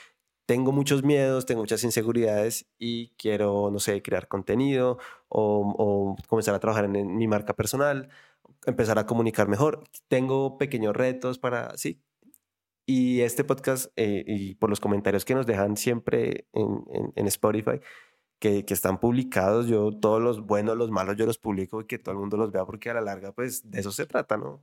[0.47, 4.97] tengo muchos miedos, tengo muchas inseguridades y quiero, no sé, crear contenido
[5.29, 8.09] o, comenzar a trabajar en, mi marca personal,
[8.65, 9.83] empezar a comunicar mejor.
[10.07, 12.01] Tengo pequeños retos para, sí.
[12.85, 16.83] Y este podcast, eh, y por los comentarios que nos dejan siempre en,
[17.15, 17.81] en, Spotify,
[18.39, 21.99] que, que, están publicados, yo todos los buenos, los malos, yo los publico y que
[21.99, 24.61] todo el mundo los vea porque a la larga, pues de eso se trata, ¿no?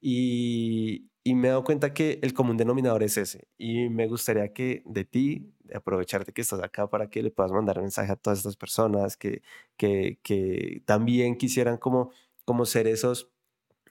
[0.00, 3.48] Y, y me he dado cuenta que el común denominador es ese.
[3.58, 7.50] Y me gustaría que de ti, de aprovecharte que estás acá para que le puedas
[7.50, 9.42] mandar mensaje a todas estas personas que,
[9.76, 12.12] que, que también quisieran como,
[12.44, 13.32] como ser esos,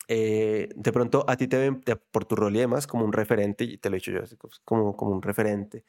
[0.08, 3.66] eh, de pronto a ti te ven por tu rol y demás como un referente,
[3.66, 4.22] y te lo he dicho yo,
[4.64, 5.84] como, como un referente.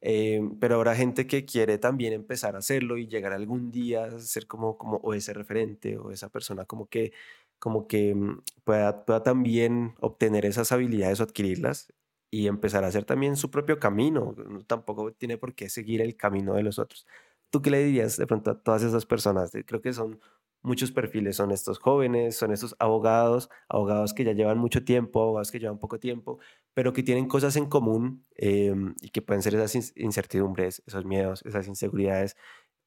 [0.00, 4.18] Eh, pero habrá gente que quiere también empezar a hacerlo y llegar algún día a
[4.20, 7.12] ser como, como o ese referente o esa persona como que
[7.58, 11.92] como que mm, pueda, pueda también obtener esas habilidades o adquirirlas
[12.30, 14.34] y empezar a hacer también su propio camino.
[14.66, 17.06] tampoco tiene por qué seguir el camino de los otros.
[17.50, 19.50] ¿Tú qué le dirías de pronto a todas esas personas?
[19.66, 20.20] Creo que son
[20.62, 25.50] muchos perfiles, son estos jóvenes, son estos abogados, abogados que ya llevan mucho tiempo, abogados
[25.50, 26.38] que llevan poco tiempo,
[26.74, 31.42] pero que tienen cosas en común em, y que pueden ser esas incertidumbres, esos miedos,
[31.46, 32.36] esas inseguridades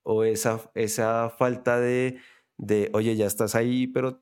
[0.03, 2.19] o esa, esa falta de,
[2.57, 4.21] de, oye, ya estás ahí, pero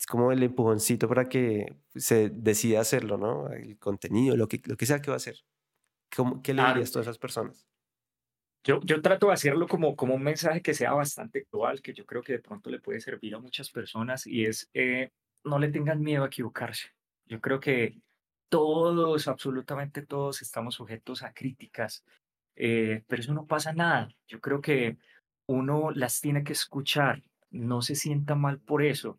[0.00, 3.48] es como el empujoncito para que se decida hacerlo, ¿no?
[3.52, 5.44] El contenido, lo que, lo que sea que va a hacer.
[6.16, 7.68] ¿Cómo, ¿Qué le dirías a todas esas personas?
[8.64, 12.06] Yo, yo trato de hacerlo como, como un mensaje que sea bastante actual, que yo
[12.06, 15.10] creo que de pronto le puede servir a muchas personas y es, eh,
[15.44, 16.88] no le tengan miedo a equivocarse.
[17.26, 18.00] Yo creo que
[18.48, 22.04] todos, absolutamente todos, estamos sujetos a críticas,
[22.56, 24.08] eh, pero eso no pasa nada.
[24.26, 24.96] Yo creo que
[25.44, 29.18] uno las tiene que escuchar, no se sienta mal por eso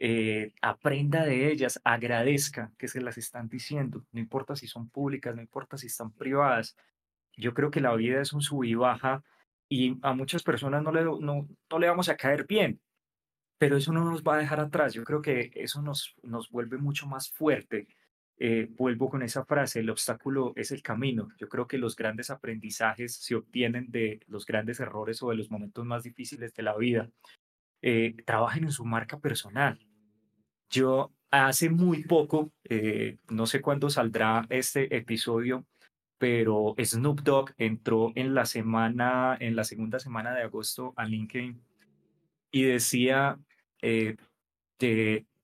[0.00, 5.34] eh, aprenda de ellas, agradezca que se las están diciendo, no importa si son públicas,
[5.34, 6.76] no importa si están privadas.
[7.36, 9.24] Yo creo que la vida es un sub y baja
[9.68, 12.80] y a muchas personas no le, no, no le vamos a caer bien,
[13.58, 14.94] pero eso no nos va a dejar atrás.
[14.94, 17.88] Yo creo que eso nos, nos vuelve mucho más fuerte.
[18.40, 21.28] Eh, vuelvo con esa frase, el obstáculo es el camino.
[21.38, 25.50] Yo creo que los grandes aprendizajes se obtienen de los grandes errores o de los
[25.50, 27.10] momentos más difíciles de la vida.
[27.82, 29.87] Eh, trabajen en su marca personal.
[30.70, 35.66] Yo hace muy poco, eh, no sé cuándo saldrá este episodio,
[36.18, 41.60] pero Snoop Dogg entró en la semana, en la segunda semana de agosto a LinkedIn
[42.50, 43.38] y decía,
[43.82, 44.16] eh,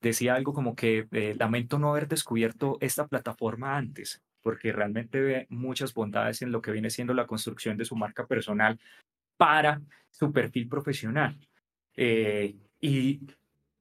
[0.00, 5.46] decía algo como que eh, lamento no haber descubierto esta plataforma antes, porque realmente ve
[5.48, 8.78] muchas bondades en lo que viene siendo la construcción de su marca personal
[9.36, 9.80] para
[10.10, 11.38] su perfil profesional.
[12.80, 13.20] y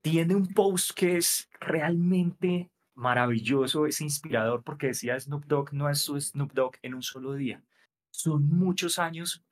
[0.03, 5.99] tiene un post que es realmente maravilloso, es inspirador porque decía Snoop Dogg no es
[5.99, 7.63] su Snoop Dogg en un solo día.
[8.11, 9.43] Son muchos años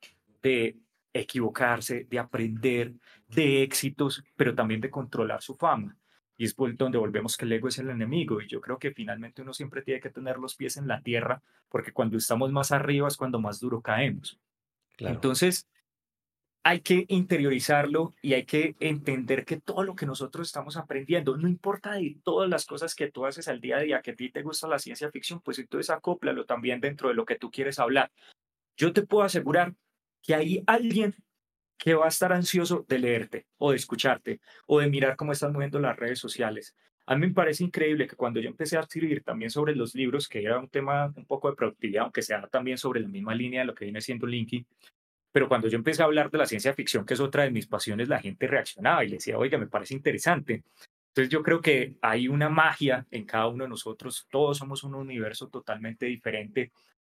[0.42, 0.76] de
[1.12, 2.92] equivocarse, de aprender,
[3.28, 5.96] de éxitos, pero también de controlar su fama.
[6.36, 8.40] Y es donde volvemos que el ego es el enemigo.
[8.40, 11.42] Y yo creo que finalmente uno siempre tiene que tener los pies en la tierra,
[11.68, 14.38] porque cuando estamos más arriba es cuando más duro caemos.
[14.98, 15.66] Entonces,
[16.64, 21.48] hay que interiorizarlo y hay que entender que todo lo que nosotros estamos aprendiendo, no
[21.48, 24.30] importa de todas las cosas que tú haces al día a día, que a ti
[24.30, 27.78] te gusta la ciencia ficción, pues entonces acóplalo también dentro de lo que tú quieres
[27.78, 28.12] hablar.
[28.76, 29.74] Yo te puedo asegurar
[30.22, 31.14] que hay alguien
[31.78, 35.52] que va a estar ansioso de leerte o de escucharte o de mirar cómo están
[35.52, 36.76] moviendo las redes sociales.
[37.06, 40.28] A mí me parece increíble que cuando yo empecé a escribir también sobre los libros,
[40.28, 43.62] que era un tema un poco de productividad, aunque sea también sobre la misma línea
[43.62, 44.64] de lo que viene siendo LinkedIn,
[45.32, 47.66] pero cuando yo empecé a hablar de la ciencia ficción, que es otra de mis
[47.66, 50.62] pasiones, la gente reaccionaba y le decía, oiga, me parece interesante.
[51.08, 54.94] Entonces yo creo que hay una magia en cada uno de nosotros, todos somos un
[54.94, 56.72] universo totalmente diferente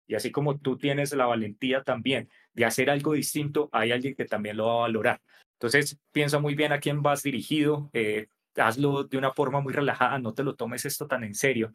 [0.09, 4.25] y así como tú tienes la valentía también de hacer algo distinto, hay alguien que
[4.25, 5.21] también lo va a valorar.
[5.55, 10.19] Entonces piensa muy bien a quién vas dirigido, eh, hazlo de una forma muy relajada,
[10.19, 11.75] no te lo tomes esto tan en serio.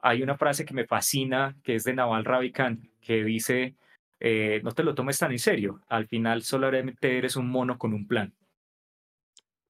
[0.00, 3.76] Hay una frase que me fascina, que es de Naval Ravikant, que dice,
[4.20, 5.80] eh, no te lo tomes tan en serio.
[5.88, 8.34] Al final solamente eres un mono con un plan.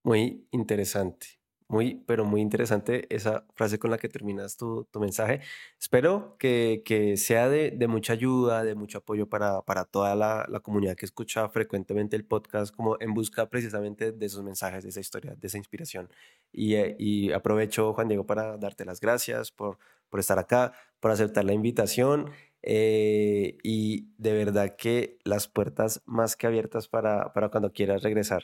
[0.03, 1.41] Muy interesante.
[1.69, 5.41] Muy, pero muy interesante esa frase con la que terminas tu, tu mensaje.
[5.79, 10.47] Espero que, que sea de, de, mucha ayuda, de mucho apoyo para, para toda la,
[10.49, 14.89] la, comunidad que escucha frecuentemente el podcast, como en busca precisamente de esos mensajes, de
[14.91, 16.09] esa historia, de esa inspiración.
[16.51, 19.79] Y, eh, y aprovecho, Juan Diego, para darte las gracias por,
[20.09, 26.37] por estar acá, por aceptar la invitación eh, y de verdad que las puertas más
[26.37, 28.43] que abiertas para, para cuando quieras regresar.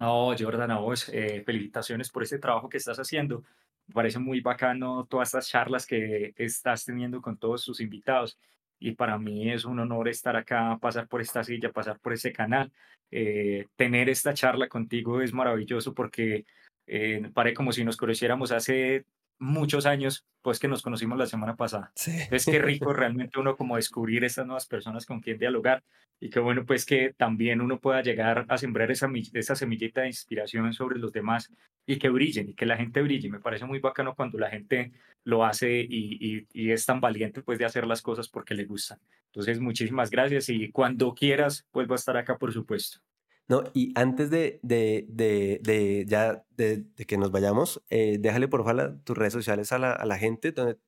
[0.00, 3.44] No, Jordan, a vos, eh, felicitaciones por este trabajo que estás haciendo.
[3.86, 8.38] Me parece muy bacano todas estas charlas que estás teniendo con todos sus invitados.
[8.78, 12.32] Y para mí es un honor estar acá, pasar por esta silla, pasar por ese
[12.32, 12.72] canal.
[13.10, 16.44] Eh, tener esta charla contigo es maravilloso porque
[16.86, 19.06] eh, parece como si nos conociéramos hace
[19.38, 21.92] muchos años, pues que nos conocimos la semana pasada.
[21.94, 22.12] Sí.
[22.12, 25.82] Entonces, qué rico realmente uno como descubrir estas nuevas personas con quien dialogar
[26.20, 30.08] y qué bueno pues que también uno pueda llegar a sembrar esa, esa semillita de
[30.08, 31.50] inspiración sobre los demás
[31.86, 33.30] y que brillen y que la gente brille.
[33.30, 34.92] Me parece muy bacano cuando la gente
[35.24, 38.64] lo hace y, y, y es tan valiente pues de hacer las cosas porque le
[38.64, 38.98] gustan.
[39.26, 43.00] Entonces, muchísimas gracias y cuando quieras, pues va a estar acá, por supuesto.
[43.48, 48.64] No, y antes de, de, de, de ya de, que nos vayamos, eh, déjale por
[48.64, 50.78] favor tus redes sociales a la, a la gente, donde,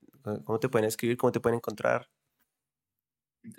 [0.45, 2.09] cómo te pueden escribir, cómo te pueden encontrar.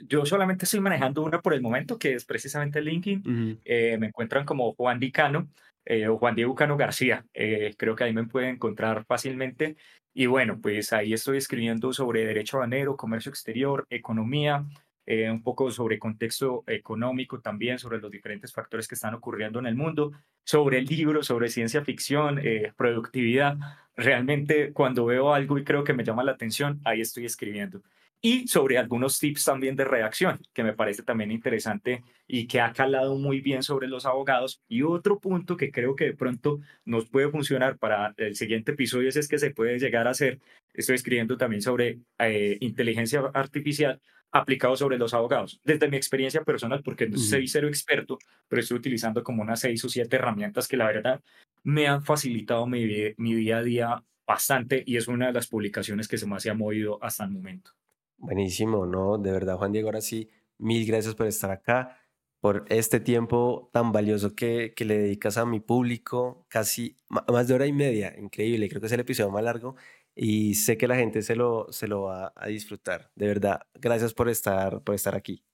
[0.06, 3.28] Yo solamente estoy manejando una por el momento, que es precisamente LinkedIn.
[3.64, 5.50] eh, me encuentran como Juan Dicano
[5.86, 7.26] eh, o Juan Diego Cano García.
[7.34, 9.78] Eh, creo que ahí me pueden encontrar fácilmente.
[10.14, 14.66] Y bueno, pues ahí estoy escribiendo sobre derecho banero, comercio exterior, economía,
[15.10, 19.66] eh, un poco sobre contexto económico también, sobre los diferentes factores que están ocurriendo en
[19.66, 20.12] el mundo,
[20.44, 23.58] sobre el libro, sobre ciencia ficción, eh, productividad.
[23.96, 27.82] Realmente cuando veo algo y creo que me llama la atención, ahí estoy escribiendo.
[28.20, 32.74] Y sobre algunos tips también de redacción, que me parece también interesante y que ha
[32.74, 34.62] calado muy bien sobre los abogados.
[34.68, 39.08] Y otro punto que creo que de pronto nos puede funcionar para el siguiente episodio
[39.08, 40.40] es, que se puede llegar a hacer,
[40.74, 44.02] estoy escribiendo también sobre eh, inteligencia artificial,
[44.32, 45.60] aplicado sobre los abogados.
[45.64, 48.18] Desde mi experiencia personal, porque no soy cero experto,
[48.48, 51.22] pero estoy utilizando como unas seis o siete herramientas que la verdad
[51.64, 52.86] me han facilitado mi,
[53.18, 56.54] mi día a día bastante y es una de las publicaciones que se se ha
[56.54, 57.72] movido hasta el momento.
[58.18, 59.18] Buenísimo, ¿no?
[59.18, 61.98] De verdad, Juan Diego, ahora sí, mil gracias por estar acá,
[62.40, 67.54] por este tiempo tan valioso que, que le dedicas a mi público, casi más de
[67.54, 69.76] hora y media, increíble, creo que es el episodio más largo
[70.18, 73.12] y sé que la gente se lo, se lo va a disfrutar.
[73.16, 75.46] De verdad, gracias por estar, por estar aquí.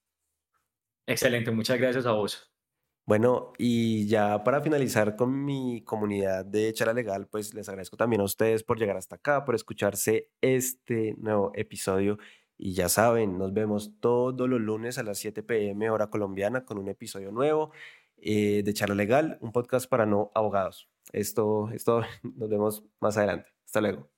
[1.06, 2.50] Excelente, muchas gracias a vos.
[3.06, 8.22] Bueno, y ya para finalizar con mi comunidad de Charla Legal, pues les agradezco también
[8.22, 12.16] a ustedes por llegar hasta acá, por escucharse este nuevo episodio.
[12.56, 16.78] Y ya saben, nos vemos todos los lunes a las 7 pm hora colombiana con
[16.78, 17.72] un episodio nuevo
[18.16, 20.88] eh, de Charla Legal, un podcast para no abogados.
[21.12, 23.50] Esto, esto, nos vemos más adelante.
[23.66, 24.13] Hasta luego.